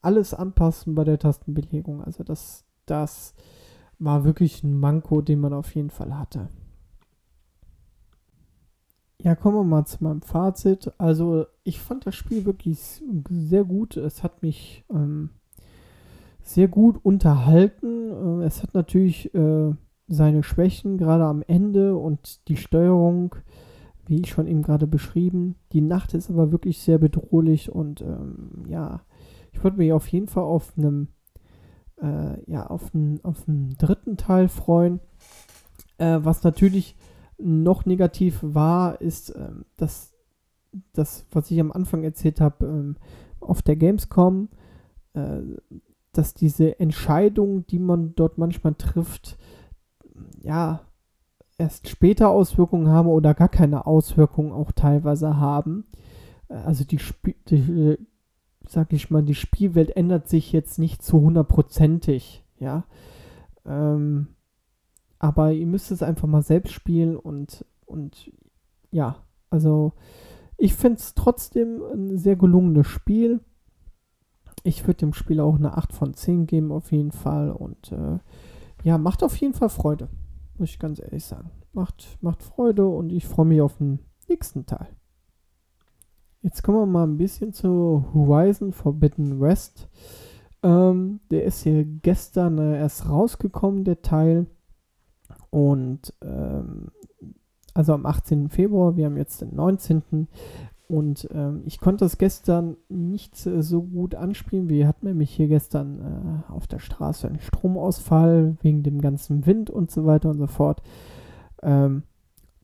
alles 0.04 0.34
anpassen 0.34 0.94
bei 0.94 1.04
der 1.04 1.18
Tastenbelegung. 1.18 2.02
Also 2.02 2.24
das, 2.24 2.64
das 2.86 3.34
war 3.98 4.24
wirklich 4.24 4.62
ein 4.62 4.78
Manko, 4.78 5.20
den 5.20 5.40
man 5.40 5.52
auf 5.52 5.74
jeden 5.74 5.90
Fall 5.90 6.18
hatte. 6.18 6.48
Ja, 9.20 9.34
kommen 9.34 9.56
wir 9.56 9.64
mal 9.64 9.86
zu 9.86 10.04
meinem 10.04 10.22
Fazit. 10.22 10.92
Also 10.98 11.46
ich 11.62 11.80
fand 11.80 12.06
das 12.06 12.14
Spiel 12.14 12.44
wirklich 12.44 13.02
sehr 13.30 13.64
gut. 13.64 13.96
Es 13.96 14.22
hat 14.22 14.42
mich 14.42 14.84
ähm, 14.90 15.30
sehr 16.42 16.68
gut 16.68 16.98
unterhalten. 17.02 18.42
Äh, 18.42 18.44
es 18.44 18.62
hat 18.62 18.74
natürlich 18.74 19.34
äh, 19.34 19.72
seine 20.08 20.42
Schwächen, 20.42 20.98
gerade 20.98 21.24
am 21.24 21.42
Ende 21.46 21.96
und 21.96 22.46
die 22.48 22.56
Steuerung, 22.56 23.34
wie 24.06 24.20
ich 24.20 24.28
schon 24.28 24.46
eben 24.46 24.62
gerade 24.62 24.86
beschrieben. 24.86 25.54
Die 25.72 25.80
Nacht 25.80 26.12
ist 26.12 26.28
aber 26.28 26.52
wirklich 26.52 26.80
sehr 26.80 26.98
bedrohlich 26.98 27.72
und 27.72 28.02
ähm, 28.02 28.64
ja, 28.66 29.00
ich 29.54 29.62
würde 29.62 29.78
mich 29.78 29.92
auf 29.92 30.08
jeden 30.08 30.26
Fall 30.26 30.42
auf 30.42 30.72
einem 30.76 31.08
äh, 32.02 32.50
ja, 32.50 32.66
auf 32.66 32.94
einen 32.94 33.20
auf 33.24 33.44
dritten 33.46 34.16
Teil 34.16 34.48
freuen. 34.48 35.00
Äh, 35.98 36.18
was 36.22 36.42
natürlich 36.42 36.96
noch 37.38 37.86
negativ 37.86 38.40
war, 38.42 39.00
ist, 39.00 39.30
äh, 39.30 39.50
dass 39.76 40.12
das, 40.92 41.24
was 41.30 41.50
ich 41.50 41.60
am 41.60 41.70
Anfang 41.70 42.02
erzählt 42.02 42.40
habe, 42.40 42.66
ähm, 42.66 42.96
auf 43.40 43.62
der 43.62 43.76
Gamescom, 43.76 44.48
äh, 45.14 45.40
dass 46.12 46.34
diese 46.34 46.80
Entscheidungen, 46.80 47.64
die 47.66 47.78
man 47.78 48.14
dort 48.16 48.38
manchmal 48.38 48.74
trifft, 48.74 49.38
ja, 50.42 50.80
erst 51.58 51.88
später 51.88 52.30
Auswirkungen 52.30 52.88
haben 52.88 53.08
oder 53.08 53.34
gar 53.34 53.48
keine 53.48 53.86
Auswirkungen 53.86 54.50
auch 54.50 54.72
teilweise 54.72 55.36
haben. 55.36 55.86
Äh, 56.48 56.54
also 56.54 56.84
die, 56.84 56.96
Sp 56.98 57.38
die, 57.48 57.98
sag 58.74 58.92
ich 58.92 59.10
mal, 59.10 59.22
die 59.22 59.34
Spielwelt 59.34 59.96
ändert 59.96 60.28
sich 60.28 60.52
jetzt 60.52 60.78
nicht 60.78 61.02
zu 61.02 61.20
hundertprozentig, 61.20 62.44
ja. 62.58 62.84
Ähm, 63.64 64.28
aber 65.18 65.52
ihr 65.52 65.66
müsst 65.66 65.90
es 65.90 66.02
einfach 66.02 66.28
mal 66.28 66.42
selbst 66.42 66.72
spielen 66.72 67.16
und, 67.16 67.64
und 67.86 68.30
ja, 68.90 69.16
also 69.48 69.92
ich 70.58 70.74
finde 70.74 70.98
es 70.98 71.14
trotzdem 71.14 71.82
ein 71.92 72.18
sehr 72.18 72.36
gelungenes 72.36 72.86
Spiel 72.86 73.40
ich 74.64 74.86
würde 74.86 74.98
dem 74.98 75.12
Spiel 75.12 75.40
auch 75.40 75.56
eine 75.56 75.76
8 75.76 75.92
von 75.92 76.14
10 76.14 76.46
geben, 76.46 76.72
auf 76.72 76.90
jeden 76.90 77.12
Fall. 77.12 77.52
Und 77.52 77.92
äh, 77.92 78.18
ja, 78.82 78.98
macht 78.98 79.22
auf 79.22 79.36
jeden 79.36 79.54
Fall 79.54 79.68
Freude. 79.68 80.08
Muss 80.56 80.70
ich 80.70 80.78
ganz 80.78 81.00
ehrlich 81.00 81.24
sagen. 81.24 81.50
Macht, 81.72 82.18
macht 82.22 82.42
Freude 82.42 82.86
und 82.86 83.10
ich 83.10 83.26
freue 83.26 83.46
mich 83.46 83.60
auf 83.60 83.76
den 83.76 84.00
nächsten 84.28 84.64
Teil. 84.66 84.88
Jetzt 86.44 86.62
kommen 86.62 86.76
wir 86.76 86.84
mal 86.84 87.06
ein 87.06 87.16
bisschen 87.16 87.54
zu 87.54 88.04
Horizon 88.12 88.74
Forbidden 88.74 89.40
West. 89.40 89.88
Ähm, 90.62 91.20
der 91.30 91.44
ist 91.44 91.62
hier 91.62 91.86
gestern 91.86 92.58
äh, 92.58 92.78
erst 92.78 93.08
rausgekommen, 93.08 93.84
der 93.84 94.02
Teil. 94.02 94.44
Und 95.48 96.12
ähm, 96.22 96.88
also 97.72 97.94
am 97.94 98.04
18. 98.04 98.50
Februar, 98.50 98.94
wir 98.94 99.06
haben 99.06 99.16
jetzt 99.16 99.40
den 99.40 99.54
19. 99.54 100.28
Und 100.86 101.26
ähm, 101.32 101.62
ich 101.64 101.80
konnte 101.80 102.04
das 102.04 102.18
gestern 102.18 102.76
nicht 102.90 103.46
äh, 103.46 103.62
so 103.62 103.82
gut 103.82 104.14
anspielen. 104.14 104.68
Wir 104.68 104.86
hatten 104.86 105.06
nämlich 105.06 105.30
hier 105.30 105.48
gestern 105.48 106.44
äh, 106.50 106.52
auf 106.52 106.66
der 106.66 106.78
Straße 106.78 107.26
einen 107.26 107.40
Stromausfall 107.40 108.58
wegen 108.60 108.82
dem 108.82 109.00
ganzen 109.00 109.46
Wind 109.46 109.70
und 109.70 109.90
so 109.90 110.04
weiter 110.04 110.28
und 110.28 110.36
so 110.36 110.46
fort. 110.46 110.82
Ähm, 111.62 112.02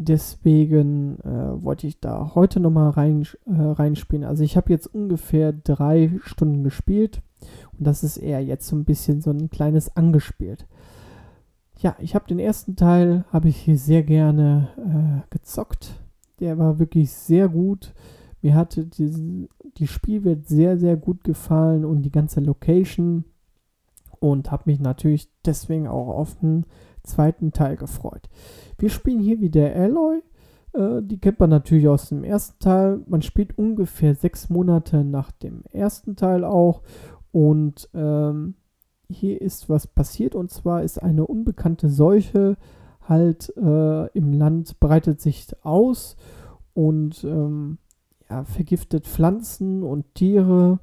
deswegen 0.01 1.19
äh, 1.21 1.63
wollte 1.63 1.87
ich 1.87 2.01
da 2.01 2.33
heute 2.35 2.61
nochmal 2.61 2.91
rein, 2.91 3.27
äh, 3.47 3.53
reinspielen. 3.53 4.25
Also 4.25 4.43
ich 4.43 4.57
habe 4.57 4.73
jetzt 4.73 4.87
ungefähr 4.87 5.53
drei 5.53 6.19
Stunden 6.23 6.65
gespielt 6.65 7.23
und 7.79 7.87
das 7.87 8.03
ist 8.03 8.17
eher 8.17 8.43
jetzt 8.43 8.67
so 8.67 8.77
ein 8.77 8.85
bisschen 8.85 9.21
so 9.21 9.31
ein 9.31 9.51
kleines 9.51 9.97
angespielt. 9.97 10.67
Ja, 11.79 11.97
ich 11.99 12.15
habe 12.15 12.29
den 12.29 12.39
ersten 12.39 12.77
Teil, 12.77 13.25
habe 13.33 13.49
ich 13.49 13.57
hier 13.57 13.79
sehr 13.79 14.03
gerne 14.03 14.69
äh, 14.77 15.27
gezockt 15.31 16.01
der 16.41 16.59
war 16.59 16.79
wirklich 16.79 17.13
sehr 17.13 17.49
gut. 17.49 17.93
Mir 18.43 18.55
hatte 18.55 18.87
die, 18.87 19.49
die 19.77 19.87
Spielwelt 19.87 20.49
sehr, 20.49 20.79
sehr 20.79 20.97
gut 20.97 21.23
gefallen 21.23 21.85
und 21.85 22.03
die 22.03 22.11
ganze 22.11 22.41
Location. 22.41 23.25
Und 24.19 24.51
habe 24.51 24.65
mich 24.67 24.81
natürlich 24.81 25.31
deswegen 25.47 25.87
auch 25.87 26.09
auf 26.09 26.39
den 26.41 26.67
zweiten 27.03 27.53
Teil 27.53 27.77
gefreut. 27.77 28.29
Wir 28.79 28.91
spielen 28.91 29.21
hier 29.21 29.41
wieder 29.41 29.75
Alloy. 29.75 30.23
Äh, 30.73 31.03
die 31.03 31.19
kennt 31.19 31.41
man 31.41 31.51
natürlich 31.51 31.89
aus 31.89 32.09
dem 32.09 32.25
ersten 32.25 32.59
Teil. 32.59 33.01
Man 33.07 33.23
spielt 33.23 33.59
ungefähr 33.59 34.15
sechs 34.15 34.51
Monate 34.51 35.05
nach 35.05 35.31
dem 35.31 35.63
ersten 35.73 36.17
Teil 36.17 36.45
auch. 36.45 36.83
Und 37.33 37.89
ähm, 37.95 38.55
hier 39.09 39.41
ist 39.41 39.69
was 39.69 39.87
passiert. 39.87 40.35
Und 40.35 40.51
zwar 40.51 40.83
ist 40.83 41.03
eine 41.03 41.27
unbekannte 41.27 41.89
Seuche 41.89 42.57
halt 43.11 43.53
äh, 43.57 44.07
im 44.17 44.33
Land 44.33 44.79
breitet 44.79 45.21
sich 45.21 45.49
aus 45.63 46.17
und 46.75 47.25
ähm, 47.25 47.79
ja, 48.31 48.45
vergiftet 48.45 49.07
Pflanzen 49.07 49.83
und 49.83 50.15
Tiere. 50.15 50.79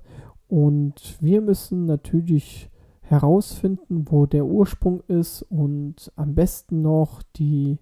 Und 0.47 1.17
wir 1.21 1.41
müssen 1.41 1.85
natürlich 1.85 2.69
herausfinden, 3.09 4.05
wo 4.09 4.25
der 4.25 4.45
Ursprung 4.45 5.01
ist 5.07 5.43
und 5.43 6.11
am 6.15 6.35
besten 6.35 6.81
noch 6.81 7.21
die 7.35 7.79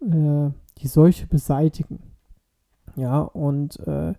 äh, 0.00 0.50
die 0.78 0.88
Seuche 0.88 1.26
beseitigen. 1.26 2.00
Ja, 2.96 3.20
und 3.20 3.78
äh, 3.86 4.14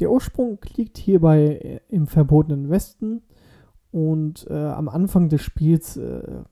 der 0.00 0.10
Ursprung 0.10 0.58
liegt 0.76 0.98
hierbei 0.98 1.56
äh, 1.56 1.80
im 1.88 2.06
verbotenen 2.06 2.70
Westen 2.70 3.22
und 3.90 4.46
äh, 4.48 4.54
am 4.54 4.88
Anfang 4.88 5.28
des 5.28 5.42
Spiels 5.42 5.96
äh, 5.96 6.42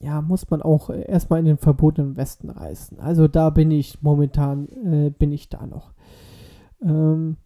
ja, 0.00 0.22
muss 0.22 0.48
man 0.48 0.62
auch 0.62 0.90
erstmal 0.90 1.40
in 1.40 1.46
den 1.46 1.58
verbotenen 1.58 2.16
Westen 2.16 2.50
reisen. 2.50 3.00
Also 3.00 3.26
da 3.26 3.50
bin 3.50 3.70
ich 3.70 4.00
momentan, 4.00 4.68
äh, 4.68 5.10
bin 5.10 5.32
ich 5.32 5.48
da 5.48 5.66
noch. 5.66 5.92
Ähm, 6.80 7.36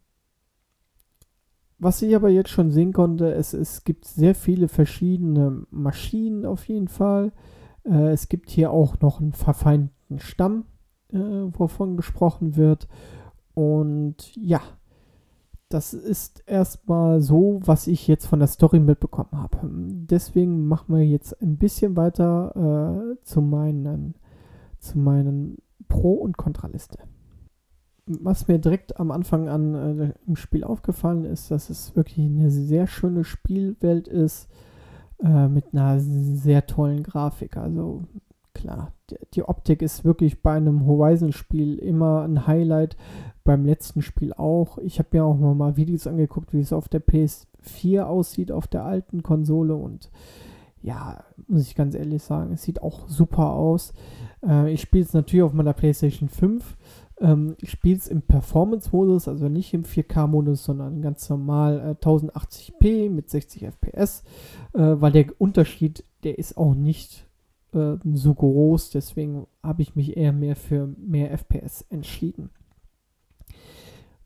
was 1.82 2.00
ich 2.02 2.14
aber 2.14 2.28
jetzt 2.28 2.50
schon 2.50 2.70
sehen 2.70 2.92
konnte, 2.92 3.32
es, 3.32 3.52
es 3.54 3.82
gibt 3.82 4.04
sehr 4.04 4.36
viele 4.36 4.68
verschiedene 4.68 5.66
Maschinen 5.70 6.46
auf 6.46 6.68
jeden 6.68 6.88
Fall. 6.88 7.32
Äh, 7.84 8.12
es 8.12 8.28
gibt 8.28 8.50
hier 8.50 8.70
auch 8.70 9.00
noch 9.00 9.20
einen 9.20 9.32
verfeindeten 9.32 10.20
Stamm, 10.20 10.64
äh, 11.12 11.18
wovon 11.18 11.96
gesprochen 11.96 12.56
wird. 12.56 12.86
Und 13.54 14.34
ja, 14.36 14.60
das 15.68 15.92
ist 15.92 16.44
erstmal 16.46 17.20
so, 17.20 17.60
was 17.64 17.88
ich 17.88 18.06
jetzt 18.06 18.26
von 18.26 18.38
der 18.38 18.48
Story 18.48 18.78
mitbekommen 18.78 19.32
habe. 19.32 19.58
Deswegen 19.64 20.66
machen 20.66 20.94
wir 20.94 21.04
jetzt 21.04 21.40
ein 21.42 21.56
bisschen 21.56 21.96
weiter 21.96 23.16
äh, 23.16 23.24
zu 23.24 23.40
meinen, 23.40 24.14
zu 24.78 24.98
meinen 24.98 25.58
Pro- 25.88 26.14
und 26.14 26.36
Kontraliste. 26.36 26.98
Was 28.06 28.48
mir 28.48 28.58
direkt 28.58 28.98
am 28.98 29.10
Anfang 29.10 29.48
an 29.48 29.74
äh, 30.00 30.12
im 30.26 30.36
Spiel 30.36 30.64
aufgefallen 30.64 31.24
ist, 31.24 31.50
dass 31.50 31.70
es 31.70 31.94
wirklich 31.94 32.26
eine 32.26 32.50
sehr 32.50 32.86
schöne 32.86 33.24
Spielwelt 33.24 34.08
ist 34.08 34.48
äh, 35.22 35.48
mit 35.48 35.66
einer 35.72 36.00
sehr 36.00 36.66
tollen 36.66 37.04
Grafik. 37.04 37.56
Also 37.56 38.02
klar, 38.54 38.92
die, 39.10 39.16
die 39.34 39.44
Optik 39.44 39.82
ist 39.82 40.04
wirklich 40.04 40.42
bei 40.42 40.54
einem 40.54 40.86
Horizon-Spiel 40.86 41.78
immer 41.78 42.22
ein 42.22 42.46
Highlight. 42.46 42.96
Beim 43.44 43.64
letzten 43.64 44.02
Spiel 44.02 44.32
auch. 44.32 44.78
Ich 44.78 44.98
habe 44.98 45.08
mir 45.12 45.24
auch 45.24 45.36
mal 45.36 45.76
Videos 45.76 46.06
angeguckt, 46.06 46.52
wie 46.52 46.60
es 46.60 46.72
auf 46.72 46.88
der 46.88 47.04
PS4 47.04 48.02
aussieht, 48.02 48.52
auf 48.52 48.66
der 48.66 48.84
alten 48.84 49.22
Konsole. 49.22 49.74
Und 49.74 50.10
ja, 50.80 51.24
muss 51.48 51.62
ich 51.62 51.74
ganz 51.74 51.94
ehrlich 51.94 52.22
sagen, 52.22 52.52
es 52.52 52.62
sieht 52.62 52.82
auch 52.82 53.08
super 53.08 53.50
aus. 53.50 53.92
Äh, 54.46 54.72
ich 54.72 54.80
spiele 54.80 55.04
es 55.04 55.12
natürlich 55.12 55.42
auf 55.42 55.52
meiner 55.52 55.72
PlayStation 55.72 56.28
5. 56.28 56.76
Ähm, 57.22 57.56
ich 57.60 57.70
spiele 57.70 57.96
es 57.96 58.08
im 58.08 58.20
Performance-Modus, 58.20 59.28
also 59.28 59.48
nicht 59.48 59.72
im 59.72 59.84
4K-Modus, 59.84 60.64
sondern 60.64 61.00
ganz 61.00 61.30
normal 61.30 61.96
äh, 62.00 62.04
1080p 62.04 63.08
mit 63.08 63.30
60 63.30 63.66
FPS, 63.66 64.24
äh, 64.74 64.80
weil 64.80 65.12
der 65.12 65.26
Unterschied, 65.40 66.04
der 66.24 66.38
ist 66.38 66.56
auch 66.56 66.74
nicht 66.74 67.26
äh, 67.72 67.94
so 68.12 68.34
groß, 68.34 68.90
deswegen 68.90 69.46
habe 69.62 69.82
ich 69.82 69.94
mich 69.94 70.16
eher 70.16 70.32
mehr 70.32 70.56
für 70.56 70.88
mehr 70.98 71.30
FPS 71.30 71.86
entschieden. 71.88 72.50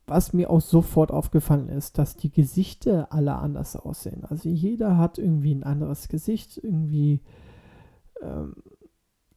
Was 0.07 0.33
mir 0.33 0.49
auch 0.49 0.61
sofort 0.61 1.11
aufgefallen 1.11 1.69
ist, 1.69 1.97
dass 1.97 2.15
die 2.15 2.31
Gesichter 2.31 3.11
alle 3.11 3.35
anders 3.35 3.75
aussehen. 3.75 4.23
Also 4.23 4.49
jeder 4.49 4.97
hat 4.97 5.17
irgendwie 5.17 5.53
ein 5.53 5.63
anderes 5.63 6.07
Gesicht, 6.07 6.57
irgendwie, 6.63 7.21
ähm, 8.21 8.55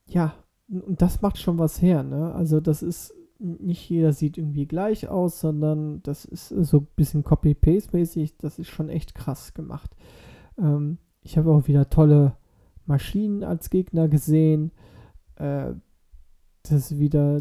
ja, 0.07 0.33
und 0.69 1.03
das 1.03 1.21
macht 1.21 1.39
schon 1.39 1.59
was 1.59 1.83
her, 1.83 2.05
ne? 2.05 2.33
Also 2.33 2.61
das 2.61 2.85
ist, 2.85 3.13
nicht 3.41 3.89
jeder 3.89 4.13
sieht 4.13 4.39
irgendwie 4.39 4.67
gleich 4.67 5.09
aus, 5.09 5.41
sondern 5.41 6.03
das 6.03 6.25
ist 6.25 6.49
so 6.49 6.79
ein 6.79 6.89
bisschen 6.97 7.25
Copy-Paste-mäßig, 7.25 8.37
das 8.37 8.59
ist 8.59 8.69
schon 8.69 8.89
echt 8.89 9.15
krass 9.15 9.55
gemacht. 9.55 9.91
Ähm, 10.59 10.99
ich 11.23 11.39
habe 11.39 11.51
auch 11.51 11.67
wieder 11.67 11.89
tolle 11.89 12.37
Maschinen 12.87 13.43
als 13.43 13.71
Gegner 13.71 14.09
gesehen. 14.09 14.73
Äh, 15.37 15.73
das 16.63 16.93
ist 16.93 16.99
wieder, 16.99 17.41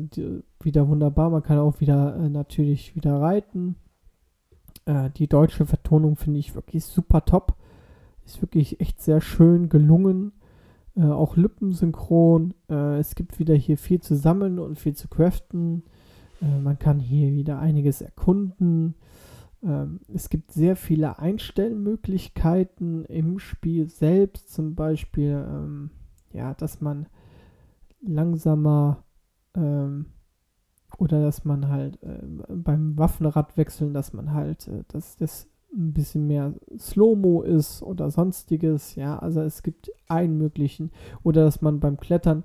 wieder 0.61 0.87
wunderbar. 0.87 1.29
Man 1.29 1.43
kann 1.43 1.59
auch 1.59 1.81
wieder 1.81 2.15
äh, 2.15 2.29
natürlich 2.29 2.95
wieder 2.95 3.19
reiten. 3.19 3.75
Äh, 4.85 5.09
die 5.11 5.27
deutsche 5.27 5.65
Vertonung 5.65 6.15
finde 6.15 6.39
ich 6.39 6.55
wirklich 6.55 6.85
super 6.85 7.25
top. 7.25 7.55
Ist 8.25 8.41
wirklich 8.41 8.79
echt 8.79 9.01
sehr 9.01 9.21
schön 9.21 9.69
gelungen. 9.69 10.31
Äh, 10.95 11.03
auch 11.03 11.35
lippensynchron. 11.35 12.53
Äh, 12.69 12.99
es 12.99 13.15
gibt 13.15 13.39
wieder 13.39 13.55
hier 13.55 13.77
viel 13.77 14.01
zu 14.01 14.15
sammeln 14.15 14.59
und 14.59 14.79
viel 14.79 14.95
zu 14.95 15.07
craften. 15.07 15.83
Äh, 16.41 16.59
man 16.59 16.79
kann 16.79 16.99
hier 16.99 17.33
wieder 17.33 17.59
einiges 17.59 18.01
erkunden. 18.01 18.95
Ähm, 19.61 19.99
es 20.13 20.29
gibt 20.29 20.51
sehr 20.51 20.75
viele 20.75 21.19
Einstellmöglichkeiten 21.19 23.05
im 23.05 23.39
Spiel 23.39 23.89
selbst, 23.89 24.53
zum 24.53 24.75
Beispiel, 24.75 25.45
ähm, 25.47 25.91
ja, 26.31 26.53
dass 26.53 26.81
man 26.81 27.07
langsamer 28.01 29.03
ähm, 29.55 30.07
oder 30.97 31.21
dass 31.21 31.45
man 31.45 31.67
halt 31.67 32.01
äh, 32.03 32.19
beim 32.49 32.97
Waffenrad 32.97 33.57
wechseln, 33.57 33.93
dass 33.93 34.13
man 34.13 34.33
halt, 34.33 34.67
äh, 34.67 34.83
dass 34.87 35.17
das 35.17 35.47
ein 35.73 35.93
bisschen 35.93 36.27
mehr 36.27 36.53
Slow-Mo 36.77 37.41
ist 37.41 37.83
oder 37.83 38.09
sonstiges, 38.11 38.95
ja, 38.95 39.19
also 39.19 39.41
es 39.41 39.63
gibt 39.63 39.91
einen 40.07 40.37
möglichen, 40.37 40.91
oder 41.23 41.43
dass 41.43 41.61
man 41.61 41.79
beim 41.79 41.97
Klettern 41.97 42.43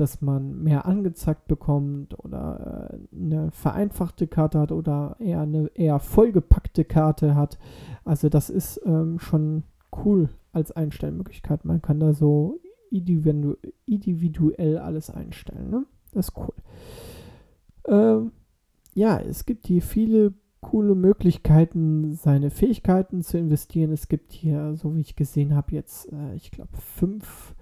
dass 0.00 0.22
man 0.22 0.62
mehr 0.62 0.86
angezeigt 0.86 1.46
bekommt 1.46 2.18
oder 2.18 2.90
äh, 3.12 3.16
eine 3.16 3.50
vereinfachte 3.50 4.26
Karte 4.26 4.58
hat 4.58 4.72
oder 4.72 5.16
eher 5.18 5.40
eine 5.40 5.70
eher 5.74 5.98
vollgepackte 5.98 6.84
Karte 6.84 7.34
hat. 7.34 7.58
Also 8.04 8.28
das 8.28 8.50
ist 8.50 8.80
ähm, 8.86 9.18
schon 9.18 9.64
cool 10.04 10.30
als 10.52 10.72
Einstellmöglichkeit. 10.72 11.64
Man 11.64 11.82
kann 11.82 12.00
da 12.00 12.14
so 12.14 12.60
individu 12.90 13.56
individuell 13.86 14.78
alles 14.78 15.10
einstellen. 15.10 15.70
Ne? 15.70 15.86
Das 16.12 16.28
ist 16.28 16.36
cool. 16.38 16.54
Ähm, 17.86 18.32
ja, 18.94 19.18
es 19.20 19.44
gibt 19.44 19.66
hier 19.66 19.82
viele 19.82 20.32
coole 20.60 20.94
Möglichkeiten, 20.94 22.14
seine 22.14 22.50
Fähigkeiten 22.50 23.22
zu 23.22 23.38
investieren. 23.38 23.92
Es 23.92 24.08
gibt 24.08 24.32
hier, 24.32 24.74
so 24.76 24.94
wie 24.94 25.00
ich 25.00 25.16
gesehen 25.16 25.54
habe, 25.54 25.72
jetzt, 25.74 26.12
äh, 26.12 26.34
ich 26.34 26.50
glaube, 26.50 26.76
fünf 26.76 27.54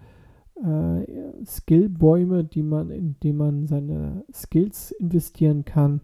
äh, 0.56 1.44
Skillbäume, 1.44 2.44
die 2.44 2.62
man, 2.62 2.90
in 2.90 3.16
die 3.22 3.32
man 3.32 3.66
seine 3.66 4.24
Skills 4.32 4.90
investieren 4.92 5.64
kann. 5.64 6.00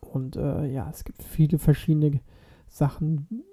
Und 0.00 0.36
äh, 0.36 0.66
ja, 0.66 0.88
es 0.90 1.04
gibt 1.04 1.22
viele 1.22 1.58
verschiedene 1.58 2.20
Sachen, 2.68 3.44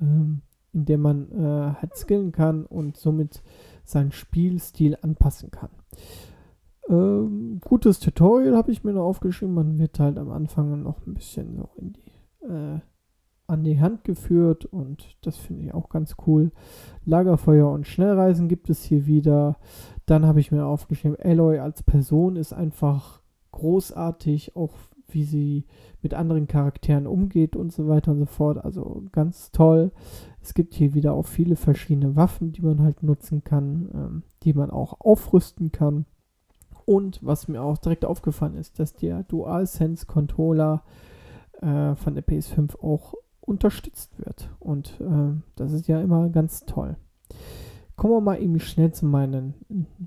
ähm, 0.00 0.42
in 0.72 0.84
denen 0.84 1.02
man 1.02 1.32
äh, 1.32 1.74
halt 1.80 1.96
skillen 1.96 2.32
kann 2.32 2.66
und 2.66 2.96
somit 2.96 3.42
seinen 3.84 4.12
Spielstil 4.12 4.98
anpassen 5.00 5.50
kann. 5.50 5.70
Ähm, 6.88 7.60
gutes 7.64 8.00
Tutorial 8.00 8.56
habe 8.56 8.72
ich 8.72 8.84
mir 8.84 8.92
noch 8.92 9.04
aufgeschrieben. 9.04 9.54
Man 9.54 9.78
wird 9.78 9.98
halt 9.98 10.18
am 10.18 10.30
Anfang 10.30 10.82
noch 10.82 11.06
ein 11.06 11.14
bisschen 11.14 11.56
so 11.56 11.70
in 11.76 11.92
die 11.92 12.46
äh, 12.46 12.80
an 13.46 13.62
die 13.62 13.80
Hand 13.80 14.04
geführt 14.04 14.64
und 14.64 15.16
das 15.22 15.36
finde 15.36 15.64
ich 15.64 15.74
auch 15.74 15.88
ganz 15.88 16.16
cool. 16.26 16.50
Lagerfeuer 17.04 17.70
und 17.70 17.86
Schnellreisen 17.86 18.48
gibt 18.48 18.70
es 18.70 18.82
hier 18.82 19.06
wieder. 19.06 19.58
Dann 20.06 20.24
habe 20.26 20.40
ich 20.40 20.50
mir 20.50 20.64
aufgeschrieben, 20.64 21.18
Aloy 21.20 21.58
als 21.58 21.82
Person 21.82 22.36
ist 22.36 22.52
einfach 22.52 23.20
großartig, 23.52 24.56
auch 24.56 24.72
wie 25.08 25.24
sie 25.24 25.66
mit 26.02 26.14
anderen 26.14 26.46
Charakteren 26.46 27.06
umgeht 27.06 27.54
und 27.54 27.72
so 27.72 27.86
weiter 27.86 28.12
und 28.12 28.18
so 28.18 28.26
fort. 28.26 28.64
Also 28.64 29.04
ganz 29.12 29.52
toll. 29.52 29.92
Es 30.40 30.54
gibt 30.54 30.74
hier 30.74 30.94
wieder 30.94 31.12
auch 31.12 31.26
viele 31.26 31.56
verschiedene 31.56 32.16
Waffen, 32.16 32.52
die 32.52 32.62
man 32.62 32.82
halt 32.82 33.02
nutzen 33.02 33.44
kann, 33.44 33.90
ähm, 33.94 34.22
die 34.42 34.54
man 34.54 34.70
auch 34.70 35.00
aufrüsten 35.00 35.70
kann. 35.70 36.06
Und 36.86 37.18
was 37.22 37.48
mir 37.48 37.62
auch 37.62 37.78
direkt 37.78 38.04
aufgefallen 38.04 38.56
ist, 38.56 38.78
dass 38.78 38.94
der 38.94 39.22
DualSense 39.24 40.06
Controller 40.06 40.82
äh, 41.60 41.94
von 41.94 42.14
der 42.14 42.24
PS5 42.24 42.78
auch 42.80 43.14
unterstützt 43.40 44.18
wird. 44.18 44.50
Und 44.58 45.00
äh, 45.00 45.40
das 45.56 45.72
ist 45.72 45.88
ja 45.88 46.00
immer 46.00 46.28
ganz 46.28 46.64
toll. 46.66 46.96
Kommen 47.96 48.14
wir 48.14 48.20
mal 48.20 48.42
eben 48.42 48.58
schnell 48.58 48.92
zu 48.92 49.06
meinen, 49.06 49.54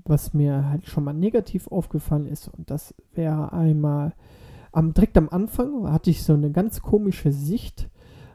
was 0.04 0.34
mir 0.34 0.68
halt 0.68 0.86
schon 0.86 1.04
mal 1.04 1.14
negativ 1.14 1.68
aufgefallen 1.68 2.26
ist. 2.26 2.48
Und 2.48 2.70
das 2.70 2.94
wäre 3.14 3.52
einmal, 3.52 4.12
am, 4.72 4.92
direkt 4.92 5.16
am 5.16 5.30
Anfang 5.30 5.90
hatte 5.90 6.10
ich 6.10 6.22
so 6.22 6.34
eine 6.34 6.50
ganz 6.50 6.82
komische 6.82 7.32
Sicht. 7.32 7.88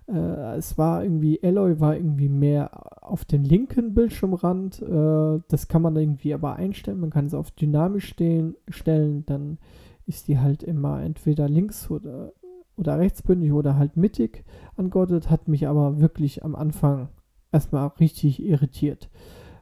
Äh, 0.07 0.57
es 0.57 0.77
war 0.77 1.03
irgendwie, 1.03 1.41
Alloy 1.43 1.79
war 1.79 1.95
irgendwie 1.95 2.29
mehr 2.29 3.03
auf 3.03 3.25
den 3.25 3.43
linken 3.43 3.93
Bildschirmrand. 3.93 4.81
Äh, 4.81 5.39
das 5.47 5.67
kann 5.67 5.81
man 5.81 5.95
irgendwie 5.95 6.33
aber 6.33 6.55
einstellen. 6.55 6.99
Man 6.99 7.09
kann 7.09 7.25
es 7.25 7.33
auf 7.33 7.51
dynamisch 7.51 8.07
stehen, 8.07 8.55
stellen. 8.69 9.25
Dann 9.25 9.57
ist 10.05 10.27
die 10.27 10.39
halt 10.39 10.63
immer 10.63 11.01
entweder 11.01 11.47
links 11.47 11.89
oder 11.89 12.33
oder 12.75 12.97
rechtsbündig 12.99 13.51
oder 13.51 13.77
halt 13.77 13.97
mittig 13.97 14.43
angeordnet, 14.75 15.29
hat 15.29 15.47
mich 15.47 15.67
aber 15.67 15.99
wirklich 15.99 16.43
am 16.43 16.55
Anfang 16.55 17.09
erstmal 17.51 17.87
richtig 17.99 18.41
irritiert. 18.41 19.09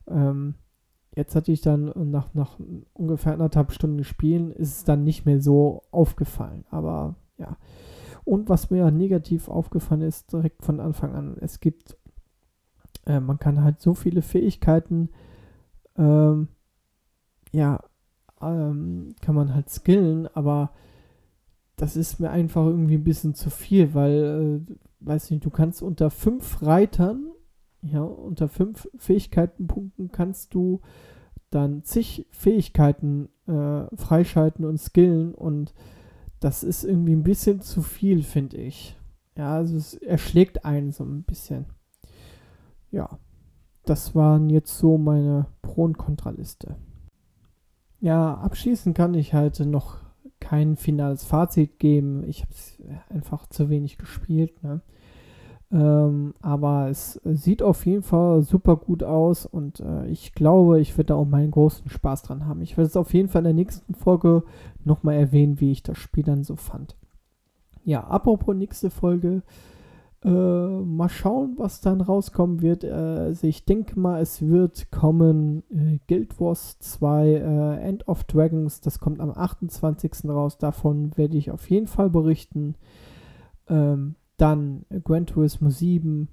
Ähm, 0.07 0.55
jetzt 1.15 1.35
hatte 1.35 1.51
ich 1.51 1.61
dann 1.61 1.91
nach, 2.09 2.33
nach 2.33 2.57
ungefähr 2.93 3.33
anderthalb 3.33 3.71
Stunden 3.71 4.03
Spielen, 4.03 4.51
ist 4.51 4.77
es 4.77 4.83
dann 4.83 5.03
nicht 5.03 5.25
mehr 5.25 5.41
so 5.41 5.83
aufgefallen. 5.91 6.65
Aber 6.69 7.15
ja. 7.37 7.57
Und 8.23 8.49
was 8.49 8.69
mir 8.69 8.91
negativ 8.91 9.47
aufgefallen 9.47 10.01
ist, 10.01 10.31
direkt 10.31 10.63
von 10.63 10.79
Anfang 10.79 11.13
an, 11.13 11.37
es 11.39 11.59
gibt, 11.59 11.97
äh, 13.05 13.19
man 13.19 13.39
kann 13.39 13.63
halt 13.63 13.81
so 13.81 13.93
viele 13.93 14.21
Fähigkeiten, 14.21 15.09
ähm, 15.97 16.47
ja, 17.51 17.79
ähm, 18.41 19.15
kann 19.21 19.35
man 19.35 19.53
halt 19.53 19.69
skillen, 19.69 20.27
aber 20.33 20.71
das 21.75 21.95
ist 21.95 22.19
mir 22.19 22.29
einfach 22.29 22.65
irgendwie 22.65 22.95
ein 22.95 23.03
bisschen 23.03 23.33
zu 23.33 23.49
viel, 23.49 23.93
weil, 23.93 24.63
äh, 24.67 24.73
weiß 24.99 25.31
nicht, 25.31 25.43
du 25.43 25.49
kannst 25.49 25.81
unter 25.81 26.09
fünf 26.11 26.61
Reitern, 26.61 27.31
ja, 27.81 28.01
unter 28.03 28.47
fünf 28.47 28.87
Fähigkeitenpunkten 28.97 30.11
kannst 30.11 30.53
du 30.53 30.81
dann 31.49 31.83
zig 31.83 32.27
Fähigkeiten 32.31 33.29
äh, 33.47 33.83
freischalten 33.95 34.63
und 34.63 34.77
skillen 34.77 35.33
und 35.33 35.73
das 36.41 36.63
ist 36.63 36.83
irgendwie 36.83 37.15
ein 37.15 37.23
bisschen 37.23 37.61
zu 37.61 37.81
viel, 37.81 38.23
finde 38.23 38.57
ich. 38.57 38.97
Ja, 39.37 39.53
also 39.55 39.77
es 39.77 39.93
erschlägt 39.93 40.65
einen 40.65 40.91
so 40.91 41.05
ein 41.05 41.23
bisschen. 41.23 41.67
Ja, 42.89 43.19
das 43.85 44.15
waren 44.15 44.49
jetzt 44.49 44.77
so 44.77 44.97
meine 44.97 45.45
Pro- 45.61 45.83
und 45.83 45.97
Kontraliste. 45.97 46.75
Ja, 47.99 48.33
abschließend 48.33 48.97
kann 48.97 49.13
ich 49.13 49.33
halt 49.33 49.59
noch 49.59 49.99
kein 50.39 50.75
finales 50.75 51.23
Fazit 51.23 51.77
geben. 51.77 52.23
Ich 52.27 52.41
habe 52.41 52.51
es 52.53 52.81
einfach 53.09 53.47
zu 53.47 53.69
wenig 53.69 53.97
gespielt. 53.97 54.63
Ne? 54.63 54.81
Ähm, 55.71 56.33
aber 56.41 56.89
es 56.89 57.21
sieht 57.23 57.63
auf 57.63 57.85
jeden 57.85 58.03
Fall 58.03 58.41
super 58.41 58.75
gut 58.75 59.03
aus 59.03 59.45
und 59.45 59.79
äh, 59.79 60.05
ich 60.07 60.33
glaube, 60.33 60.81
ich 60.81 60.97
werde 60.97 61.07
da 61.07 61.15
auch 61.15 61.25
meinen 61.25 61.51
großen 61.51 61.89
Spaß 61.89 62.23
dran 62.23 62.45
haben. 62.45 62.61
Ich 62.61 62.75
werde 62.75 62.87
es 62.87 62.97
auf 62.97 63.13
jeden 63.13 63.29
Fall 63.29 63.41
in 63.41 63.45
der 63.45 63.53
nächsten 63.53 63.93
Folge 63.93 64.43
nochmal 64.83 65.15
erwähnen, 65.15 65.61
wie 65.61 65.71
ich 65.71 65.81
das 65.81 65.97
Spiel 65.97 66.23
dann 66.23 66.43
so 66.43 66.57
fand. 66.57 66.97
Ja, 67.85 68.03
apropos 68.03 68.55
nächste 68.55 68.89
Folge. 68.89 69.43
Äh, 70.23 70.29
mal 70.29 71.09
schauen, 71.09 71.55
was 71.57 71.81
dann 71.81 72.01
rauskommen 72.01 72.61
wird. 72.61 72.83
Äh, 72.83 72.91
also 72.91 73.47
ich 73.47 73.65
denke 73.65 73.99
mal, 73.99 74.21
es 74.21 74.41
wird 74.41 74.91
kommen 74.91 75.63
äh, 75.71 75.99
Guild 76.07 76.39
Wars 76.39 76.77
2 76.79 77.27
äh, 77.27 77.77
End 77.81 78.07
of 78.07 78.25
Dragons. 78.25 78.81
Das 78.81 78.99
kommt 78.99 79.19
am 79.19 79.31
28. 79.31 80.25
raus. 80.25 80.57
Davon 80.57 81.17
werde 81.17 81.37
ich 81.37 81.49
auf 81.49 81.67
jeden 81.69 81.87
Fall 81.87 82.09
berichten. 82.09 82.75
Ähm, 83.67 84.15
dann 84.41 84.85
Gran 85.03 85.27
Turismo 85.27 85.69
7 85.69 86.27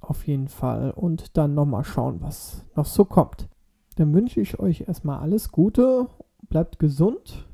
auf 0.00 0.26
jeden 0.26 0.48
Fall 0.48 0.90
und 0.90 1.36
dann 1.36 1.54
nochmal 1.54 1.84
schauen, 1.84 2.20
was 2.20 2.66
noch 2.74 2.86
so 2.86 3.04
kommt. 3.04 3.48
Dann 3.96 4.12
wünsche 4.12 4.40
ich 4.40 4.58
euch 4.58 4.82
erstmal 4.88 5.20
alles 5.20 5.52
Gute, 5.52 6.08
bleibt 6.48 6.78
gesund 6.78 7.46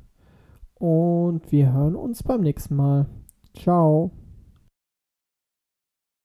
und 0.74 1.52
wir 1.52 1.72
hören 1.72 1.94
uns 1.94 2.22
beim 2.22 2.40
nächsten 2.40 2.74
Mal. 2.74 3.06
Ciao. 3.54 4.10